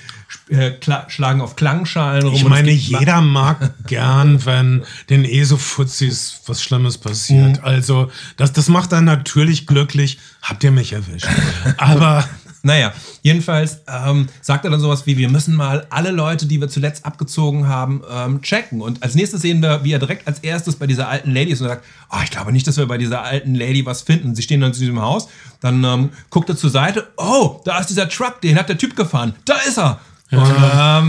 äh, 0.49 0.71
schlagen 1.07 1.41
auf 1.41 1.55
Klangschalen 1.55 2.23
rum. 2.23 2.33
Ich 2.33 2.45
meine, 2.45 2.71
jeder 2.71 3.21
mag 3.21 3.73
gern, 3.87 4.45
wenn 4.45 4.83
den 5.09 5.25
ESO-Fuzis 5.25 6.41
was 6.45 6.63
Schlimmes 6.63 6.97
passiert. 6.97 7.57
Mhm. 7.57 7.63
Also, 7.63 8.09
das, 8.37 8.53
das 8.53 8.69
macht 8.69 8.91
dann 8.91 9.05
natürlich 9.05 9.67
glücklich. 9.67 10.19
Habt 10.41 10.63
ihr 10.63 10.71
mich 10.71 10.93
erwischt. 10.93 11.27
Aber. 11.77 12.27
Naja, 12.65 12.93
jedenfalls 13.21 13.81
ähm, 13.87 14.29
sagt 14.41 14.63
er 14.63 14.71
dann 14.71 14.79
sowas 14.79 15.05
wie, 15.05 15.17
wir 15.17 15.29
müssen 15.29 15.53
mal 15.53 15.85
alle 15.89 16.11
Leute, 16.11 16.45
die 16.45 16.61
wir 16.61 16.69
zuletzt 16.69 17.05
abgezogen 17.05 17.67
haben, 17.67 18.01
ähm, 18.09 18.41
checken. 18.41 18.79
Und 18.79 19.03
als 19.03 19.15
nächstes 19.15 19.41
sehen 19.41 19.61
wir, 19.61 19.83
wie 19.83 19.91
er 19.91 19.99
direkt 19.99 20.25
als 20.27 20.39
erstes 20.39 20.77
bei 20.77 20.87
dieser 20.87 21.09
alten 21.09 21.31
Lady 21.31 21.51
ist 21.51 21.59
und 21.59 21.67
sagt, 21.67 21.83
oh, 22.09 22.19
ich 22.23 22.31
glaube 22.31 22.53
nicht, 22.53 22.65
dass 22.65 22.77
wir 22.77 22.85
bei 22.85 22.97
dieser 22.97 23.21
alten 23.21 23.53
Lady 23.53 23.85
was 23.85 24.03
finden. 24.03 24.33
Sie 24.33 24.41
stehen 24.41 24.61
dann 24.61 24.73
zu 24.73 24.79
diesem 24.79 25.01
Haus, 25.01 25.27
dann 25.59 25.83
ähm, 25.83 26.09
guckt 26.29 26.47
er 26.47 26.55
zur 26.55 26.69
Seite, 26.69 27.05
oh, 27.17 27.59
da 27.65 27.79
ist 27.79 27.89
dieser 27.89 28.07
Truck, 28.07 28.39
den 28.39 28.57
hat 28.57 28.69
der 28.69 28.77
Typ 28.77 28.95
gefahren. 28.95 29.35
Da 29.43 29.57
ist 29.67 29.77
er. 29.77 29.99
Ähm, 30.31 31.02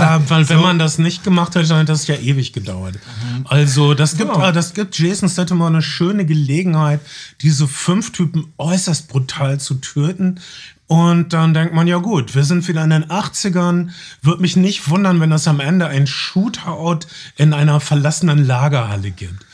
ja, 0.00 0.22
weil 0.28 0.44
so. 0.44 0.50
wenn 0.50 0.60
man 0.60 0.78
das 0.78 0.98
nicht 0.98 1.24
gemacht 1.24 1.54
hätte, 1.54 1.68
dann 1.68 1.78
hätte 1.78 1.92
das 1.92 2.06
ja 2.06 2.16
ewig 2.16 2.52
gedauert. 2.52 2.94
Mhm. 2.94 3.46
Also 3.48 3.94
das 3.94 4.16
gibt, 4.16 4.32
genau. 4.32 4.52
das 4.52 4.74
gibt 4.74 4.98
Jason 4.98 5.28
Statham 5.28 5.62
eine 5.62 5.82
schöne 5.82 6.26
Gelegenheit, 6.26 7.00
diese 7.40 7.68
fünf 7.68 8.12
Typen 8.12 8.52
äußerst 8.58 9.08
brutal 9.08 9.60
zu 9.60 9.74
töten. 9.74 10.40
Und 10.86 11.34
dann 11.34 11.52
denkt 11.52 11.74
man, 11.74 11.86
ja 11.86 11.98
gut, 11.98 12.34
wir 12.34 12.44
sind 12.44 12.66
wieder 12.66 12.82
in 12.82 12.90
den 12.90 13.04
80ern. 13.04 13.90
Würde 14.22 14.40
mich 14.40 14.56
nicht 14.56 14.88
wundern, 14.88 15.20
wenn 15.20 15.30
es 15.32 15.46
am 15.46 15.60
Ende 15.60 15.86
ein 15.86 16.06
Shootout 16.06 17.00
in 17.36 17.52
einer 17.52 17.78
verlassenen 17.80 18.46
Lagerhalle 18.46 19.10
gibt. 19.10 19.44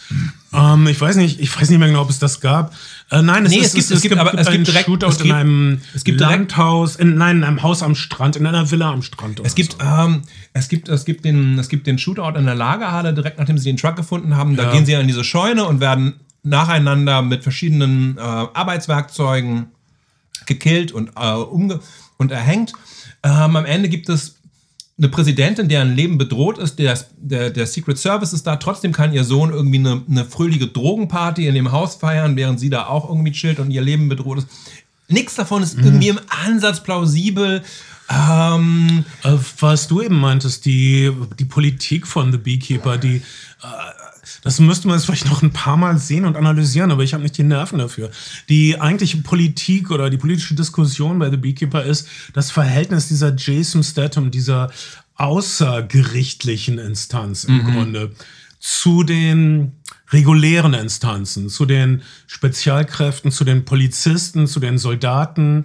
Ähm, 0.55 0.87
ich 0.87 1.01
weiß 1.01 1.17
nicht, 1.17 1.41
ich 1.41 1.55
weiß 1.55 1.69
nicht 1.71 1.79
mehr 1.79 1.89
genau, 1.89 2.03
ob 2.03 2.11
es 2.11 2.19
das 2.19 2.41
gab. 2.41 2.75
Äh, 3.11 3.23
nein, 3.23 3.45
es, 3.45 3.53
nee, 3.53 3.59
ist, 3.59 3.67
es, 3.67 3.73
gibt, 3.73 3.85
es, 3.85 3.91
es 3.91 4.03
gibt, 4.03 4.17
aber 4.17 4.39
es 4.39 4.51
gibt 4.51 4.67
direkt 4.67 4.87
Shootout 4.87 5.09
es 5.09 5.17
gibt, 5.17 5.27
in 5.27 5.33
einem 5.33 5.81
es 5.95 6.05
gibt 6.05 6.21
Landhaus, 6.21 6.97
in, 6.97 7.17
nein, 7.17 7.39
in 7.39 7.45
einem 7.45 7.63
Haus 7.63 7.83
am 7.83 7.95
Strand, 7.95 8.37
in 8.37 8.47
einer 8.47 8.71
Villa 8.71 8.91
am 8.91 9.03
Strand. 9.03 9.41
Es 9.45 9.55
gibt, 9.55 9.73
so. 9.73 9.79
ähm, 9.81 10.23
es 10.53 10.69
gibt, 10.69 10.89
es 10.89 11.05
gibt 11.05 11.25
den, 11.25 11.59
es 11.59 11.69
gibt 11.69 11.87
den 11.87 11.99
Shootout 11.99 12.39
in 12.39 12.47
der 12.47 12.55
Lagerhalle 12.55 13.13
direkt 13.15 13.39
nachdem 13.39 13.59
sie 13.59 13.71
den 13.71 13.77
Truck 13.77 13.97
gefunden 13.97 14.37
haben. 14.37 14.57
Da 14.57 14.65
ja. 14.65 14.73
gehen 14.73 14.87
sie 14.87 14.95
an 14.95 15.07
diese 15.07 15.25
Scheune 15.25 15.65
und 15.65 15.81
werden 15.81 16.15
nacheinander 16.43 17.23
mit 17.23 17.43
verschiedenen 17.43 18.17
äh, 18.17 18.21
Arbeitswerkzeugen 18.21 19.67
gekillt 20.47 20.93
und 20.93 21.13
äh, 21.17 21.33
umge 21.33 21.81
und 22.17 22.31
erhängt. 22.31 22.73
Ähm, 23.23 23.57
am 23.57 23.65
Ende 23.65 23.89
gibt 23.89 24.09
es 24.09 24.34
eine 24.97 25.09
Präsidentin, 25.09 25.69
deren 25.69 25.97
Leben 25.97 26.19
bedroht 26.19 26.59
ist, 26.59 26.79
der, 26.79 26.99
der, 27.17 27.51
der 27.51 27.67
Secret 27.67 27.99
Service 27.99 28.33
ist 28.33 28.47
da, 28.47 28.57
trotzdem 28.57 28.93
kann 28.93 29.13
ihr 29.13 29.25
Sohn 29.25 29.51
irgendwie 29.51 29.79
eine, 29.79 30.03
eine 30.09 30.25
fröhliche 30.25 30.69
Drogenparty 30.69 31.49
in 31.49 31.55
dem 31.55 31.73
Haus 31.73 31.97
feiern, 31.97 32.37
während 32.37 32.61
sie 32.61 32.71
da 32.71 32.87
auch 32.87 33.09
irgendwie 33.09 33.33
chillt 33.33 33.59
und 33.59 33.71
ihr 33.71 33.83
Leben 33.83 34.09
bedroht 34.09 34.39
ist. 34.39 34.49
Nichts 35.09 35.35
davon 35.35 35.63
ist 35.63 35.77
mhm. 35.77 35.85
irgendwie 35.85 36.09
im 36.09 36.21
Ansatz 36.47 36.83
plausibel. 36.83 37.63
Ähm, 38.09 39.05
äh, 39.23 39.33
was 39.61 39.89
du 39.89 40.03
eben 40.03 40.21
meintest, 40.21 40.65
die, 40.67 41.11
die 41.39 41.47
Politik 41.47 42.07
von 42.07 42.31
The 42.31 42.39
Beekeeper, 42.39 42.99
die, 42.99 43.17
äh, 43.17 43.23
das 44.45 44.61
müsste 44.61 44.87
man 44.87 44.97
jetzt 44.97 45.07
vielleicht 45.07 45.27
noch 45.27 45.43
ein 45.43 45.53
paar 45.53 45.79
Mal 45.79 45.99
sehen 45.99 46.27
und 46.27 46.37
analysieren, 46.37 46.93
aber 46.93 47.03
ich 47.03 47.15
habe 47.15 47.23
nicht 47.23 47.37
die 47.39 47.43
Nerven 47.43 47.79
dafür. 47.79 48.11
Die 48.51 48.79
eigentliche 48.79 49.17
Politik 49.17 49.91
oder 49.91 50.11
die 50.11 50.19
politische 50.19 50.55
Diskussion 50.55 51.19
bei 51.19 51.31
The 51.31 51.39
Beekeeper 51.39 51.83
ist 51.83 52.07
das 52.35 52.51
Verhältnis 52.51 53.09
dieser 53.09 53.35
Jason 53.35 53.83
Statham, 53.83 54.31
dieser 54.31 54.71
außergerichtlichen 55.17 56.79
Instanz 56.79 57.45
im 57.45 57.57
mhm. 57.57 57.73
Grunde, 57.73 58.13
zu 58.61 59.03
den 59.03 59.73
regulären 60.11 60.75
Instanzen, 60.75 61.49
zu 61.49 61.65
den 61.65 62.03
Spezialkräften, 62.27 63.31
zu 63.31 63.45
den 63.45 63.65
Polizisten, 63.65 64.47
zu 64.47 64.61
den 64.61 64.77
Soldaten, 64.79 65.65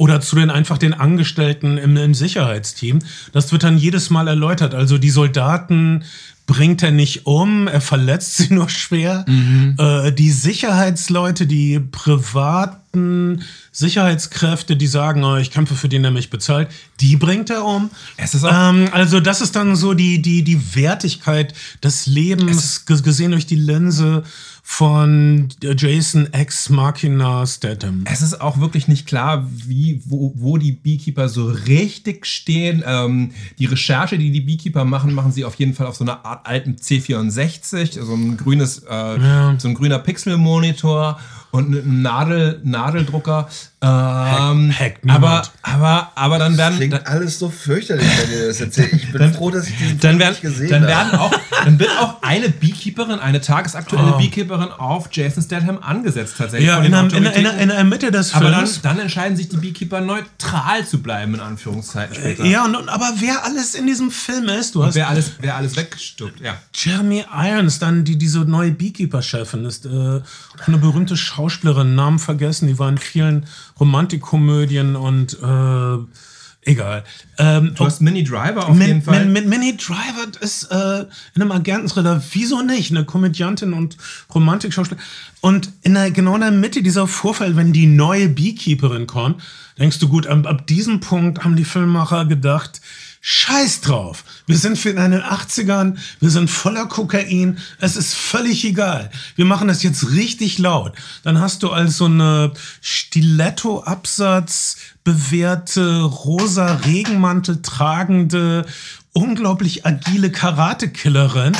oder 0.00 0.22
zu 0.22 0.34
den 0.34 0.48
einfach 0.48 0.78
den 0.78 0.94
Angestellten 0.94 1.76
im, 1.76 1.94
im, 1.98 2.14
Sicherheitsteam. 2.14 3.00
Das 3.32 3.52
wird 3.52 3.64
dann 3.64 3.76
jedes 3.76 4.08
Mal 4.08 4.28
erläutert. 4.28 4.74
Also 4.74 4.96
die 4.96 5.10
Soldaten 5.10 6.04
bringt 6.50 6.82
er 6.82 6.90
nicht 6.90 7.26
um, 7.26 7.68
er 7.68 7.80
verletzt 7.80 8.38
sie 8.38 8.48
nur 8.52 8.68
schwer. 8.68 9.24
Mhm. 9.28 9.76
Äh, 9.78 10.10
die 10.10 10.30
Sicherheitsleute, 10.30 11.46
die 11.46 11.78
privaten 11.78 13.44
Sicherheitskräfte, 13.80 14.76
die 14.76 14.86
sagen, 14.86 15.24
oh, 15.24 15.36
ich 15.36 15.50
kämpfe 15.50 15.74
für 15.74 15.88
den, 15.88 16.02
der 16.02 16.12
mich 16.12 16.28
bezahlt, 16.28 16.68
die 17.00 17.16
bringt 17.16 17.48
er 17.48 17.64
um. 17.64 17.90
Ähm, 18.18 18.88
also 18.92 19.20
das 19.20 19.40
ist 19.40 19.56
dann 19.56 19.74
so 19.74 19.94
die, 19.94 20.20
die, 20.20 20.44
die 20.44 20.76
Wertigkeit 20.76 21.54
des 21.82 22.06
Lebens 22.06 22.84
gesehen 22.84 23.32
durch 23.32 23.46
die 23.46 23.56
Linse 23.56 24.22
von 24.62 25.48
Jason 25.60 26.28
X 26.32 26.68
Machina 26.68 27.44
Statham. 27.44 28.04
Es 28.04 28.22
ist 28.22 28.40
auch 28.40 28.60
wirklich 28.60 28.86
nicht 28.86 29.06
klar, 29.06 29.48
wie, 29.50 30.00
wo, 30.04 30.32
wo 30.36 30.58
die 30.58 30.72
Beekeeper 30.72 31.28
so 31.28 31.46
richtig 31.48 32.24
stehen. 32.24 32.84
Ähm, 32.86 33.32
die 33.58 33.64
Recherche, 33.64 34.16
die 34.16 34.30
die 34.30 34.40
Beekeeper 34.40 34.84
machen, 34.84 35.12
machen 35.12 35.32
sie 35.32 35.44
auf 35.44 35.56
jeden 35.56 35.74
Fall 35.74 35.86
auf 35.86 35.96
so 35.96 36.04
einer 36.04 36.24
Art 36.24 36.46
alten 36.46 36.76
C64, 36.76 38.00
so 38.00 38.14
ein 38.14 38.36
grünes, 38.36 38.84
äh, 38.88 39.20
ja. 39.20 39.54
so 39.58 39.68
ein 39.68 39.74
grüner 39.74 39.98
Pixelmonitor 39.98 41.18
und 41.50 41.74
ein 41.74 42.02
Nadel, 42.02 42.60
Nadeldrucker. 42.62 43.48
Ähm, 43.82 44.70
Hack, 44.78 44.78
Hack 44.78 44.98
aber, 45.08 45.42
aber, 45.62 46.12
aber 46.14 46.38
dann 46.38 46.58
werden. 46.58 46.72
Das 46.72 46.76
klingt 46.76 46.92
dann, 46.92 47.06
alles 47.06 47.38
so 47.38 47.48
fürchterlich, 47.48 48.06
wenn 48.06 48.38
ihr 48.38 48.48
das 48.48 48.60
erzählt. 48.60 48.92
Ich 48.92 49.10
bin 49.10 49.22
dann, 49.22 49.32
froh, 49.32 49.50
dass 49.50 49.68
ich 49.68 49.76
diesen 49.78 49.98
dann 50.00 50.18
werden, 50.18 50.32
nicht 50.32 50.42
gesehen 50.42 50.68
dann 50.68 50.86
werden 50.86 51.12
habe. 51.12 51.22
Auch, 51.22 51.32
dann 51.64 51.78
wird 51.78 51.90
auch 51.98 52.22
eine 52.22 52.50
Beekeeperin, 52.50 53.18
eine 53.20 53.40
tagesaktuelle 53.40 54.16
oh. 54.16 54.18
Beekeeperin 54.18 54.70
auf 54.70 55.08
Jason 55.10 55.42
Statham 55.42 55.78
angesetzt, 55.78 56.34
tatsächlich. 56.36 56.68
Ja, 56.68 56.82
in 56.82 56.92
der, 56.92 57.04
in, 57.04 57.24
in, 57.24 57.58
in, 57.58 57.68
der 57.70 57.84
Mitte 57.84 58.10
des 58.10 58.32
Films. 58.32 58.44
Aber 58.44 58.50
dann, 58.50 58.68
dann, 58.82 58.98
entscheiden 58.98 59.38
sich 59.38 59.48
die 59.48 59.56
Beekeeper 59.56 60.02
neutral 60.02 60.86
zu 60.86 61.00
bleiben, 61.00 61.32
in 61.32 61.40
Anführungszeichen 61.40 62.16
später. 62.16 62.44
Ja, 62.44 62.66
und, 62.66 62.76
aber 62.76 63.10
wer 63.16 63.46
alles 63.46 63.74
in 63.74 63.86
diesem 63.86 64.10
Film 64.10 64.50
ist, 64.50 64.74
du 64.74 64.84
hast. 64.84 64.94
wer 64.94 65.08
alles, 65.08 65.32
wer 65.40 65.56
alles 65.56 65.76
weggestuppt, 65.76 66.40
ja. 66.40 66.58
Jeremy 66.74 67.24
Irons, 67.34 67.78
dann 67.78 68.04
die, 68.04 68.18
diese 68.18 68.40
neue 68.40 68.72
Beekeeper-Chefin, 68.72 69.64
ist 69.64 69.86
äh, 69.86 70.20
eine 70.66 70.76
berühmte 70.76 71.16
Schauspielerin, 71.16 71.94
Namen 71.94 72.18
vergessen, 72.18 72.66
die 72.66 72.78
war 72.78 72.90
in 72.90 72.98
vielen 72.98 73.46
Romantikkomödien 73.80 74.94
und 74.94 75.38
äh, 75.42 76.70
egal. 76.70 77.04
Ähm, 77.38 77.74
du 77.74 77.84
hast 77.84 78.00
Mini 78.00 78.22
Driver 78.22 78.68
auf 78.68 78.78
jeden 78.78 79.02
Fall. 79.02 79.24
Min, 79.24 79.32
Min, 79.32 79.48
Mini 79.48 79.76
Driver 79.76 80.30
ist 80.40 80.64
äh, 80.70 81.06
in 81.34 81.42
einem 81.42 81.52
Agententhriller, 81.52 82.22
wieso 82.32 82.62
nicht? 82.62 82.90
Eine 82.90 83.04
Komödiantin 83.04 83.72
und 83.72 83.96
Romantikschauspielerin. 84.34 85.04
Und 85.40 85.72
in 85.82 85.94
der, 85.94 86.10
genau 86.10 86.34
in 86.34 86.42
der 86.42 86.50
Mitte 86.50 86.82
dieser 86.82 87.06
Vorfall, 87.06 87.56
wenn 87.56 87.72
die 87.72 87.86
neue 87.86 88.28
Beekeeperin 88.28 89.06
kommt, 89.06 89.42
denkst 89.78 89.98
du, 89.98 90.08
gut, 90.08 90.26
ab, 90.26 90.46
ab 90.46 90.66
diesem 90.66 91.00
Punkt 91.00 91.42
haben 91.42 91.56
die 91.56 91.64
Filmemacher 91.64 92.26
gedacht, 92.26 92.80
Scheiß 93.22 93.82
drauf. 93.82 94.24
Wir 94.46 94.56
sind 94.56 94.82
in 94.86 94.96
den 94.96 95.20
80ern, 95.22 95.96
wir 96.20 96.30
sind 96.30 96.48
voller 96.48 96.86
Kokain, 96.86 97.58
es 97.78 97.96
ist 97.96 98.14
völlig 98.14 98.64
egal. 98.64 99.10
Wir 99.36 99.44
machen 99.44 99.68
das 99.68 99.82
jetzt 99.82 100.12
richtig 100.12 100.58
laut. 100.58 100.94
Dann 101.22 101.38
hast 101.38 101.62
du 101.62 101.70
also 101.70 102.06
eine 102.06 102.52
Stiletto-Absatz 102.80 104.78
bewährte, 105.04 106.00
rosa 106.00 106.80
Regenmantel 106.86 107.60
tragende, 107.60 108.64
unglaublich 109.12 109.84
agile 109.84 110.32
Karate-Killerin, 110.32 111.52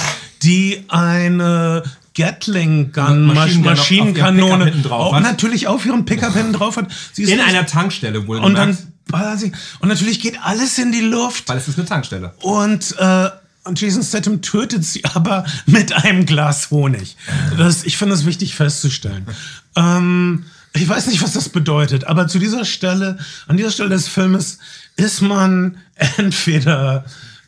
die 0.42 0.84
eine 0.88 1.82
Gatling 2.14 2.92
Gun 2.92 3.26
Maschinen 3.26 3.64
Maschinenkanone 3.64 4.72
drauf 4.82 5.14
auch 5.14 5.20
natürlich 5.20 5.68
auf 5.68 5.86
ihrem 5.86 6.04
Pickup 6.06 6.32
hinten 6.32 6.54
drauf 6.54 6.76
hat. 6.76 6.86
Sie 7.12 7.22
ist 7.22 7.30
in 7.30 7.40
einer 7.40 7.66
Tankstelle 7.66 8.26
wohl. 8.26 8.38
Und 8.38 8.54
dann 8.54 8.76
und 9.12 9.88
natürlich 9.88 10.20
geht 10.20 10.38
alles 10.42 10.78
in 10.78 10.92
die 10.92 11.00
Luft. 11.00 11.48
Weil 11.48 11.58
es 11.58 11.68
ist 11.68 11.78
eine 11.78 11.86
Tankstelle. 11.86 12.34
Und, 12.40 12.94
äh, 12.98 13.30
und 13.64 13.80
Jason 13.80 14.02
Statham 14.02 14.42
tötet 14.42 14.84
sie 14.84 15.04
aber 15.14 15.44
mit 15.66 15.92
einem 15.92 16.26
Glas 16.26 16.70
Honig. 16.70 17.16
Das, 17.56 17.84
ich 17.84 17.96
finde 17.96 18.14
es 18.14 18.26
wichtig 18.26 18.54
festzustellen. 18.54 19.26
ähm, 19.76 20.44
ich 20.72 20.88
weiß 20.88 21.08
nicht, 21.08 21.22
was 21.22 21.32
das 21.32 21.48
bedeutet, 21.48 22.04
aber 22.04 22.28
zu 22.28 22.38
dieser 22.38 22.64
Stelle, 22.64 23.18
an 23.48 23.56
dieser 23.56 23.72
Stelle 23.72 23.90
des 23.90 24.08
Filmes, 24.08 24.58
ist 24.96 25.20
man 25.20 25.78
entweder 26.16 27.04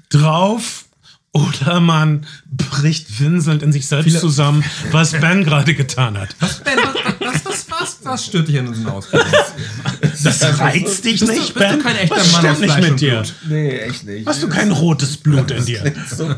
drauf 0.08 0.86
oder 1.32 1.80
man 1.80 2.26
bricht 2.50 3.20
winselnd 3.20 3.62
in 3.62 3.72
sich 3.72 3.86
selbst 3.86 4.04
Viele 4.04 4.20
zusammen, 4.20 4.62
was 4.90 5.12
Ben 5.12 5.44
gerade 5.44 5.74
getan 5.74 6.18
hat. 6.18 6.36
Was, 6.40 6.60
Ben, 6.60 6.76
was, 7.20 7.44
was, 7.44 7.44
was, 7.44 7.68
was 7.70 8.01
stört 8.18 8.48
dich 8.48 8.59
an 8.59 8.68
unseren 8.68 8.88
Ausbildung? 8.88 9.28
Das 10.22 10.61
reizt 10.61 11.05
dich 11.05 11.20
bist 11.20 11.32
nicht, 11.32 11.57
du, 11.57 11.59
bist? 11.59 11.72
Du 11.72 11.78
kein 11.78 11.96
echter 11.96 12.16
was 12.16 12.32
Mann 12.32 12.46
aus 12.46 12.59
nicht 12.61 12.80
mit 12.80 13.00
dir? 13.00 13.14
Blut? 13.14 13.34
Nee, 13.48 13.78
echt 13.78 14.05
nicht. 14.05 14.26
Hast 14.26 14.42
du 14.42 14.48
kein 14.48 14.70
rotes 14.70 15.16
Blut 15.16 15.50
in 15.50 15.64
dir? 15.64 15.92
So 16.14 16.28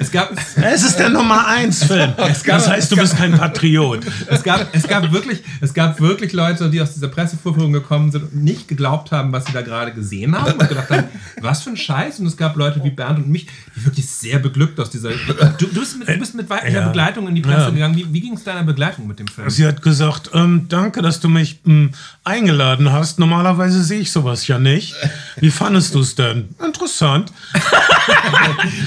es, 0.00 0.10
gab, 0.10 0.32
es 0.56 0.82
ist 0.82 0.96
der 0.96 1.10
Nummer 1.10 1.46
1 1.46 1.84
Film. 1.84 2.12
das 2.46 2.68
heißt, 2.68 2.92
du 2.92 2.96
bist 2.96 3.16
kein 3.16 3.32
Patriot. 3.32 4.00
Es 4.28 4.42
gab, 4.42 4.74
es, 4.74 4.86
gab 4.86 5.12
wirklich, 5.12 5.42
es 5.60 5.74
gab 5.74 6.00
wirklich 6.00 6.32
Leute, 6.32 6.70
die 6.70 6.80
aus 6.80 6.94
dieser 6.94 7.08
Pressevorführung 7.08 7.72
gekommen 7.72 8.10
sind 8.10 8.22
und 8.24 8.36
nicht 8.36 8.68
geglaubt 8.68 9.12
haben, 9.12 9.32
was 9.32 9.46
sie 9.46 9.52
da 9.52 9.62
gerade 9.62 9.92
gesehen 9.92 10.38
haben 10.38 10.52
und 10.52 10.68
gedacht 10.68 10.90
haben, 10.90 11.08
was 11.40 11.62
für 11.62 11.70
ein 11.70 11.76
Scheiß. 11.76 12.20
Und 12.20 12.26
es 12.26 12.36
gab 12.36 12.56
Leute 12.56 12.82
wie 12.84 12.90
Bernd 12.90 13.18
und 13.18 13.28
mich, 13.28 13.46
die 13.76 13.84
wirklich 13.84 14.08
sehr 14.08 14.38
beglückt 14.38 14.80
aus 14.80 14.90
dieser. 14.90 15.10
Du, 15.10 15.66
du 15.66 15.80
bist 15.80 15.98
mit, 15.98 16.08
du 16.08 16.18
bist 16.18 16.34
mit 16.34 16.48
weiblicher 16.48 16.80
ja. 16.80 16.86
Begleitung 16.88 17.28
in 17.28 17.34
die 17.34 17.42
Presse 17.42 17.64
ja. 17.64 17.70
gegangen. 17.70 17.96
Wie, 17.96 18.12
wie 18.12 18.20
ging 18.20 18.34
es 18.34 18.44
deiner 18.44 18.64
Begleitung 18.64 19.06
mit 19.06 19.18
dem 19.18 19.28
Film? 19.28 19.37
Sie 19.46 19.66
hat 19.66 19.82
gesagt, 19.82 20.30
ähm, 20.34 20.66
danke, 20.68 21.02
dass 21.02 21.20
du 21.20 21.28
mich 21.28 21.60
mh, 21.64 21.72
hm, 21.72 21.90
eingeladen 22.24 22.92
hast. 22.92 23.18
Normalerweise 23.18 23.82
sehe 23.82 24.00
ich 24.00 24.10
sowas 24.10 24.46
ja 24.46 24.58
nicht. 24.58 24.94
Wie 25.36 25.50
fandest 25.50 25.94
du 25.94 26.00
es 26.00 26.14
denn? 26.14 26.48
Interessant. 26.64 27.32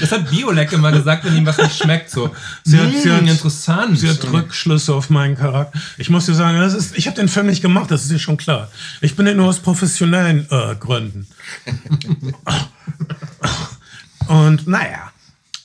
das 0.00 0.12
hat 0.12 0.30
Biolek 0.30 0.72
immer 0.72 0.92
gesagt, 0.92 1.24
wenn 1.24 1.36
ihm 1.36 1.46
was 1.46 1.58
nicht 1.58 1.76
schmeckt. 1.76 2.10
So. 2.10 2.34
Sie 2.64 2.78
hat, 2.78 2.92
sie 2.92 3.10
hat, 3.10 3.22
interessant. 3.22 3.98
Sie 3.98 4.08
hat 4.08 4.24
Rückschlüsse 4.32 4.94
auf 4.94 5.10
meinen 5.10 5.36
Charakter. 5.36 5.78
Ich 5.98 6.10
muss 6.10 6.26
dir 6.26 6.34
sagen, 6.34 6.58
das 6.58 6.74
ist, 6.74 6.96
ich 6.96 7.06
habe 7.06 7.16
den 7.16 7.28
Film 7.28 7.46
nicht 7.46 7.62
gemacht, 7.62 7.90
das 7.90 8.02
ist 8.02 8.10
dir 8.10 8.18
schon 8.18 8.36
klar. 8.36 8.68
Ich 9.00 9.16
bin 9.16 9.26
ja 9.26 9.34
nur 9.34 9.48
aus 9.48 9.60
professionellen 9.60 10.46
äh, 10.50 10.76
Gründen. 10.78 11.26
Und 14.28 14.66
naja. 14.66 15.10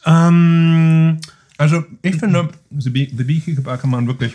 Ähm, 0.05 1.19
also 1.57 1.83
ich 2.01 2.15
finde, 2.15 2.49
The, 2.69 2.89
Bee, 2.89 3.11
The 3.15 3.23
Beekeeper 3.23 3.77
kann 3.77 3.89
man 3.89 4.07
wirklich. 4.07 4.33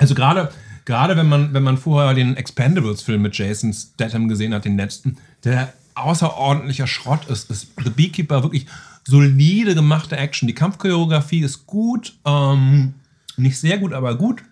Also 0.00 0.14
gerade 0.14 0.50
gerade 0.86 1.16
wenn 1.16 1.28
man, 1.28 1.54
wenn 1.54 1.62
man 1.62 1.76
vorher 1.78 2.14
den 2.14 2.36
Expendables-Film 2.36 3.22
mit 3.22 3.36
Jason 3.36 3.72
Statham 3.72 4.28
gesehen 4.28 4.52
hat, 4.54 4.64
den 4.64 4.76
letzten, 4.76 5.18
der 5.44 5.72
außerordentlicher 5.94 6.86
Schrott 6.86 7.26
ist, 7.28 7.50
ist 7.50 7.68
The 7.84 7.90
Beekeeper 7.90 8.42
wirklich 8.42 8.66
solide 9.04 9.74
gemachte 9.74 10.16
Action. 10.16 10.48
Die 10.48 10.54
Kampfchoreografie 10.54 11.40
ist 11.40 11.66
gut, 11.66 12.14
ähm, 12.24 12.94
nicht 13.36 13.58
sehr 13.58 13.78
gut, 13.78 13.92
aber 13.92 14.16
gut. 14.16 14.42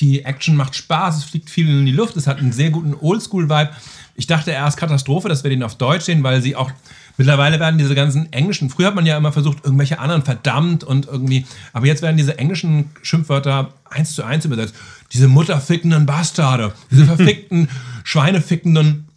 Die 0.00 0.24
Action 0.24 0.56
macht 0.56 0.74
Spaß, 0.74 1.18
es 1.18 1.24
fliegt 1.24 1.48
viel 1.48 1.68
in 1.68 1.86
die 1.86 1.92
Luft, 1.92 2.16
es 2.16 2.26
hat 2.26 2.38
einen 2.38 2.52
sehr 2.52 2.70
guten 2.70 2.94
Oldschool-Vibe. 2.94 3.70
Ich 4.16 4.26
dachte 4.26 4.50
erst 4.50 4.76
Katastrophe, 4.76 5.28
dass 5.28 5.44
wir 5.44 5.50
den 5.50 5.62
auf 5.62 5.76
Deutsch 5.76 6.04
sehen, 6.04 6.24
weil 6.24 6.42
sie 6.42 6.56
auch 6.56 6.70
Mittlerweile 7.16 7.60
werden 7.60 7.78
diese 7.78 7.94
ganzen 7.94 8.32
englischen, 8.32 8.70
früher 8.70 8.88
hat 8.88 8.94
man 8.94 9.06
ja 9.06 9.16
immer 9.16 9.32
versucht, 9.32 9.64
irgendwelche 9.64 10.00
anderen 10.00 10.22
verdammt 10.22 10.82
und 10.82 11.06
irgendwie, 11.06 11.46
aber 11.72 11.86
jetzt 11.86 12.02
werden 12.02 12.16
diese 12.16 12.38
englischen 12.38 12.90
Schimpfwörter 13.02 13.72
eins 13.88 14.14
zu 14.14 14.24
eins 14.24 14.44
übersetzt. 14.44 14.74
Diese 15.12 15.28
mutterfickenden 15.28 16.06
Bastarde, 16.06 16.72
diese 16.90 17.04
verfickten, 17.06 17.68
schweinefickenden. 18.02 19.08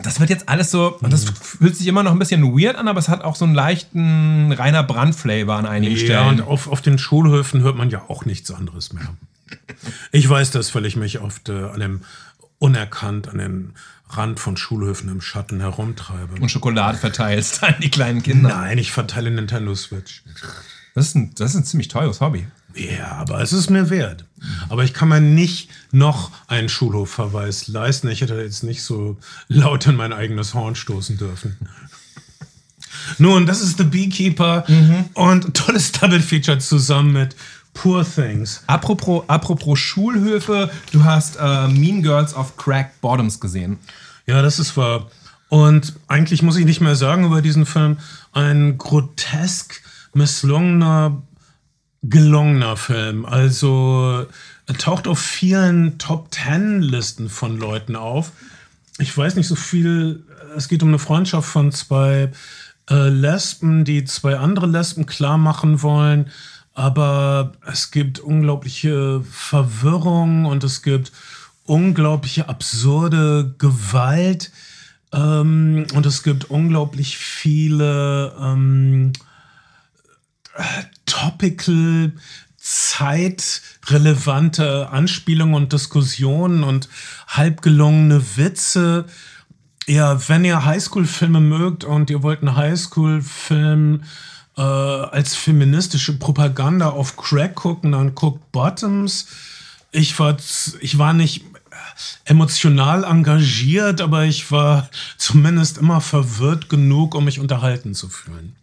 Das 0.00 0.20
wird 0.20 0.30
jetzt 0.30 0.48
alles 0.48 0.70
so, 0.70 0.96
und 1.00 1.12
das 1.12 1.24
fühlt 1.24 1.76
sich 1.76 1.86
immer 1.86 2.02
noch 2.02 2.12
ein 2.12 2.18
bisschen 2.18 2.42
weird 2.56 2.76
an, 2.76 2.88
aber 2.88 2.98
es 2.98 3.08
hat 3.08 3.22
auch 3.22 3.36
so 3.36 3.44
einen 3.44 3.54
leichten 3.54 4.52
Rainer 4.52 4.82
Brand-Flavor 4.82 5.54
an 5.56 5.66
einigen 5.66 5.96
ja, 5.96 6.04
Stellen. 6.04 6.40
Und 6.40 6.42
auf, 6.42 6.68
auf 6.68 6.82
den 6.82 6.98
Schulhöfen 6.98 7.62
hört 7.62 7.76
man 7.76 7.90
ja 7.90 8.02
auch 8.08 8.24
nichts 8.24 8.50
anderes 8.50 8.92
mehr. 8.92 9.08
Ich 10.10 10.28
weiß 10.28 10.50
das, 10.50 10.74
weil 10.74 10.84
ich 10.86 10.96
mich 10.96 11.20
oft 11.20 11.48
äh, 11.48 11.66
an 11.66 11.80
dem 11.80 12.00
unerkannt 12.64 13.28
an 13.28 13.36
den 13.36 13.72
Rand 14.08 14.40
von 14.40 14.56
Schulhöfen 14.56 15.10
im 15.10 15.20
Schatten 15.20 15.60
herumtreibe. 15.60 16.40
Und 16.40 16.48
Schokolade 16.50 16.96
verteilst 16.96 17.62
an 17.62 17.74
die 17.82 17.90
kleinen 17.90 18.22
Kinder. 18.22 18.48
Nein, 18.48 18.78
ich 18.78 18.90
verteile 18.90 19.30
Nintendo 19.30 19.74
Switch. 19.74 20.22
Das 20.94 21.08
ist 21.08 21.14
ein, 21.14 21.34
das 21.34 21.50
ist 21.50 21.56
ein 21.56 21.64
ziemlich 21.64 21.88
teures 21.88 22.22
Hobby. 22.22 22.46
Ja, 22.74 23.12
aber 23.12 23.40
es 23.42 23.52
ist 23.52 23.68
mir 23.68 23.90
wert. 23.90 24.24
Aber 24.70 24.82
ich 24.82 24.94
kann 24.94 25.08
mir 25.08 25.20
nicht 25.20 25.68
noch 25.92 26.30
einen 26.46 26.70
Schulhofverweis 26.70 27.68
leisten. 27.68 28.08
Ich 28.08 28.22
hätte 28.22 28.40
jetzt 28.40 28.64
nicht 28.64 28.82
so 28.82 29.18
laut 29.48 29.86
in 29.86 29.96
mein 29.96 30.12
eigenes 30.14 30.54
Horn 30.54 30.74
stoßen 30.74 31.18
dürfen. 31.18 31.58
Nun, 33.18 33.44
das 33.44 33.60
ist 33.60 33.76
The 33.76 33.84
Beekeeper 33.84 34.64
mhm. 34.66 35.04
und 35.12 35.54
tolles 35.54 35.92
Double 35.92 36.20
Feature 36.20 36.58
zusammen 36.58 37.12
mit 37.12 37.36
Poor 37.74 38.04
Things. 38.04 38.62
Apropos, 38.66 39.24
apropos 39.26 39.78
Schulhöfe, 39.78 40.70
du 40.92 41.04
hast 41.04 41.36
äh, 41.36 41.68
Mean 41.68 42.02
Girls 42.02 42.34
of 42.34 42.56
Crack 42.56 43.00
Bottoms 43.00 43.40
gesehen. 43.40 43.78
Ja, 44.26 44.40
das 44.40 44.58
ist 44.58 44.76
wahr. 44.76 45.10
Und 45.48 45.94
eigentlich 46.08 46.42
muss 46.42 46.56
ich 46.56 46.64
nicht 46.64 46.80
mehr 46.80 46.96
sagen 46.96 47.26
über 47.26 47.42
diesen 47.42 47.66
Film. 47.66 47.98
Ein 48.32 48.78
grotesk 48.78 49.82
misslungener, 50.14 51.22
gelungener 52.02 52.76
Film. 52.76 53.26
Also 53.26 54.26
er 54.66 54.74
taucht 54.78 55.06
auf 55.06 55.18
vielen 55.18 55.98
Top 55.98 56.30
Ten 56.30 56.80
Listen 56.80 57.28
von 57.28 57.58
Leuten 57.58 57.96
auf. 57.96 58.32
Ich 58.98 59.16
weiß 59.16 59.36
nicht 59.36 59.48
so 59.48 59.56
viel. 59.56 60.24
Es 60.56 60.68
geht 60.68 60.82
um 60.82 60.88
eine 60.88 60.98
Freundschaft 60.98 61.48
von 61.48 61.72
zwei 61.72 62.30
äh, 62.88 63.08
Lesben, 63.08 63.84
die 63.84 64.04
zwei 64.04 64.36
andere 64.36 64.66
Lesben 64.66 65.06
klar 65.06 65.38
machen 65.38 65.82
wollen. 65.82 66.30
Aber 66.74 67.52
es 67.66 67.90
gibt 67.92 68.18
unglaubliche 68.18 69.22
Verwirrung 69.30 70.44
und 70.44 70.64
es 70.64 70.82
gibt 70.82 71.12
unglaubliche 71.64 72.48
absurde 72.48 73.54
Gewalt. 73.58 74.50
Ähm, 75.12 75.86
und 75.94 76.04
es 76.04 76.24
gibt 76.24 76.50
unglaublich 76.50 77.16
viele 77.16 78.34
ähm, 78.40 79.12
topical, 81.06 82.12
zeitrelevante 82.56 84.88
Anspielungen 84.88 85.54
und 85.54 85.72
Diskussionen 85.72 86.64
und 86.64 86.88
halbgelungene 87.28 88.36
Witze. 88.36 89.04
Ja, 89.86 90.28
wenn 90.28 90.46
ihr 90.46 90.64
Highschool-Filme 90.64 91.40
mögt 91.40 91.84
und 91.84 92.08
ihr 92.10 92.22
wollt 92.22 92.40
einen 92.40 92.56
Highschool-Film 92.56 94.04
äh, 94.56 94.62
als 94.62 95.34
feministische 95.34 96.18
Propaganda 96.18 96.90
auf 96.90 97.16
Crack 97.16 97.54
gucken, 97.54 97.92
dann 97.92 98.14
guckt 98.14 98.52
Bottoms. 98.52 99.26
Ich 99.90 100.18
war, 100.18 100.36
ich 100.80 100.98
war 100.98 101.12
nicht 101.12 101.44
emotional 102.24 103.04
engagiert, 103.04 104.00
aber 104.00 104.24
ich 104.24 104.50
war 104.50 104.88
zumindest 105.16 105.78
immer 105.78 106.00
verwirrt 106.00 106.68
genug, 106.68 107.14
um 107.14 107.24
mich 107.24 107.40
unterhalten 107.40 107.94
zu 107.94 108.08
fühlen. 108.08 108.56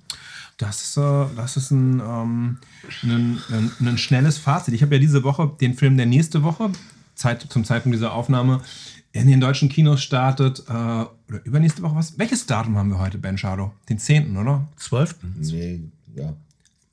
Das 0.57 0.81
ist, 0.81 0.97
das 0.97 1.57
ist 1.57 1.71
ein, 1.71 1.99
ähm, 1.99 2.57
ein, 3.03 3.41
ein, 3.49 3.71
ein, 3.79 3.97
schnelles 3.97 4.37
Fazit. 4.37 4.75
Ich 4.75 4.83
habe 4.83 4.95
ja 4.95 5.01
diese 5.01 5.23
Woche 5.23 5.51
den 5.59 5.73
Film 5.73 5.97
der 5.97 6.05
nächste 6.05 6.43
Woche, 6.43 6.69
Zeit, 7.15 7.45
zum 7.49 7.65
Zeitpunkt 7.65 7.95
dieser 7.95 8.13
Aufnahme, 8.13 8.61
in 9.14 9.28
den 9.28 9.39
deutschen 9.39 9.70
Kinos 9.70 10.01
startet. 10.01 10.64
Äh, 10.68 10.72
oder 10.72 11.45
übernächste 11.45 11.82
Woche 11.82 11.95
was? 11.95 12.18
Welches 12.18 12.45
Datum 12.45 12.78
haben 12.78 12.89
wir 12.89 12.99
heute, 12.99 13.18
Ben 13.18 13.38
Shadow? 13.38 13.72
Den 13.89 13.99
10., 13.99 14.36
oder? 14.38 14.68
12. 14.78 15.16
Nee, 15.38 15.82
ja. 16.16 16.34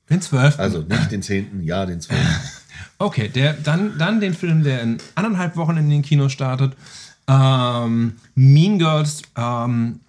Den 0.09 0.21
12. 0.21 0.59
Also 0.59 0.81
nicht 0.81 1.11
den 1.11 1.21
10., 1.21 1.63
ja, 1.63 1.85
den 1.85 2.01
12. 2.01 2.19
okay, 2.97 3.29
der, 3.29 3.53
dann, 3.53 3.97
dann 3.97 4.19
den 4.19 4.33
Film, 4.33 4.63
der 4.63 4.81
in 4.81 4.97
anderthalb 5.15 5.55
Wochen 5.55 5.77
in 5.77 5.89
den 5.89 6.01
Kinos 6.01 6.31
startet. 6.31 6.75
Ähm, 7.27 8.13
mean 8.35 8.79
Girls, 8.79 9.21
ähm, 9.37 9.99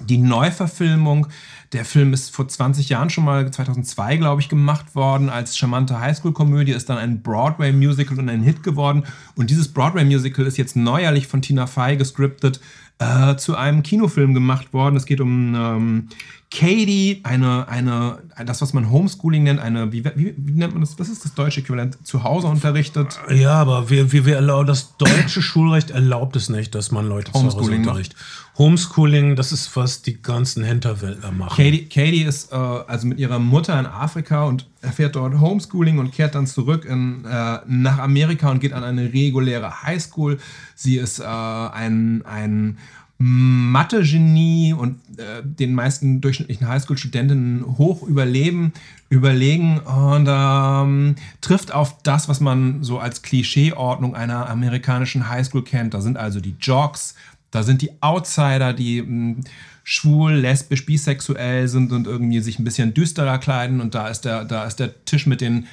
die 0.00 0.18
Neuverfilmung 0.18 1.28
der 1.72 1.84
Film 1.84 2.12
ist 2.12 2.34
vor 2.34 2.46
20 2.46 2.88
Jahren 2.88 3.08
schon 3.08 3.24
mal, 3.24 3.50
2002 3.50 4.18
glaube 4.18 4.42
ich, 4.42 4.48
gemacht 4.48 4.94
worden 4.94 5.30
als 5.30 5.56
charmante 5.56 6.00
Highschool-Komödie, 6.00 6.72
ist 6.72 6.90
dann 6.90 6.98
ein 6.98 7.22
Broadway-Musical 7.22 8.18
und 8.18 8.28
ein 8.28 8.42
Hit 8.42 8.62
geworden. 8.62 9.04
Und 9.36 9.48
dieses 9.48 9.68
Broadway-Musical 9.72 10.46
ist 10.46 10.58
jetzt 10.58 10.76
neuerlich 10.76 11.26
von 11.26 11.40
Tina 11.40 11.66
Fey 11.66 11.96
gescriptet 11.96 12.60
äh, 12.98 13.36
zu 13.36 13.56
einem 13.56 13.82
Kinofilm 13.82 14.34
gemacht 14.34 14.72
worden. 14.72 14.96
Es 14.96 15.06
geht 15.06 15.20
um 15.20 15.54
ähm, 15.54 16.08
Katie, 16.54 17.20
eine, 17.22 17.66
eine, 17.68 18.18
das, 18.44 18.60
was 18.60 18.74
man 18.74 18.90
Homeschooling 18.90 19.42
nennt, 19.42 19.58
eine, 19.58 19.90
wie, 19.90 20.04
wie, 20.04 20.34
wie, 20.36 20.52
nennt 20.52 20.74
man 20.74 20.82
das? 20.82 20.98
Was 20.98 21.08
ist 21.08 21.24
das 21.24 21.32
deutsche 21.32 21.60
Äquivalent? 21.60 22.06
Zu 22.06 22.24
Hause 22.24 22.46
unterrichtet? 22.48 23.18
Ja, 23.30 23.54
aber 23.54 23.88
wir, 23.88 24.12
wir, 24.12 24.26
wir 24.26 24.36
erlauben, 24.36 24.66
das 24.66 24.96
deutsche 24.98 25.40
Schulrecht 25.42 25.90
erlaubt 25.90 26.36
es 26.36 26.50
nicht, 26.50 26.74
dass 26.74 26.90
man 26.90 27.08
Leute 27.08 27.32
zu 27.32 27.42
Hause 27.42 27.56
unterrichtet. 27.56 28.16
Homeschooling, 28.58 29.34
das 29.34 29.50
ist, 29.52 29.74
was 29.76 30.02
die 30.02 30.20
ganzen 30.20 30.62
Hinterwäldler 30.62 31.32
machen. 31.32 31.56
Katie, 31.56 31.86
Katie 31.86 32.22
ist 32.22 32.52
äh, 32.52 32.56
also 32.56 33.06
mit 33.06 33.18
ihrer 33.18 33.38
Mutter 33.38 33.78
in 33.80 33.86
Afrika 33.86 34.44
und 34.44 34.68
erfährt 34.82 35.16
dort 35.16 35.40
Homeschooling 35.40 35.98
und 35.98 36.12
kehrt 36.12 36.34
dann 36.34 36.46
zurück 36.46 36.84
in, 36.84 37.24
äh, 37.24 37.60
nach 37.66 37.98
Amerika 37.98 38.50
und 38.50 38.60
geht 38.60 38.74
an 38.74 38.84
eine 38.84 39.10
reguläre 39.10 39.82
Highschool. 39.84 40.38
Sie 40.74 40.96
ist 40.96 41.18
äh, 41.18 41.24
ein, 41.24 42.22
ein 42.26 42.76
Mathe-Genie 43.18 44.72
und 44.72 44.98
äh, 45.18 45.42
den 45.44 45.74
meisten 45.74 46.20
durchschnittlichen 46.20 46.66
Highschool-Studentinnen 46.66 47.78
hoch 47.78 48.02
überleben, 48.02 48.72
überlegen 49.10 49.78
und 49.78 50.26
ähm, 50.28 51.14
trifft 51.40 51.72
auf 51.72 52.02
das, 52.02 52.28
was 52.28 52.40
man 52.40 52.82
so 52.82 52.98
als 52.98 53.22
Klischeeordnung 53.22 54.16
einer 54.16 54.48
amerikanischen 54.48 55.28
Highschool 55.28 55.62
kennt. 55.62 55.94
Da 55.94 56.00
sind 56.00 56.16
also 56.16 56.40
die 56.40 56.56
Jocks, 56.60 57.14
da 57.52 57.62
sind 57.62 57.82
die 57.82 58.02
Outsider, 58.02 58.72
die 58.72 59.02
mh, 59.02 59.06
hm, 59.08 59.44
schwul, 59.84 60.32
lesbisch, 60.32 60.86
bisexuell 60.86 61.68
sind 61.68 61.92
und 61.92 62.06
irgendwie 62.06 62.40
sich 62.40 62.58
ein 62.58 62.64
bisschen 62.64 62.94
düsterer 62.94 63.38
kleiden 63.38 63.80
und 63.80 63.94
da 63.94 64.08
ist 64.08 64.24
der, 64.24 64.44
da 64.44 64.64
ist 64.64 64.80
der 64.80 65.04
Tisch 65.04 65.26
mit 65.26 65.40
den 65.40 65.66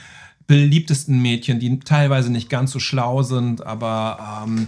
beliebtesten 0.48 1.22
Mädchen, 1.22 1.60
die 1.60 1.80
teilweise 1.80 2.32
nicht 2.32 2.50
ganz 2.50 2.72
so 2.72 2.80
schlau 2.80 3.22
sind, 3.22 3.66
aber 3.66 4.44
ähm, 4.48 4.68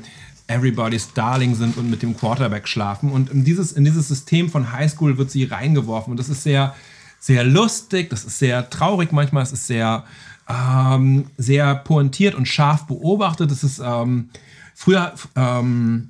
Everybody's 0.52 1.14
Darling 1.14 1.56
sind 1.56 1.78
und 1.78 1.90
mit 1.90 2.02
dem 2.02 2.18
Quarterback 2.18 2.68
schlafen. 2.68 3.12
Und 3.12 3.30
in 3.30 3.44
dieses, 3.44 3.72
in 3.72 3.86
dieses 3.86 4.08
System 4.08 4.50
von 4.50 4.72
Highschool 4.72 5.18
wird 5.18 5.32
sie 5.32 5.46
reingeworfen. 5.46 6.12
Und 6.12 6.20
das 6.20 6.30
ist 6.30 6.44
sehr, 6.44 6.76
sehr 7.20 7.44
lustig, 7.44 8.10
das 8.10 8.26
ist 8.26 8.40
sehr 8.40 8.70
traurig 8.70 9.12
manchmal, 9.12 9.44
es 9.44 9.52
ist 9.52 9.68
sehr, 9.68 10.04
ähm, 10.50 11.28
sehr 11.38 11.76
pointiert 11.76 12.36
und 12.36 12.48
scharf 12.48 12.86
beobachtet. 12.88 13.52
Das 13.52 13.64
ist 13.64 13.80
ähm, 13.84 14.30
früher. 14.76 15.14
Ähm, 15.36 16.10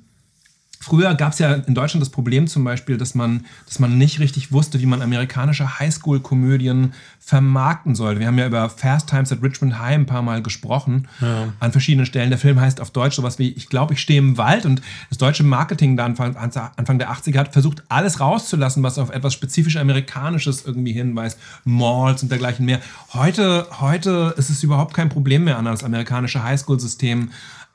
Früher 0.82 1.14
gab 1.14 1.32
es 1.32 1.38
ja 1.38 1.54
in 1.54 1.76
Deutschland 1.76 2.02
das 2.02 2.10
Problem 2.10 2.48
zum 2.48 2.64
Beispiel, 2.64 2.98
dass 2.98 3.14
man, 3.14 3.46
dass 3.66 3.78
man 3.78 3.98
nicht 3.98 4.18
richtig 4.18 4.50
wusste, 4.50 4.80
wie 4.80 4.86
man 4.86 5.00
amerikanische 5.00 5.78
Highschool-Komödien 5.78 6.92
vermarkten 7.20 7.94
sollte. 7.94 8.18
Wir 8.18 8.26
haben 8.26 8.36
ja 8.36 8.48
über 8.48 8.68
Fast 8.68 9.08
Times 9.08 9.30
at 9.30 9.40
Richmond 9.44 9.78
High 9.78 9.94
ein 9.94 10.06
paar 10.06 10.22
Mal 10.22 10.42
gesprochen 10.42 11.06
ja. 11.20 11.52
an 11.60 11.70
verschiedenen 11.70 12.04
Stellen. 12.04 12.30
Der 12.30 12.38
Film 12.38 12.60
heißt 12.60 12.80
auf 12.80 12.90
Deutsch 12.90 13.14
sowas 13.14 13.38
wie 13.38 13.50
Ich 13.50 13.68
glaube, 13.68 13.94
ich 13.94 14.00
stehe 14.00 14.18
im 14.18 14.38
Wald 14.38 14.66
und 14.66 14.82
das 15.08 15.18
deutsche 15.18 15.44
Marketing 15.44 15.96
da 15.96 16.04
Anfang, 16.04 16.34
Anfang 16.36 16.98
der 16.98 17.12
80er 17.12 17.38
hat 17.38 17.52
versucht, 17.52 17.84
alles 17.88 18.18
rauszulassen, 18.18 18.82
was 18.82 18.98
auf 18.98 19.10
etwas 19.10 19.34
spezifisch 19.34 19.76
Amerikanisches 19.76 20.64
irgendwie 20.66 20.92
hinweist. 20.92 21.38
Malls 21.64 22.24
und 22.24 22.32
dergleichen 22.32 22.66
mehr. 22.66 22.80
Heute, 23.12 23.68
heute 23.78 24.34
ist 24.36 24.50
es 24.50 24.64
überhaupt 24.64 24.94
kein 24.94 25.10
Problem 25.10 25.44
mehr 25.44 25.58
an 25.58 25.66
das 25.66 25.84
amerikanische 25.84 26.42
Highschool-System 26.42 27.30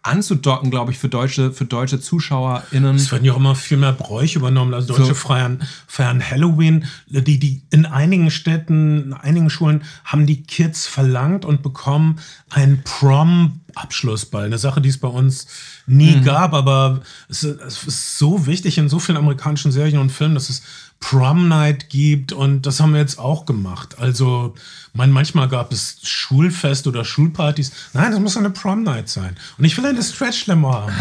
anzudocken, 0.07 0.71
glaube 0.71 0.91
ich, 0.91 0.97
für 0.97 1.09
deutsche, 1.09 1.51
für 1.51 1.65
deutsche 1.65 1.99
ZuschauerInnen. 1.99 2.95
Es 2.95 3.11
werden 3.11 3.25
ja 3.25 3.33
auch 3.33 3.37
immer 3.37 3.55
viel 3.55 3.77
mehr 3.77 3.93
Bräuche 3.93 4.39
übernommen. 4.39 4.73
Also 4.73 4.89
Deutsche 4.89 5.05
so. 5.05 5.13
feiern, 5.13 5.61
feiern 5.87 6.21
Halloween. 6.21 6.85
Die, 7.07 7.39
die 7.39 7.61
in 7.69 7.85
einigen 7.85 8.31
Städten, 8.31 9.03
in 9.03 9.13
einigen 9.13 9.49
Schulen 9.49 9.83
haben 10.03 10.25
die 10.25 10.43
Kids 10.43 10.87
verlangt 10.87 11.45
und 11.45 11.61
bekommen 11.61 12.19
einen 12.49 12.81
Prom-Abschlussball. 12.83 14.45
Eine 14.45 14.57
Sache, 14.57 14.81
die 14.81 14.89
es 14.89 14.97
bei 14.97 15.07
uns 15.07 15.47
nie 15.85 16.17
mhm. 16.17 16.23
gab, 16.23 16.53
aber 16.53 17.01
es, 17.29 17.43
es, 17.43 17.83
ist 17.83 18.17
so 18.17 18.45
wichtig 18.45 18.77
in 18.77 18.89
so 18.89 18.99
vielen 18.99 19.17
amerikanischen 19.17 19.71
Serien 19.71 19.99
und 19.99 20.11
Filmen, 20.11 20.35
dass 20.35 20.49
es 20.49 20.63
Prom 20.99 21.47
Night 21.47 21.89
gibt 21.89 22.33
und 22.33 22.65
das 22.65 22.79
haben 22.79 22.93
wir 22.93 22.99
jetzt 22.99 23.19
auch 23.19 23.45
gemacht. 23.45 23.99
Also 23.99 24.55
mein, 24.93 25.11
manchmal 25.11 25.47
gab 25.47 25.71
es 25.71 25.99
Schulfest 26.01 26.87
oder 26.87 27.05
Schulpartys. 27.05 27.71
Nein, 27.93 28.11
das 28.11 28.19
muss 28.19 28.35
eine 28.35 28.49
Prom 28.49 28.83
Night 28.83 29.07
sein. 29.07 29.35
Und 29.57 29.65
ich 29.65 29.77
will 29.77 29.85
eine 29.85 30.01
Stretch 30.01 30.47
Limo 30.47 30.73
haben. 30.73 30.93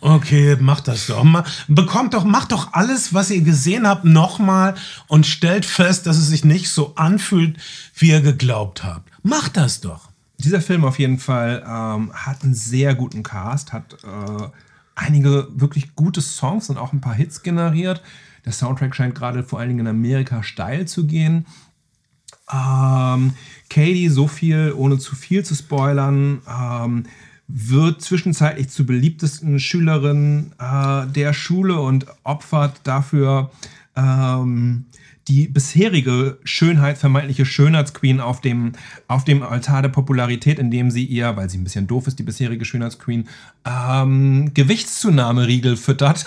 Okay, 0.00 0.56
macht 0.60 0.86
das 0.88 1.08
doch. 1.08 1.24
Bekommt 1.66 2.14
doch, 2.14 2.24
macht 2.24 2.52
doch 2.52 2.72
alles, 2.72 3.14
was 3.14 3.30
ihr 3.30 3.42
gesehen 3.42 3.86
habt, 3.86 4.04
nochmal 4.04 4.74
und 5.08 5.26
stellt 5.26 5.66
fest, 5.66 6.06
dass 6.06 6.18
es 6.18 6.28
sich 6.28 6.44
nicht 6.44 6.70
so 6.70 6.94
anfühlt, 6.94 7.56
wie 7.96 8.10
ihr 8.10 8.20
geglaubt 8.20 8.84
habt. 8.84 9.10
Macht 9.22 9.56
das 9.56 9.80
doch. 9.80 10.10
Dieser 10.38 10.60
Film 10.60 10.84
auf 10.84 10.98
jeden 10.98 11.18
Fall 11.18 11.64
ähm, 11.66 12.12
hat 12.14 12.42
einen 12.42 12.54
sehr 12.54 12.94
guten 12.94 13.22
Cast, 13.22 13.72
hat 13.72 13.94
äh, 14.04 14.48
einige 14.94 15.48
wirklich 15.54 15.94
gute 15.94 16.20
Songs 16.20 16.70
und 16.70 16.78
auch 16.78 16.92
ein 16.92 17.00
paar 17.00 17.14
Hits 17.14 17.42
generiert. 17.42 18.02
Der 18.44 18.52
Soundtrack 18.52 18.94
scheint 18.94 19.14
gerade 19.14 19.44
vor 19.44 19.58
allen 19.58 19.68
Dingen 19.68 19.80
in 19.80 19.88
Amerika 19.88 20.42
steil 20.42 20.86
zu 20.88 21.06
gehen. 21.06 21.46
Ähm, 22.52 23.34
Katie, 23.70 24.08
so 24.08 24.26
viel, 24.26 24.72
ohne 24.76 24.98
zu 24.98 25.14
viel 25.14 25.44
zu 25.44 25.54
spoilern, 25.54 26.42
ähm, 26.48 27.04
wird 27.48 28.02
zwischenzeitlich 28.02 28.70
zur 28.70 28.86
beliebtesten 28.86 29.60
Schülerin 29.60 30.52
äh, 30.58 31.06
der 31.06 31.32
Schule 31.32 31.80
und 31.80 32.06
opfert 32.24 32.80
dafür 32.84 33.50
ähm, 33.94 34.86
die 35.28 35.46
bisherige 35.46 36.38
Schönheit, 36.44 36.98
vermeintliche 36.98 37.46
Schönheitsqueen 37.46 38.20
auf 38.20 38.40
dem, 38.40 38.72
auf 39.06 39.24
dem 39.24 39.42
Altar 39.42 39.82
der 39.82 39.88
Popularität, 39.88 40.58
indem 40.58 40.90
sie 40.90 41.04
ihr, 41.04 41.36
weil 41.36 41.48
sie 41.48 41.58
ein 41.58 41.64
bisschen 41.64 41.86
doof 41.86 42.06
ist, 42.06 42.18
die 42.18 42.24
bisherige 42.24 42.64
Schönheitsqueen, 42.64 43.28
ähm, 43.64 44.52
Gewichtszunahmeriegel 44.54 45.76
füttert. 45.76 46.26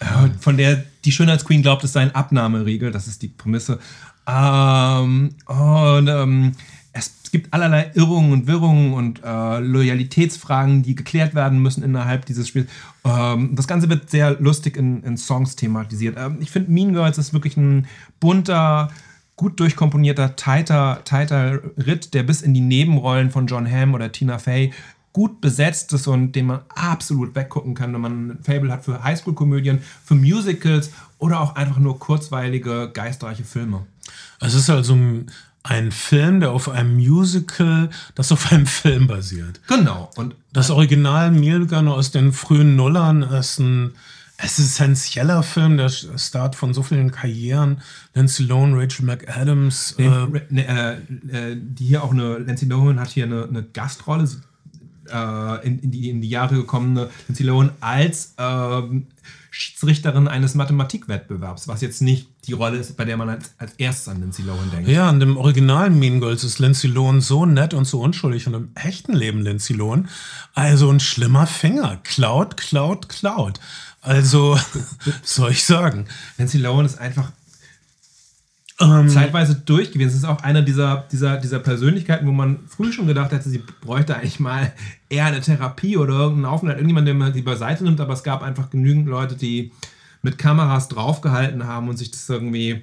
Äh, 0.00 0.30
von 0.40 0.56
der 0.56 0.84
die 1.04 1.12
Schönheitsqueen 1.12 1.62
glaubt, 1.62 1.84
es 1.84 1.92
sei 1.92 2.02
ein 2.02 2.14
Abnahmeriegel. 2.14 2.90
Das 2.90 3.06
ist 3.06 3.22
die 3.22 3.28
Prämisse. 3.28 3.78
Ähm, 4.26 5.30
und 5.46 6.08
ähm, 6.08 6.52
es, 6.92 7.12
es, 7.24 7.30
gibt 7.30 7.52
allerlei 7.52 7.90
Irrungen 7.94 8.32
und 8.32 8.46
Wirrungen 8.46 8.92
und 8.92 9.22
äh, 9.24 9.60
Loyalitätsfragen, 9.60 10.82
die 10.82 10.94
geklärt 10.94 11.34
werden 11.34 11.60
müssen 11.60 11.82
innerhalb 11.82 12.26
dieses 12.26 12.48
Spiels. 12.48 12.68
Ähm, 13.04 13.54
das 13.54 13.66
Ganze 13.66 13.88
wird 13.88 14.10
sehr 14.10 14.40
lustig 14.40 14.76
in, 14.76 15.02
in 15.02 15.16
Songs 15.16 15.56
thematisiert. 15.56 16.16
Ähm, 16.18 16.38
ich 16.40 16.50
finde, 16.50 16.70
Mean 16.70 16.92
Girls 16.92 17.18
ist 17.18 17.32
wirklich 17.32 17.56
ein 17.56 17.86
bunter, 18.18 18.90
gut 19.36 19.58
durchkomponierter, 19.58 20.36
tighter, 20.36 21.00
tighter 21.04 21.60
Ritt, 21.78 22.12
der 22.14 22.24
bis 22.24 22.42
in 22.42 22.52
die 22.52 22.60
Nebenrollen 22.60 23.30
von 23.30 23.46
John 23.46 23.70
Hamm 23.70 23.94
oder 23.94 24.12
Tina 24.12 24.38
Fey 24.38 24.72
gut 25.12 25.40
besetzt 25.40 25.92
ist 25.92 26.06
und 26.06 26.32
den 26.32 26.46
man 26.46 26.60
absolut 26.68 27.34
weggucken 27.34 27.74
kann, 27.74 27.92
wenn 27.92 28.00
man 28.00 28.28
ein 28.28 28.38
Fable 28.42 28.72
hat 28.72 28.84
für 28.84 29.02
Highschool-Komödien, 29.02 29.82
für 30.04 30.14
Musicals 30.14 30.90
oder 31.18 31.40
auch 31.40 31.56
einfach 31.56 31.78
nur 31.78 31.98
kurzweilige, 31.98 32.90
geistreiche 32.92 33.44
Filme. 33.44 33.86
Es 34.40 34.54
ist 34.54 34.70
also 34.70 34.96
ein 35.62 35.92
Film, 35.92 36.40
der 36.40 36.52
auf 36.52 36.68
einem 36.68 36.96
Musical, 36.96 37.90
das 38.14 38.32
auf 38.32 38.52
einem 38.52 38.66
Film 38.66 39.06
basiert. 39.06 39.60
Genau. 39.66 40.10
Und 40.16 40.34
das 40.52 40.70
Original 40.70 41.30
Meal 41.30 41.66
aus 41.88 42.10
den 42.10 42.32
frühen 42.32 42.76
Nullern 42.76 43.22
ist 43.22 43.58
ein 43.58 43.92
essentieller 44.38 45.42
Film, 45.42 45.76
der 45.76 45.90
Start 45.90 46.56
von 46.56 46.72
so 46.72 46.82
vielen 46.82 47.10
Karrieren. 47.10 47.82
Lindsay 48.14 48.46
Lohan, 48.46 48.74
Rachel 48.74 49.04
McAdams. 49.04 49.96
Nee, 49.98 50.06
äh, 50.06 50.42
ne, 50.48 50.66
äh, 50.66 51.56
die 51.56 51.86
hier 51.86 52.02
auch 52.02 52.12
eine, 52.12 52.38
Lindsay 52.38 52.66
Lohan 52.66 52.98
hat 52.98 53.10
hier 53.10 53.24
eine, 53.24 53.44
eine 53.44 53.62
Gastrolle 53.62 54.26
äh, 55.12 55.66
in, 55.66 55.78
in, 55.80 55.90
die, 55.90 56.10
in 56.10 56.20
die 56.20 56.28
Jahre 56.28 56.54
gekommene 56.54 57.10
Lindsay 57.28 57.44
Lohan 57.44 57.72
als 57.80 58.34
ähm, 58.38 59.06
Schiedsrichterin 59.50 60.28
eines 60.28 60.54
Mathematikwettbewerbs, 60.54 61.66
was 61.66 61.80
jetzt 61.80 62.02
nicht 62.02 62.28
die 62.46 62.52
Rolle 62.52 62.78
ist, 62.78 62.96
bei 62.96 63.04
der 63.04 63.16
man 63.16 63.28
als, 63.28 63.52
als 63.58 63.72
erstes 63.74 64.08
an 64.08 64.20
Lindsay 64.20 64.44
Lohan 64.44 64.70
denkt. 64.70 64.88
Ja, 64.88 65.10
in 65.10 65.18
dem 65.18 65.36
Original 65.36 65.90
Mean 65.90 66.20
Girls 66.20 66.44
ist 66.44 66.60
Lindsay 66.60 66.88
Lohan 66.88 67.20
so 67.20 67.46
nett 67.46 67.74
und 67.74 67.84
so 67.84 68.00
unschuldig 68.00 68.46
und 68.46 68.54
im 68.54 68.68
echten 68.74 69.12
Leben 69.12 69.42
Lindsay 69.42 69.74
Lohan 69.74 70.08
also 70.54 70.90
ein 70.90 71.00
schlimmer 71.00 71.46
Finger. 71.46 71.98
Cloud, 72.04 72.56
Cloud, 72.56 73.08
Cloud. 73.08 73.60
Also, 74.02 74.58
soll 75.22 75.50
ich 75.50 75.64
sagen. 75.64 76.06
Lindsay 76.38 76.58
Lohan 76.58 76.86
ist 76.86 76.98
einfach 76.98 77.32
ähm, 78.80 79.08
zeitweise 79.08 79.56
durch 79.56 79.92
gewesen. 79.92 80.08
Es 80.08 80.14
ist 80.16 80.24
auch 80.24 80.42
einer 80.42 80.62
dieser, 80.62 81.06
dieser, 81.12 81.36
dieser 81.36 81.58
Persönlichkeiten, 81.58 82.26
wo 82.26 82.32
man 82.32 82.60
früh 82.66 82.92
schon 82.92 83.06
gedacht 83.06 83.32
hätte, 83.32 83.48
sie 83.48 83.62
bräuchte 83.80 84.16
eigentlich 84.16 84.40
mal 84.40 84.72
eher 85.10 85.26
eine 85.26 85.40
Therapie 85.40 85.96
oder 85.96 86.14
irgendeinen 86.14 86.46
Aufenthalt, 86.46 86.78
irgendjemand, 86.78 87.06
der 87.06 87.14
man 87.14 87.34
sie 87.34 87.42
beiseite 87.42 87.84
nimmt, 87.84 88.00
aber 88.00 88.14
es 88.14 88.22
gab 88.22 88.42
einfach 88.42 88.70
genügend 88.70 89.06
Leute, 89.06 89.36
die 89.36 89.72
mit 90.22 90.38
Kameras 90.38 90.88
draufgehalten 90.88 91.66
haben 91.66 91.88
und 91.88 91.96
sich 91.96 92.10
das 92.10 92.28
irgendwie, 92.28 92.82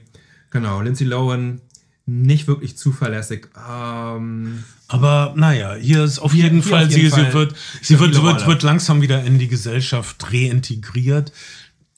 genau, 0.52 0.82
Lindsay 0.82 1.08
Lohan 1.08 1.62
nicht 2.06 2.48
wirklich 2.48 2.78
zuverlässig. 2.78 3.48
Ähm, 3.70 4.64
aber 4.88 5.34
naja, 5.36 5.76
hier 5.76 6.04
ist 6.04 6.20
auf 6.20 6.32
hier, 6.32 6.46
jeden 6.46 6.64
Fall, 6.64 6.86
auf 6.86 6.92
jeden 6.92 7.04
sie, 7.04 7.10
Fall 7.10 7.26
sie, 7.26 7.34
wird, 7.34 7.56
sie 7.82 8.00
wird, 8.00 8.22
wird, 8.24 8.48
wird 8.48 8.64
langsam 8.64 9.02
wieder 9.02 9.24
in 9.24 9.40
die 9.40 9.48
Gesellschaft 9.48 10.32
reintegriert. 10.32 11.32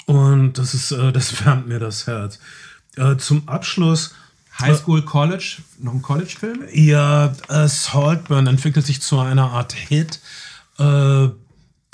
Und 0.05 0.53
das 0.57 0.73
ist, 0.73 0.91
äh, 0.91 1.11
das 1.11 1.45
wärmt 1.45 1.67
mir 1.67 1.80
das 1.80 2.07
Herz. 2.07 2.39
Äh, 2.95 3.17
zum 3.17 3.47
Abschluss. 3.47 4.15
High 4.62 4.78
School 4.78 5.01
College, 5.03 5.57
noch 5.80 5.93
ein 5.93 6.01
College-Film? 6.01 6.64
Ja, 6.74 7.34
äh, 7.47 7.68
Saltburn 7.68 8.47
entwickelt 8.47 8.86
sich 8.86 9.01
zu 9.01 9.20
einer 9.20 9.51
Art 9.51 9.74
Hit. 9.74 10.20
Äh, 10.78 11.30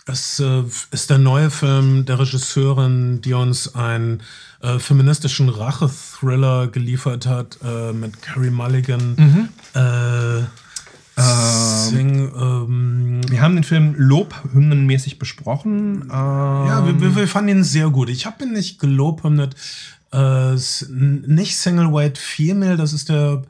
es 0.07 0.39
äh, 0.39 0.63
ist 0.91 1.09
der 1.09 1.17
neue 1.17 1.49
Film 1.49 2.05
der 2.05 2.19
Regisseurin, 2.19 3.21
die 3.21 3.33
uns 3.33 3.73
einen 3.75 4.21
äh, 4.61 4.77
feministischen 4.79 5.49
Rache-Thriller 5.49 6.67
geliefert 6.67 7.25
hat 7.25 7.57
äh, 7.63 7.91
mit 7.91 8.21
Carrie 8.21 8.51
Mulligan. 8.51 9.15
Mhm. 9.15 9.49
Ähm, 9.73 10.47
Sing, 11.17 12.29
ähm, 12.35 13.21
wir 13.29 13.41
haben 13.41 13.55
den 13.55 13.63
Film 13.63 13.95
lobhymnenmäßig 13.97 15.17
besprochen. 15.17 16.01
Ähm, 16.01 16.09
ja, 16.09 16.85
wir, 16.85 17.15
wir, 17.15 17.27
fanden 17.29 17.51
ihn 17.51 17.63
sehr 17.63 17.89
gut. 17.89 18.09
Ich 18.09 18.25
habe 18.25 18.43
ihn 18.43 18.51
nicht 18.51 18.79
gelobhymnet, 18.79 19.55
äh, 20.11 20.55
nicht 20.89 21.57
Single 21.57 21.93
White 21.93 22.19
Female, 22.19 22.77
das 22.77 22.93
ist 22.93 23.09
der 23.09 23.43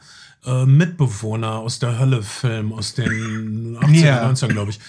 äh, 0.45 0.66
Mitbewohner 0.66 1.53
aus 1.53 1.80
der 1.80 1.99
Hölle-Film 1.99 2.74
aus 2.74 2.93
den 2.93 3.78
80er, 3.78 4.03
yeah. 4.03 4.30
90er, 4.30 4.47
glaube 4.47 4.72
ich. 4.72 4.80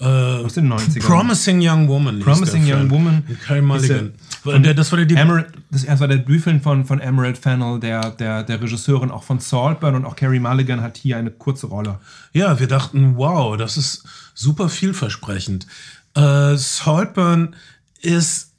Äh, 0.00 0.04
aus 0.04 0.54
den 0.54 0.72
90ern. 0.72 1.00
Promising 1.00 1.60
Young 1.60 1.86
Woman. 1.86 2.20
Promising 2.20 2.64
Young 2.66 2.90
Woman. 2.90 3.22
Kyle 3.46 3.62
Mulligan. 3.62 4.14
Der, 4.44 4.74
das 4.74 4.90
war 4.90 5.04
der, 5.04 5.16
Emerald, 5.16 5.46
das, 5.70 5.84
das 5.84 6.00
war 6.00 6.08
der 6.08 6.16
Debütfilm 6.18 6.60
von, 6.60 6.84
von 6.84 6.98
Emerald 6.98 7.38
Fennell, 7.38 7.78
der, 7.78 8.10
der, 8.10 8.42
der 8.42 8.60
Regisseurin 8.60 9.12
auch 9.12 9.22
von 9.22 9.38
Saltburn 9.38 9.94
und 9.94 10.04
auch 10.04 10.16
Carrie 10.16 10.40
Mulligan 10.40 10.80
hat 10.80 10.96
hier 10.96 11.18
eine 11.18 11.30
kurze 11.30 11.68
Rolle. 11.68 12.00
Ja, 12.32 12.58
wir 12.58 12.66
dachten, 12.66 13.16
wow, 13.16 13.56
das 13.56 13.76
ist 13.76 14.02
super 14.34 14.68
vielversprechend. 14.68 15.68
Äh, 16.14 16.56
Saltburn 16.56 17.54
ist 18.00 18.51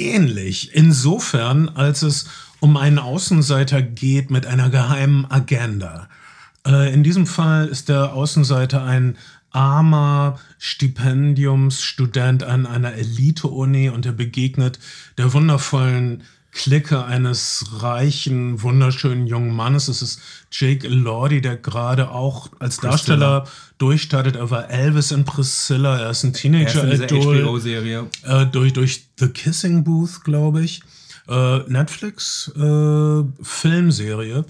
ähnlich. 0.00 0.74
Insofern, 0.74 1.68
als 1.68 2.02
es 2.02 2.26
um 2.60 2.76
einen 2.76 2.98
Außenseiter 2.98 3.82
geht 3.82 4.30
mit 4.30 4.46
einer 4.46 4.70
geheimen 4.70 5.30
Agenda. 5.30 6.08
Äh, 6.66 6.92
in 6.92 7.02
diesem 7.02 7.26
Fall 7.26 7.68
ist 7.68 7.88
der 7.88 8.12
Außenseiter 8.12 8.84
ein 8.84 9.16
armer 9.50 10.38
Stipendiumsstudent 10.58 12.44
an 12.44 12.66
einer 12.66 12.92
Elite-Uni 12.94 13.88
und 13.88 14.06
er 14.06 14.12
begegnet 14.12 14.78
der 15.18 15.32
wundervollen 15.32 16.22
Clique 16.52 17.04
eines 17.04 17.64
reichen, 17.78 18.62
wunderschönen 18.62 19.26
jungen 19.26 19.54
Mannes. 19.54 19.88
Es 19.88 20.02
ist 20.02 20.20
Jake 20.50 20.86
Elordi, 20.86 21.40
der 21.40 21.56
gerade 21.56 22.10
auch 22.10 22.48
als 22.58 22.78
Darsteller 22.78 23.46
durchstartet. 23.78 24.36
Er 24.36 24.50
war 24.50 24.68
Elvis 24.68 25.12
in 25.12 25.24
Priscilla. 25.24 25.98
Er 25.98 26.10
ist 26.10 26.24
ein 26.24 26.32
Teenager-Idol. 26.32 27.36
Äh, 28.24 28.46
durch, 28.46 28.72
durch 28.72 29.06
The 29.18 29.28
Kissing 29.28 29.84
Booth, 29.84 30.24
glaube 30.24 30.62
ich. 30.62 30.82
Äh, 31.28 31.58
Netflix 31.68 32.50
äh, 32.56 33.22
Filmserie 33.42 34.44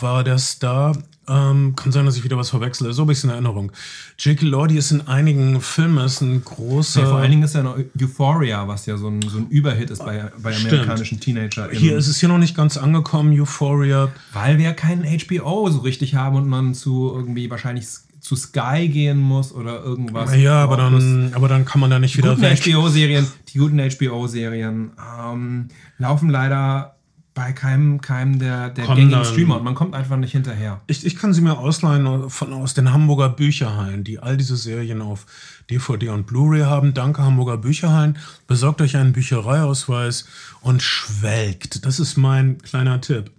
war 0.00 0.24
der 0.24 0.38
Star 0.38 0.96
ähm, 1.28 1.74
kann 1.76 1.92
sein, 1.92 2.06
dass 2.06 2.16
ich 2.16 2.24
wieder 2.24 2.36
was 2.36 2.50
verwechsle. 2.50 2.92
So 2.92 3.02
ein 3.02 3.08
bisschen 3.08 3.30
Erinnerung. 3.30 3.72
Jake 4.18 4.44
Lordy 4.44 4.76
ist 4.76 4.90
in 4.90 5.06
einigen 5.06 5.60
Filmen 5.60 6.04
ist 6.04 6.20
ein 6.20 6.44
großer. 6.44 7.02
Ja, 7.02 7.06
vor 7.06 7.18
allen 7.18 7.30
Dingen 7.30 7.42
ist 7.42 7.54
er 7.54 7.62
noch 7.62 7.76
Euphoria, 8.00 8.66
was 8.68 8.86
ja 8.86 8.96
so 8.96 9.08
ein, 9.08 9.22
so 9.22 9.38
ein 9.38 9.48
Überhit 9.48 9.90
ist 9.90 10.04
bei, 10.04 10.30
bei 10.42 10.54
amerikanischen 10.56 11.20
Teenagern. 11.20 11.70
Hier 11.72 11.96
ist 11.96 12.08
es 12.08 12.18
hier 12.18 12.28
noch 12.28 12.38
nicht 12.38 12.56
ganz 12.56 12.76
angekommen, 12.76 13.38
Euphoria. 13.38 14.08
Weil 14.32 14.58
wir 14.58 14.72
keinen 14.72 15.04
HBO 15.04 15.70
so 15.70 15.80
richtig 15.80 16.14
haben 16.14 16.36
und 16.36 16.48
man 16.48 16.74
zu 16.74 17.12
irgendwie 17.14 17.50
wahrscheinlich 17.50 17.86
zu 18.24 18.36
Sky 18.36 18.88
gehen 18.88 19.20
muss 19.20 19.52
oder 19.52 19.82
irgendwas. 19.82 20.34
Ja, 20.34 20.62
aber 20.62 20.78
dann, 20.78 21.32
aber 21.34 21.46
dann 21.46 21.66
kann 21.66 21.80
man 21.80 21.90
da 21.90 21.98
nicht 21.98 22.16
wieder 22.16 22.40
weg. 22.40 22.58
HBO-Serien, 22.58 23.26
die 23.52 23.58
guten 23.58 23.78
HBO-Serien 23.78 24.92
ähm, 24.98 25.68
laufen 25.98 26.30
leider 26.30 26.93
bei 27.34 27.52
keinem, 27.52 28.00
keinem 28.00 28.38
der, 28.38 28.70
der 28.70 28.86
gängigen 28.86 29.24
Streamer 29.24 29.56
und 29.56 29.64
man 29.64 29.74
kommt 29.74 29.94
einfach 29.94 30.16
nicht 30.16 30.30
hinterher. 30.30 30.80
Ich, 30.86 31.04
ich 31.04 31.16
kann 31.16 31.34
sie 31.34 31.40
mir 31.40 31.58
ausleihen 31.58 32.30
von, 32.30 32.52
aus 32.52 32.74
den 32.74 32.92
Hamburger 32.92 33.28
Bücherhallen, 33.28 34.04
die 34.04 34.20
all 34.20 34.36
diese 34.36 34.56
Serien 34.56 35.02
auf 35.02 35.26
DVD 35.68 36.10
und 36.10 36.26
Blu-ray 36.26 36.62
haben. 36.62 36.94
Danke 36.94 37.22
Hamburger 37.22 37.56
Bücherhallen. 37.56 38.18
Besorgt 38.46 38.80
euch 38.80 38.96
einen 38.96 39.12
Büchereiausweis 39.12 40.26
und 40.60 40.80
schwelgt. 40.80 41.84
Das 41.84 41.98
ist 41.98 42.16
mein 42.16 42.58
kleiner 42.58 43.00
Tipp. 43.00 43.32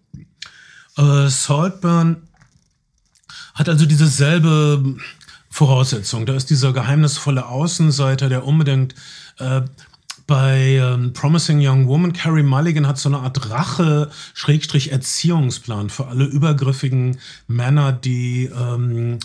Äh, 0.97 1.27
Saltburn 1.29 2.17
hat 3.53 3.69
also 3.69 3.85
dieselbe 3.85 4.97
Voraussetzung. 5.49 6.25
Da 6.25 6.35
ist 6.35 6.49
dieser 6.49 6.73
geheimnisvolle 6.73 7.45
Außenseiter, 7.45 8.27
der 8.27 8.45
unbedingt 8.45 8.93
äh, 9.39 9.61
bei 10.28 10.78
ähm, 10.78 11.13
Promising 11.13 11.59
Young 11.61 11.88
Woman, 11.88 12.13
Carrie 12.13 12.43
Mulligan 12.43 12.88
hat 12.88 12.97
so 12.97 13.09
eine 13.09 13.19
Art 13.19 13.49
Rache-Erziehungsplan 13.49 15.89
für 15.89 16.07
alle 16.07 16.23
übergriffigen 16.26 17.17
Männer, 17.47 17.91
die 17.91 18.45
ähm, 18.45 19.19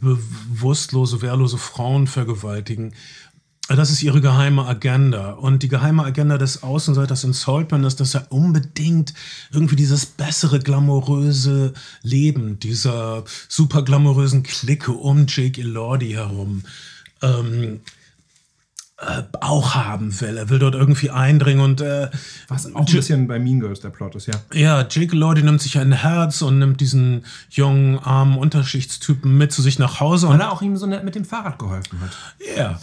bewusstlose, 0.00 1.22
wehrlose 1.22 1.56
Frauen 1.58 2.06
vergewaltigen. 2.06 2.92
Das 3.68 3.90
ist 3.90 4.04
ihre 4.04 4.20
geheime 4.20 4.64
Agenda. 4.64 5.32
Und 5.32 5.64
die 5.64 5.68
geheime 5.68 6.04
Agenda 6.04 6.38
des 6.38 6.62
Außenseiters 6.62 7.24
in 7.24 7.32
Saltburn 7.32 7.82
ist, 7.82 7.98
dass 7.98 8.14
er 8.14 8.30
unbedingt 8.30 9.12
irgendwie 9.50 9.74
dieses 9.74 10.06
bessere, 10.06 10.60
glamouröse 10.60 11.74
Leben 12.02 12.60
dieser 12.60 13.24
super 13.48 13.82
glamourösen 13.82 14.44
Clique 14.44 14.92
um 14.92 15.26
Jake 15.26 15.60
Elordi 15.60 16.12
herum 16.12 16.62
ähm, 17.22 17.80
äh, 18.98 19.22
auch 19.40 19.74
haben 19.74 20.20
will. 20.20 20.38
Er 20.38 20.48
will 20.48 20.58
dort 20.58 20.74
irgendwie 20.74 21.10
eindringen 21.10 21.62
und 21.62 21.80
äh, 21.82 22.08
was 22.48 22.72
auch 22.74 22.80
ein 22.80 22.84
bisschen 22.86 23.28
bei 23.28 23.38
Mean 23.38 23.60
Girls 23.60 23.80
der 23.80 23.90
Plot 23.90 24.14
ist, 24.14 24.26
ja. 24.26 24.34
Ja, 24.54 24.86
Jake 24.88 25.14
Lodi 25.14 25.42
nimmt 25.42 25.60
sich 25.60 25.78
ein 25.78 25.92
Herz 25.92 26.40
und 26.40 26.58
nimmt 26.58 26.80
diesen 26.80 27.26
jungen, 27.50 27.98
armen 27.98 28.38
Unterschichtstypen 28.38 29.36
mit 29.36 29.52
zu 29.52 29.60
sich 29.60 29.78
nach 29.78 30.00
Hause. 30.00 30.28
Weil 30.28 30.40
er 30.40 30.52
auch 30.52 30.62
ihm 30.62 30.76
so 30.76 30.86
nett 30.86 31.04
mit 31.04 31.14
dem 31.14 31.26
Fahrrad 31.26 31.58
geholfen 31.58 32.00
hat. 32.00 32.10
Ja. 32.56 32.80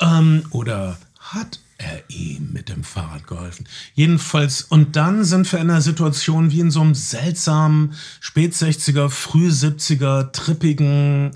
Ähm, 0.00 0.44
oder 0.50 0.96
hat 1.18 1.58
er 1.78 2.02
ihm 2.08 2.52
mit 2.52 2.68
dem 2.68 2.84
Fahrrad 2.84 3.26
geholfen. 3.26 3.66
Jedenfalls, 3.94 4.62
und 4.62 4.94
dann 4.94 5.24
sind 5.24 5.50
wir 5.50 5.58
in 5.58 5.70
einer 5.70 5.80
Situation 5.80 6.52
wie 6.52 6.60
in 6.60 6.70
so 6.70 6.80
einem 6.80 6.94
seltsamen 6.94 7.94
Spät-60er, 8.20 9.08
Früh-70er, 9.08 10.30
trippigen. 10.30 11.32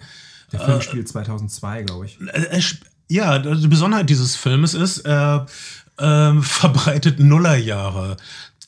Der 0.53 0.61
Film 0.61 0.79
äh, 0.79 0.83
spielt 0.83 1.09
2002, 1.09 1.83
glaube 1.83 2.07
ich. 2.07 2.19
Äh, 2.21 2.61
ja, 3.09 3.39
die 3.39 3.69
Besonderheit 3.69 4.11
dieses 4.11 4.37
Filmes 4.37 4.75
ist, 4.75 4.99
er 4.99 5.47
äh, 5.99 6.33
verbreitet 6.41 7.21
Nullerjahre. 7.21 8.17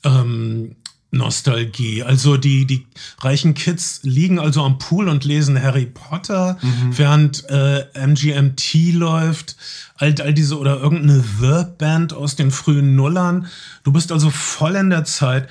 Ähm, 0.05 0.77
Nostalgie. 1.11 2.03
Also 2.03 2.37
die, 2.37 2.67
die 2.67 2.87
reichen 3.21 3.55
Kids 3.55 4.01
liegen 4.03 4.39
also 4.39 4.63
am 4.63 4.79
Pool 4.79 5.09
und 5.09 5.25
lesen 5.25 5.61
Harry 5.61 5.87
Potter, 5.87 6.59
mhm. 6.61 6.99
während 6.99 7.49
äh, 7.49 7.87
MGMT 7.95 8.93
läuft, 8.93 9.57
all, 9.97 10.15
all 10.21 10.35
diese 10.35 10.59
oder 10.59 10.79
irgendeine 10.79 11.25
The-Band 11.41 12.13
aus 12.13 12.37
den 12.37 12.51
frühen 12.51 12.95
Nullern. 12.95 13.47
Du 13.85 13.93
bist 13.93 14.13
also 14.13 14.29
voll 14.29 14.77
in 14.77 14.91
der 14.91 15.05
Zeit. 15.05 15.49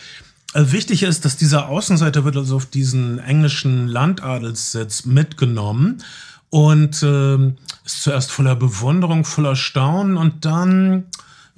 Äh, 0.53 0.71
wichtig 0.71 1.01
ist, 1.01 1.25
dass 1.25 1.37
dieser 1.37 1.69
Außenseiter 1.69 2.23
wird 2.23 2.37
also 2.37 2.55
auf 2.55 2.67
diesen 2.67 3.17
englischen 3.17 3.87
Landadelssitz 3.87 5.05
mitgenommen 5.05 6.03
und 6.51 7.01
äh, 7.01 7.53
ist 7.87 8.03
zuerst 8.03 8.31
voller 8.31 8.55
Bewunderung, 8.55 9.23
voller 9.23 9.55
Staunen 9.55 10.17
und 10.17 10.43
dann 10.43 11.05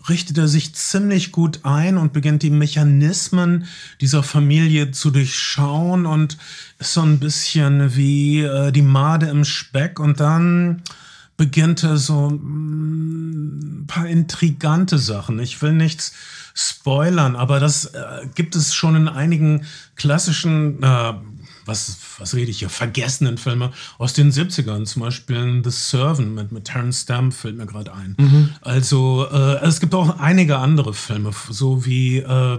richtet 0.07 0.37
er 0.37 0.47
sich 0.47 0.75
ziemlich 0.75 1.31
gut 1.31 1.61
ein 1.63 1.97
und 1.97 2.13
beginnt 2.13 2.43
die 2.43 2.51
Mechanismen 2.51 3.65
dieser 3.99 4.21
Familie 4.21 4.91
zu 4.91 5.09
durchschauen 5.09 6.05
und 6.05 6.37
ist 6.77 6.93
so 6.93 7.01
ein 7.01 7.19
bisschen 7.19 7.95
wie 7.95 8.41
äh, 8.41 8.71
die 8.71 8.83
Made 8.83 9.25
im 9.25 9.43
Speck 9.43 9.99
und 9.99 10.19
dann 10.19 10.83
beginnt 11.35 11.83
er 11.83 11.97
so 11.97 12.29
ein 12.29 13.81
mm, 13.81 13.87
paar 13.87 14.05
intrigante 14.05 14.99
Sachen. 14.99 15.39
Ich 15.39 15.59
will 15.63 15.73
nichts 15.73 16.13
spoilern, 16.53 17.35
aber 17.35 17.59
das 17.59 17.85
äh, 17.85 18.27
gibt 18.35 18.55
es 18.55 18.75
schon 18.75 18.95
in 18.95 19.07
einigen 19.07 19.65
klassischen 19.95 20.83
äh, 20.83 21.13
was, 21.69 21.97
was 22.17 22.33
rede 22.35 22.51
ich 22.51 22.59
hier, 22.59 22.69
vergessenen 22.69 23.37
Filme 23.37 23.71
aus 23.97 24.13
den 24.13 24.31
70ern, 24.31 24.85
zum 24.85 25.03
Beispiel 25.03 25.61
The 25.63 25.71
Servant 25.71 26.33
mit, 26.35 26.51
mit 26.51 26.65
Terence 26.65 27.01
Stamp 27.01 27.33
fällt 27.33 27.57
mir 27.57 27.65
gerade 27.65 27.93
ein. 27.93 28.15
Mhm. 28.17 28.49
Also 28.61 29.27
äh, 29.31 29.65
es 29.65 29.79
gibt 29.79 29.93
auch 29.95 30.19
einige 30.19 30.57
andere 30.57 30.93
Filme, 30.93 31.31
so 31.49 31.85
wie 31.85 32.17
äh, 32.17 32.57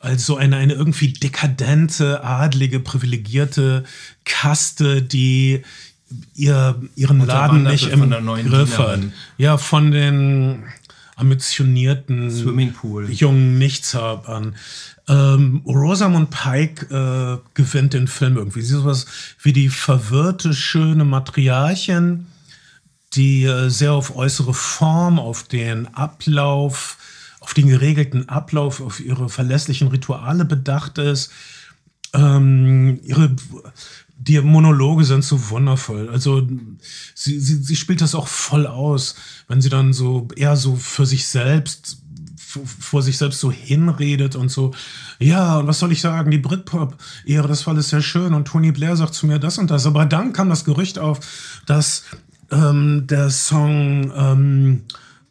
also 0.00 0.36
eine, 0.36 0.56
eine 0.56 0.74
irgendwie 0.74 1.12
dekadente, 1.12 2.22
adlige, 2.22 2.78
privilegierte 2.80 3.84
Kaste, 4.24 5.02
die 5.02 5.62
ihr, 6.34 6.80
ihren 6.94 7.26
Laden 7.26 7.64
nicht 7.64 7.88
im 7.88 8.10
Griff 8.48 8.78
hat. 8.78 9.00
Ja, 9.36 9.58
von 9.58 9.90
den 9.90 10.64
ambitionierten 11.16 12.30
Swimmingpool. 12.30 13.10
jungen 13.10 13.58
Nichtshabern. 13.58 14.54
Ähm, 15.08 15.62
Rosamund 15.66 16.30
Pike 16.30 16.86
äh, 16.94 17.38
gewinnt 17.54 17.94
den 17.94 18.08
Film 18.08 18.36
irgendwie. 18.36 18.60
Sie 18.60 18.74
ist 18.74 18.80
sowas 18.80 19.06
wie 19.40 19.52
die 19.52 19.70
verwirrte, 19.70 20.52
schöne 20.52 21.04
Matriarchin, 21.04 22.26
die 23.14 23.44
äh, 23.44 23.70
sehr 23.70 23.92
auf 23.92 24.14
äußere 24.16 24.52
Form, 24.52 25.18
auf 25.18 25.44
den 25.44 25.94
Ablauf, 25.94 26.98
auf 27.40 27.54
den 27.54 27.68
geregelten 27.68 28.28
Ablauf, 28.28 28.80
auf 28.80 29.00
ihre 29.00 29.30
verlässlichen 29.30 29.88
Rituale 29.88 30.44
bedacht 30.44 30.98
ist. 30.98 31.30
Ähm, 32.12 33.00
ihre 33.02 33.34
die 34.20 34.40
Monologe 34.40 35.04
sind 35.04 35.24
so 35.24 35.50
wundervoll. 35.50 36.08
Also 36.08 36.46
sie, 37.14 37.38
sie, 37.38 37.62
sie 37.62 37.76
spielt 37.76 38.00
das 38.00 38.16
auch 38.16 38.26
voll 38.26 38.66
aus, 38.66 39.14
wenn 39.46 39.60
sie 39.60 39.68
dann 39.68 39.92
so 39.92 40.28
eher 40.34 40.56
so 40.56 40.74
für 40.74 41.06
sich 41.06 41.28
selbst 41.28 42.02
vor 42.48 43.02
sich 43.02 43.18
selbst 43.18 43.40
so 43.40 43.52
hinredet 43.52 44.36
und 44.36 44.50
so, 44.50 44.72
ja, 45.18 45.58
und 45.58 45.66
was 45.66 45.78
soll 45.78 45.92
ich 45.92 46.00
sagen, 46.00 46.30
die 46.30 46.38
Britpop-Ehre 46.38 47.48
des 47.48 47.62
Falles 47.62 47.86
ist 47.86 47.90
sehr 47.90 48.02
schön 48.02 48.34
und 48.34 48.48
Tony 48.48 48.72
Blair 48.72 48.96
sagt 48.96 49.14
zu 49.14 49.26
mir 49.26 49.38
das 49.38 49.58
und 49.58 49.70
das. 49.70 49.86
Aber 49.86 50.06
dann 50.06 50.32
kam 50.32 50.48
das 50.48 50.64
Gerücht 50.64 50.98
auf, 50.98 51.20
dass 51.66 52.04
ähm, 52.50 53.06
der 53.06 53.30
Song 53.30 54.12
ähm, 54.16 54.82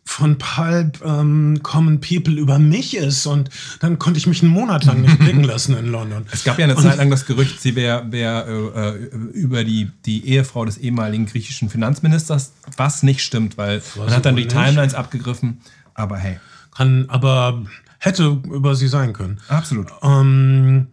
von 0.08 0.38
Pulp 0.38 1.04
ähm, 1.04 1.60
Common 1.64 2.00
People 2.00 2.36
über 2.36 2.60
mich 2.60 2.96
ist 2.96 3.26
und 3.26 3.50
dann 3.82 4.00
konnte 4.00 4.18
ich 4.18 4.26
mich 4.26 4.42
einen 4.42 4.52
Monat 4.52 4.86
lang 4.86 5.02
nicht 5.02 5.20
blicken 5.20 5.44
lassen 5.44 5.76
in 5.78 5.88
London. 5.88 6.26
Es 6.32 6.46
gab 6.46 6.58
ja 6.58 6.64
eine 6.64 6.76
und 6.76 6.82
Zeit 6.82 6.98
lang 6.98 7.10
das 7.10 7.26
Gerücht, 7.26 7.60
sie 7.60 7.76
wäre 7.76 8.10
wär, 8.12 8.48
äh, 8.48 8.94
über 9.38 9.66
die, 9.66 9.92
die 10.06 10.26
Ehefrau 10.28 10.64
des 10.66 10.78
ehemaligen 10.78 11.26
griechischen 11.26 11.70
Finanzministers, 11.70 12.54
was 12.78 13.04
nicht 13.04 13.22
stimmt, 13.22 13.58
weil 13.58 13.82
man 13.98 14.12
hat 14.12 14.26
dann 14.26 14.36
die. 14.36 14.48
Timelines 14.48 14.94
abgegriffen, 14.94 15.60
aber 15.94 16.18
hey. 16.18 16.40
Kann, 16.78 17.06
aber 17.10 17.66
hätte 17.98 18.40
über 18.46 18.76
sie 18.76 18.88
sein 18.88 19.14
können. 19.14 19.40
Absolut. 19.48 19.88
Ähm, 20.04 20.88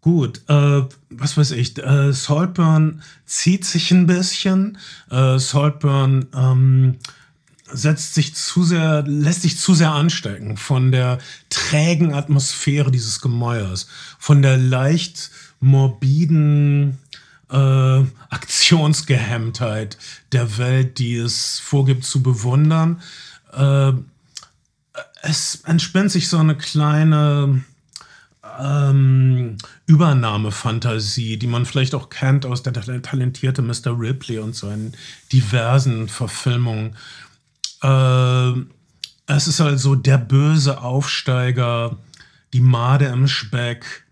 gut, 0.00 0.40
äh, 0.48 0.82
was 1.10 1.36
weiß 1.36 1.50
ich, 1.50 1.76
äh, 1.82 2.12
Saltburn 2.14 3.02
zieht 3.26 3.66
sich 3.66 3.90
ein 3.90 4.06
bisschen. 4.06 4.78
Äh, 5.10 5.38
Saltburn 5.38 6.26
ähm, 6.34 6.96
setzt 7.70 8.14
sich 8.14 8.34
zu 8.34 8.64
sehr, 8.64 9.02
lässt 9.02 9.42
sich 9.42 9.58
zu 9.58 9.74
sehr 9.74 9.92
anstecken 9.92 10.56
von 10.56 10.92
der 10.92 11.18
trägen 11.50 12.14
Atmosphäre 12.14 12.90
dieses 12.90 13.20
Gemäuers, 13.20 13.86
von 14.18 14.40
der 14.40 14.56
leicht 14.56 15.30
morbiden 15.60 16.96
äh, 17.50 18.02
Aktionsgehemmtheit 18.30 19.98
der 20.32 20.56
Welt, 20.56 20.98
die 20.98 21.16
es 21.16 21.58
vorgibt 21.58 22.04
zu 22.04 22.22
bewundern. 22.22 23.02
Äh, 23.52 23.92
es 25.22 25.62
entspinnt 25.64 26.10
sich 26.10 26.28
so 26.28 26.38
eine 26.38 26.56
kleine 26.56 27.64
ähm, 28.58 29.56
Übernahmefantasie, 29.86 31.36
die 31.38 31.46
man 31.46 31.66
vielleicht 31.66 31.94
auch 31.94 32.10
kennt 32.10 32.46
aus 32.46 32.62
der 32.62 32.72
talentierte 32.72 33.62
Mr. 33.62 33.98
Ripley 33.98 34.38
und 34.38 34.54
so 34.54 34.70
in 34.70 34.92
diversen 35.32 36.08
Verfilmungen. 36.08 36.96
Äh, 37.82 38.52
es 39.26 39.46
ist 39.46 39.60
also 39.60 39.94
der 39.94 40.18
böse 40.18 40.80
Aufsteiger, 40.80 41.96
die 42.52 42.60
Made 42.60 43.06
im 43.06 43.28
Speck, 43.28 44.04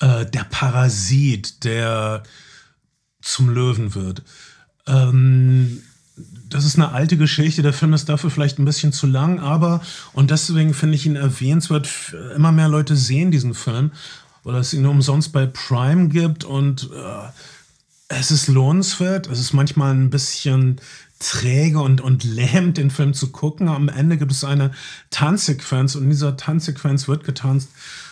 äh, 0.00 0.26
der 0.26 0.44
Parasit, 0.44 1.64
der 1.64 2.22
zum 3.20 3.50
Löwen 3.50 3.94
wird. 3.94 4.22
Ähm, 4.86 5.82
das 6.48 6.64
ist 6.64 6.76
eine 6.76 6.92
alte 6.92 7.16
Geschichte. 7.16 7.62
Der 7.62 7.72
Film 7.72 7.92
ist 7.92 8.08
dafür 8.08 8.30
vielleicht 8.30 8.58
ein 8.58 8.64
bisschen 8.64 8.92
zu 8.92 9.06
lang, 9.06 9.40
aber, 9.40 9.80
und 10.12 10.30
deswegen 10.30 10.74
finde 10.74 10.96
ich 10.96 11.06
ihn 11.06 11.16
erwähnenswert, 11.16 11.88
immer 12.34 12.52
mehr 12.52 12.68
Leute 12.68 12.96
sehen 12.96 13.30
diesen 13.30 13.54
Film, 13.54 13.92
weil 14.44 14.56
es 14.56 14.72
ihn 14.72 14.86
umsonst 14.86 15.32
bei 15.32 15.46
Prime 15.46 16.08
gibt 16.08 16.44
und 16.44 16.90
äh, 16.94 17.28
es 18.08 18.30
ist 18.30 18.48
lohnenswert. 18.48 19.26
Es 19.26 19.38
ist 19.38 19.52
manchmal 19.52 19.94
ein 19.94 20.10
bisschen 20.10 20.80
träge 21.18 21.80
und, 21.80 22.00
und 22.00 22.24
lähmt, 22.24 22.78
den 22.78 22.90
Film 22.90 23.12
zu 23.12 23.30
gucken. 23.30 23.68
Am 23.68 23.88
Ende 23.88 24.16
gibt 24.16 24.32
es 24.32 24.44
eine 24.44 24.70
Tanzsequenz 25.10 25.94
und 25.94 26.04
in 26.04 26.10
dieser 26.10 26.36
Tanzsequenz 26.36 27.08
wird 27.08 27.24
getanzt 27.24 27.68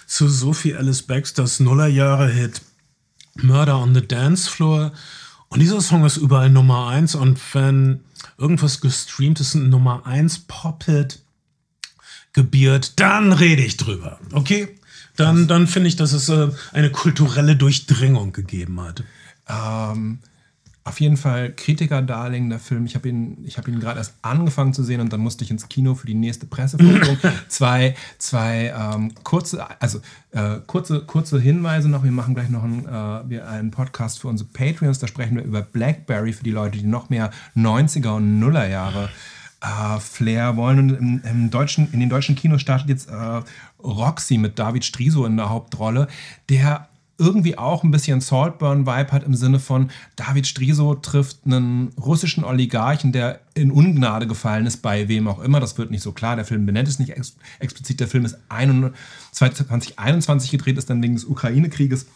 zu 0.07 0.29
Sophie 0.29 0.75
Alice 0.75 1.03
Baxters 1.03 1.61
Nullerjahre-Hit 1.61 2.61
Murder 3.43 3.79
on 3.79 3.95
the 3.95 4.07
Dance 4.07 4.49
Floor. 4.51 4.93
Und 5.49 5.61
dieser 5.61 5.81
Song 5.81 6.05
ist 6.05 6.17
überall 6.17 6.51
Nummer 6.51 6.89
eins 6.89 7.15
und 7.15 7.39
wenn 7.55 8.01
irgendwas 8.39 8.81
gestreamtes 8.81 9.55
Nummer 9.55 10.07
1 10.07 10.41
Pop-Hit 10.41 11.23
gebiert, 12.33 12.99
dann 13.01 13.33
rede 13.33 13.63
ich 13.63 13.77
drüber. 13.77 14.19
Okay? 14.33 14.69
Dann, 15.17 15.49
dann 15.49 15.67
finde 15.67 15.89
ich, 15.89 15.97
dass 15.97 16.13
es 16.13 16.29
äh, 16.29 16.51
eine 16.73 16.91
kulturelle 16.91 17.57
Durchdringung 17.57 18.33
gegeben 18.33 18.81
hat. 18.81 19.03
Ähm, 19.49 20.19
auf 20.87 21.01
jeden 21.01 21.17
Fall 21.17 21.53
Kritiker-Darling, 21.53 22.49
der 22.49 22.61
Film. 22.61 22.87
Ich 22.87 22.95
habe 22.95 23.09
ihn, 23.09 23.45
hab 23.57 23.67
ihn 23.67 23.81
gerade 23.81 23.99
erst 23.99 24.15
angefangen 24.23 24.73
zu 24.73 24.85
sehen 24.85 25.01
und 25.01 25.13
dann 25.13 25.19
musste 25.19 25.43
ich 25.43 25.51
ins 25.51 25.69
Kino 25.69 25.97
für 25.97 26.07
die 26.07 26.15
nächste 26.15 26.47
Pressevorführung. 26.47 27.19
zwei 27.49 27.97
zwei 28.19 28.73
ähm, 28.77 29.13
kurze, 29.25 29.67
also, 29.81 30.01
äh, 30.31 30.59
kurze, 30.69 31.01
kurze 31.01 31.41
Hinweise 31.41 31.89
noch. 31.89 32.05
Wir 32.05 32.13
machen 32.13 32.35
gleich 32.35 32.51
noch 32.51 32.63
einen, 32.63 32.87
äh, 32.87 33.41
einen 33.41 33.73
Podcast 33.73 34.21
für 34.21 34.29
unsere 34.29 34.49
Patreons. 34.49 35.01
Da 35.01 35.09
sprechen 35.09 35.37
wir 35.37 35.43
über 35.43 35.61
Blackberry 35.61 36.33
für 36.33 36.45
die 36.45 36.53
Leute, 36.53 36.79
die 36.79 36.87
noch 36.87 37.11
mehr 37.11 37.33
90er 37.57 38.11
und 38.11 38.39
Nuller 38.39 38.69
Jahre 38.69 39.09
äh, 39.63 39.99
Flair 39.99 40.57
wollen. 40.57 40.79
Und 40.79 40.91
im, 40.91 41.23
im, 41.29 41.51
deutschen, 41.51 41.93
in 41.93 41.99
den 41.99 42.11
deutschen 42.11 42.37
Kinos 42.37 42.61
startet 42.61 42.89
jetzt 42.89 43.11
äh, 43.11 43.43
Roxy 43.83 44.39
mit 44.39 44.57
David 44.57 44.85
Striso 44.85 45.27
in 45.27 45.37
der 45.37 45.49
Hauptrolle, 45.49 46.07
der 46.49 46.89
irgendwie 47.19 47.57
auch 47.57 47.83
ein 47.83 47.91
bisschen 47.91 48.21
Saltburn-Vibe 48.21 49.13
hat 49.13 49.25
im 49.25 49.35
Sinne 49.35 49.59
von 49.59 49.91
David 50.17 50.47
Striso 50.47 50.95
trifft 50.95 51.39
einen 51.47 51.89
russischen 51.99 52.45
Oligarchen, 52.45 53.13
der 53.13 53.41
in 53.55 53.71
Ungnade 53.71 54.27
gefallen 54.27 54.67
ist, 54.67 54.83
bei 54.83 55.09
wem 55.09 55.27
auch 55.29 55.41
immer. 55.41 55.61
Das 55.61 55.79
wird 55.79 55.91
nicht 55.91 56.03
so 56.03 56.13
klar. 56.13 56.37
Der 56.37 56.45
Film 56.45 56.67
benennt 56.67 56.89
es 56.89 56.99
nicht 56.99 57.11
ex 57.11 57.37
explizit. 57.59 58.01
Der 58.01 58.09
Film 58.09 58.25
ist 58.25 58.37
2021 59.33 60.51
gedreht, 60.51 60.77
ist 60.77 60.91
dann 60.91 61.03
wegen 61.03 61.15
des 61.15 61.25
Ukraine-Krieges 61.25 62.07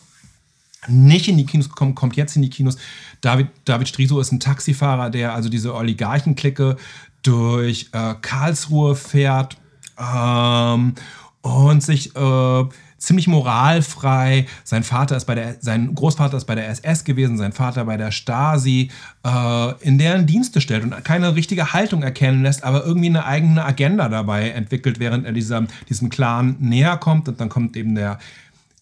nicht 0.89 1.29
in 1.29 1.37
die 1.37 1.47
Kinos 1.47 1.69
gekommen, 1.69 1.95
kommt 1.95 2.17
jetzt 2.17 2.37
in 2.37 2.43
die 2.43 2.51
Kinos. 2.51 2.77
David, 3.21 3.49
David 3.65 3.89
Striso 3.89 4.19
ist 4.21 4.33
ein 4.33 4.41
Taxifahrer, 4.41 5.11
der 5.11 5.35
also 5.35 5.49
diese 5.49 5.75
Oligarchenklicke 5.75 6.77
durch 7.23 7.91
äh, 7.93 8.15
Karlsruhe 8.21 8.97
fährt 8.97 9.59
ähm, 9.99 10.95
und 11.43 11.83
sich 11.83 12.17
äh, 12.17 12.65
ziemlich 13.01 13.27
moralfrei. 13.27 14.47
Sein 14.63 14.85
Vater 14.85 15.17
ist 15.17 15.25
bei 15.25 15.35
der, 15.35 15.57
sein 15.61 15.95
Großvater 15.95 16.37
ist 16.37 16.45
bei 16.45 16.55
der 16.55 16.69
SS 16.69 17.05
gewesen, 17.05 17.39
sein 17.39 17.53
Vater 17.53 17.85
bei 17.87 17.97
der 17.97 18.13
Stasi, 18.13 18.91
äh, 19.27 19.73
in 19.81 19.99
deren 19.99 20.27
Dienste 20.27 20.61
stellt 20.61 20.85
und 20.85 21.05
keine 21.05 21.35
richtige 21.35 21.73
Haltung 21.73 22.03
erkennen 22.03 22.43
lässt, 22.43 22.63
aber 22.63 22.85
irgendwie 22.85 23.09
eine 23.09 23.25
eigene 23.25 23.65
Agenda 23.65 24.09
dabei 24.09 24.51
entwickelt, 24.51 25.01
während 25.01 25.27
er 25.27 25.33
dieser, 25.33 25.67
diesem 25.89 26.11
Clan 26.11 26.57
näher 26.61 26.97
kommt. 26.99 27.29
Und 27.29 27.41
dann 27.41 27.49
kommt 27.49 27.77
eben 27.77 27.95
der 27.95 28.19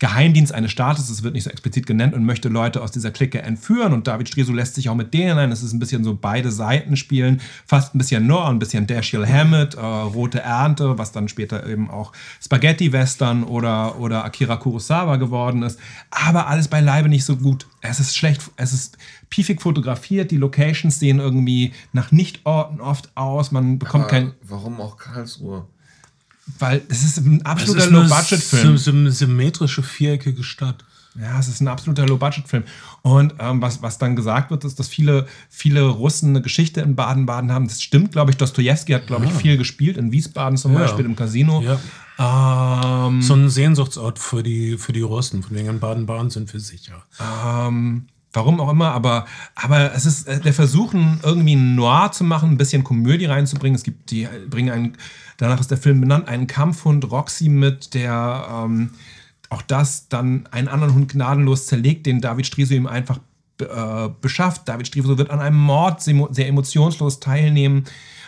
Geheimdienst 0.01 0.55
eines 0.55 0.71
Staates, 0.71 1.11
es 1.11 1.25
wird 1.25 1.35
nicht 1.35 1.43
so 1.43 1.51
explizit 1.51 1.87
genannt, 1.87 2.15
und 2.15 2.25
möchte 2.25 2.49
Leute 2.49 2.83
aus 2.83 2.93
dieser 2.93 3.11
Clique 3.11 3.43
entführen. 3.43 3.93
Und 3.93 4.07
David 4.07 4.29
Striso 4.29 4.53
lässt 4.53 4.77
sich 4.77 4.89
auch 4.89 4.95
mit 4.95 5.13
denen 5.13 5.39
ein. 5.39 5.51
Es 5.51 5.63
ist 5.63 5.73
ein 5.73 5.81
bisschen 5.81 6.05
so 6.05 6.15
beide 6.15 6.53
Seiten 6.53 6.97
spielen, 6.97 7.41
fast 7.67 7.95
ein 7.95 7.99
bisschen 7.99 8.27
Noir, 8.27 8.49
ein 8.49 8.61
bisschen 8.61 8.87
Dashiell 8.87 9.27
Hammett, 9.27 9.75
äh, 9.75 9.81
Rote 9.81 10.41
Ernte, 10.41 10.99
was 10.99 11.11
dann 11.11 11.29
später 11.29 11.67
eben 11.67 11.91
auch 11.91 12.13
Spaghetti-Western 12.41 13.43
oder, 13.43 13.99
oder 13.99 14.25
Akira 14.25 14.57
Kurosawa 14.57 15.17
geworden 15.17 15.63
ist. 15.63 15.81
Aber 16.11 16.47
alles 16.47 16.69
beileibe 16.69 17.09
nicht 17.09 17.25
so 17.25 17.37
gut. 17.37 17.67
Es 17.81 17.99
ist 17.99 18.17
schlecht, 18.17 18.43
es 18.57 18.73
ist 18.73 18.99
piefig 19.31 19.61
fotografiert, 19.61 20.31
die 20.31 20.37
Locations 20.37 20.99
sehen 20.99 21.19
irgendwie 21.19 21.73
nach 21.93 22.13
Nichtorten 22.13 22.81
oft 22.81 23.11
aus, 23.17 23.51
man 23.51 23.79
bekommt 23.79 24.05
Aber 24.05 24.11
kein... 24.11 24.33
Warum 24.43 24.81
auch 24.81 24.97
Karlsruhe? 24.97 25.67
Weil 26.59 26.83
es 26.89 27.05
ist 27.05 27.19
ein 27.19 27.45
absoluter 27.45 27.91
Low-Budget-Film. 27.91 28.75
Es 28.75 28.83
ist 28.83 28.89
eine 28.89 29.13
symmetrische, 29.13 29.83
viereckige 29.83 30.43
Stadt. 30.43 30.85
Ja, 31.21 31.39
es 31.39 31.49
ist 31.49 31.61
ein 31.61 31.69
absoluter 31.69 32.07
Low-Budget-Film. 32.07 32.65
Und 33.03 33.35
ähm, 33.39 33.61
was, 33.61 33.83
was 33.83 33.99
dann 33.99 34.15
gesagt 34.15 34.51
wird, 34.51 34.65
ist, 34.65 34.79
dass 34.79 34.89
viele, 34.89 35.27
viele 35.51 35.83
Russen 35.83 36.31
eine 36.31 36.43
Geschichte 36.43 36.81
in 36.81 36.95
Baden-Baden 36.95 37.53
haben. 37.53 37.67
Das 37.67 37.83
stimmt, 37.83 38.13
glaube 38.13 38.31
ich. 38.31 38.37
Dostoevsky 38.37 38.93
hat, 38.93 39.07
glaube 39.07 39.27
ich, 39.27 39.33
ah. 39.33 39.39
viel 39.39 39.57
gespielt, 39.57 39.97
in 39.97 40.13
Wiesbaden 40.13 40.57
zum 40.57 40.73
ja. 40.75 40.81
Beispiel, 40.81 41.05
im 41.05 41.17
Casino. 41.17 41.63
Ja. 41.63 43.07
Ähm, 43.09 43.23
so 43.23 43.35
ein 43.35 43.49
Sehnsuchtsort 43.49 44.19
für 44.19 44.43
die, 44.43 44.79
für 44.79 44.93
die 44.93 45.01
Russen. 45.01 45.43
Von 45.43 45.57
wegen 45.57 45.69
in 45.69 45.81
Baden-Baden 45.81 46.31
sind 46.31 46.53
wir 46.53 46.61
sicher. 46.61 47.05
Ähm, 47.45 48.07
warum 48.33 48.61
auch 48.61 48.71
immer, 48.71 48.93
aber, 48.93 49.27
aber 49.55 49.95
es 49.95 50.07
ist 50.07 50.29
äh, 50.29 50.41
der 50.41 50.53
Versuch, 50.53 50.95
irgendwie 50.95 51.57
ein 51.57 51.75
Noir 51.75 52.13
zu 52.13 52.25
machen, 52.25 52.51
ein 52.51 52.59
bisschen 52.59 52.85
Komödie 52.85 53.27
reinzubringen. 53.27 53.77
Es 53.77 53.83
gibt 53.83 54.11
die, 54.11 54.29
bringen 54.49 54.71
einen 54.71 54.97
Danach 55.39 55.61
ist 55.61 55.71
der 55.71 55.79
Film 55.79 56.01
benannt, 56.01 56.29
einen 56.29 56.49
Kampfhund 56.49 57.11
Roxy 57.11 57.49
mit, 57.49 57.95
der 57.95 58.47
ähm, 58.53 58.91
auch 59.51 59.63
das 59.63 60.09
dann 60.09 60.47
einen 60.51 60.67
anderen 60.69 60.95
Hund 60.95 61.13
gnadenlos 61.13 61.67
zerlegt, 61.67 62.07
den 62.07 62.21
David 62.21 62.47
Striso 62.47 62.75
ihm 62.75 62.89
einfach 62.89 63.21
äh, 63.61 64.09
beschafft. 64.21 64.69
David 64.69 64.89
Striso 64.89 65.17
wird 65.17 65.31
an 65.31 65.41
einem 65.41 65.59
Mord 65.59 66.03
sehr 66.03 66.49
emotionslos 66.49 67.21
teilnehmen. 67.21 67.85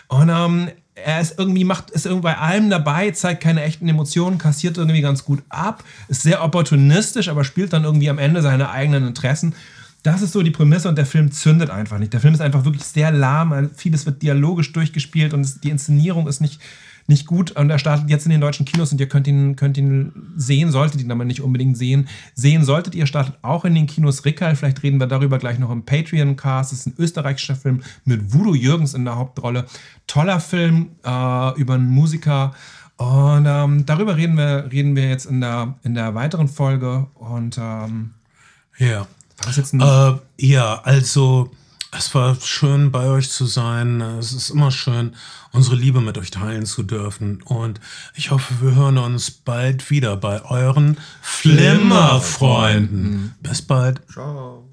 Und 0.07 0.31
ähm, 0.33 0.71
er 0.95 1.21
ist 1.21 1.37
irgendwie, 1.37 1.65
macht, 1.65 1.91
ist 1.91 2.07
irgendwie 2.07 2.27
bei 2.27 2.39
allem 2.39 2.71
dabei, 2.71 3.11
zeigt 3.11 3.43
keine 3.43 3.65
echten 3.65 3.89
Emotionen, 3.89 4.39
kassiert 4.39 4.79
irgendwie 4.79 5.01
ganz 5.01 5.25
gut 5.25 5.43
ab, 5.49 5.83
ist 6.07 6.23
sehr 6.23 6.45
opportunistisch, 6.45 7.29
aber 7.29 7.43
spielt 7.43 7.73
dann 7.73 7.83
irgendwie 7.83 8.09
am 8.09 8.19
Ende 8.19 8.41
seine 8.41 8.71
eigenen 8.71 9.07
Interessen. 9.07 9.55
Das 10.03 10.23
ist 10.23 10.33
so 10.33 10.43
die 10.43 10.51
Prämisse 10.51 10.89
und 10.89 10.97
der 10.97 11.07
Film 11.07 11.31
zündet 11.31 11.69
einfach 11.69 11.99
nicht. 11.99 12.13
Der 12.13 12.21
Film 12.21 12.33
ist 12.33 12.41
einfach 12.41 12.65
wirklich 12.65 12.85
sehr 12.85 13.13
lahm, 13.13 13.71
vieles 13.75 14.07
wird 14.07 14.23
dialogisch 14.23 14.73
durchgespielt 14.73 15.35
und 15.35 15.63
die 15.63 15.69
Inszenierung 15.71 16.27
ist 16.27 16.41
nicht, 16.41 16.59
nicht 17.07 17.27
gut 17.27 17.51
und 17.53 17.69
er 17.69 17.79
startet 17.79 18.09
jetzt 18.09 18.25
in 18.25 18.31
den 18.31 18.41
deutschen 18.41 18.65
Kinos 18.65 18.93
und 18.93 19.01
ihr 19.01 19.09
könnt 19.09 19.27
ihn, 19.27 19.57
könnt 19.57 19.77
ihn 19.77 20.13
sehen, 20.37 20.71
solltet 20.71 21.03
ihn 21.03 21.13
aber 21.13 21.27
nicht 21.27 21.43
unbedingt 21.43 21.77
sehen. 21.77 22.09
Sehen 22.35 22.65
solltet 22.65 22.95
ihr, 22.95 23.07
startet 23.07 23.37
auch 23.43 23.67
in 23.67 23.75
den 23.75 23.87
Kinos 23.87 24.25
Rickerl, 24.25 24.57
vielleicht 24.57 24.83
reden 24.83 25.01
wir 25.01 25.07
darüber 25.07 25.39
gleich 25.39 25.59
noch 25.59 25.71
im 25.71 25.85
Patreon-Cast. 25.85 26.73
Es 26.73 26.81
ist 26.81 26.87
ein 26.87 26.95
österreichischer 26.99 27.57
Film 27.57 27.83
mit 28.07 28.33
Voodoo 28.33 28.55
Jürgens 28.55 28.95
in 28.95 29.05
der 29.05 29.17
Hauptrolle. 29.17 29.67
Toller 30.07 30.41
Film 30.41 30.93
äh, 31.05 31.61
über 31.61 31.75
einen 31.75 31.91
Musiker. 31.91 32.55
Und 32.97 33.47
ähm, 33.47 33.87
darüber 33.87 34.17
reden 34.17 34.37
wir, 34.37 34.69
reden 34.71 34.95
wir 34.95 35.09
jetzt 35.09 35.25
in 35.27 35.41
der, 35.41 35.75
in 35.83 35.95
der 35.95 36.15
weiteren 36.15 36.49
Folge. 36.49 37.07
Und 37.15 37.59
ähm, 37.59 38.11
ja. 38.79 39.07
Was 39.45 39.57
jetzt 39.57 39.75
äh, 39.75 40.13
ja, 40.39 40.81
also 40.83 41.51
es 41.93 42.15
war 42.15 42.37
schön, 42.41 42.93
bei 42.93 43.09
euch 43.09 43.31
zu 43.31 43.47
sein. 43.47 44.01
Es 44.01 44.33
ist 44.33 44.51
immer 44.51 44.71
schön, 44.71 45.17
unsere 45.53 45.75
Liebe 45.77 46.01
mit 46.01 46.17
euch 46.19 46.31
teilen 46.31 46.67
zu 46.67 46.85
dürfen. 46.85 47.43
Und 47.43 47.81
ich 48.15 48.31
hoffe, 48.31 48.55
wir 48.61 48.77
hören 48.77 48.99
uns 48.99 49.31
bald 49.31 49.91
wieder 49.91 50.17
bei 50.17 50.45
euren 50.45 50.99
Flimmerfreunden. 51.21 53.35
Bis 53.41 53.63
bald. 53.63 54.03
Ciao. 54.13 54.70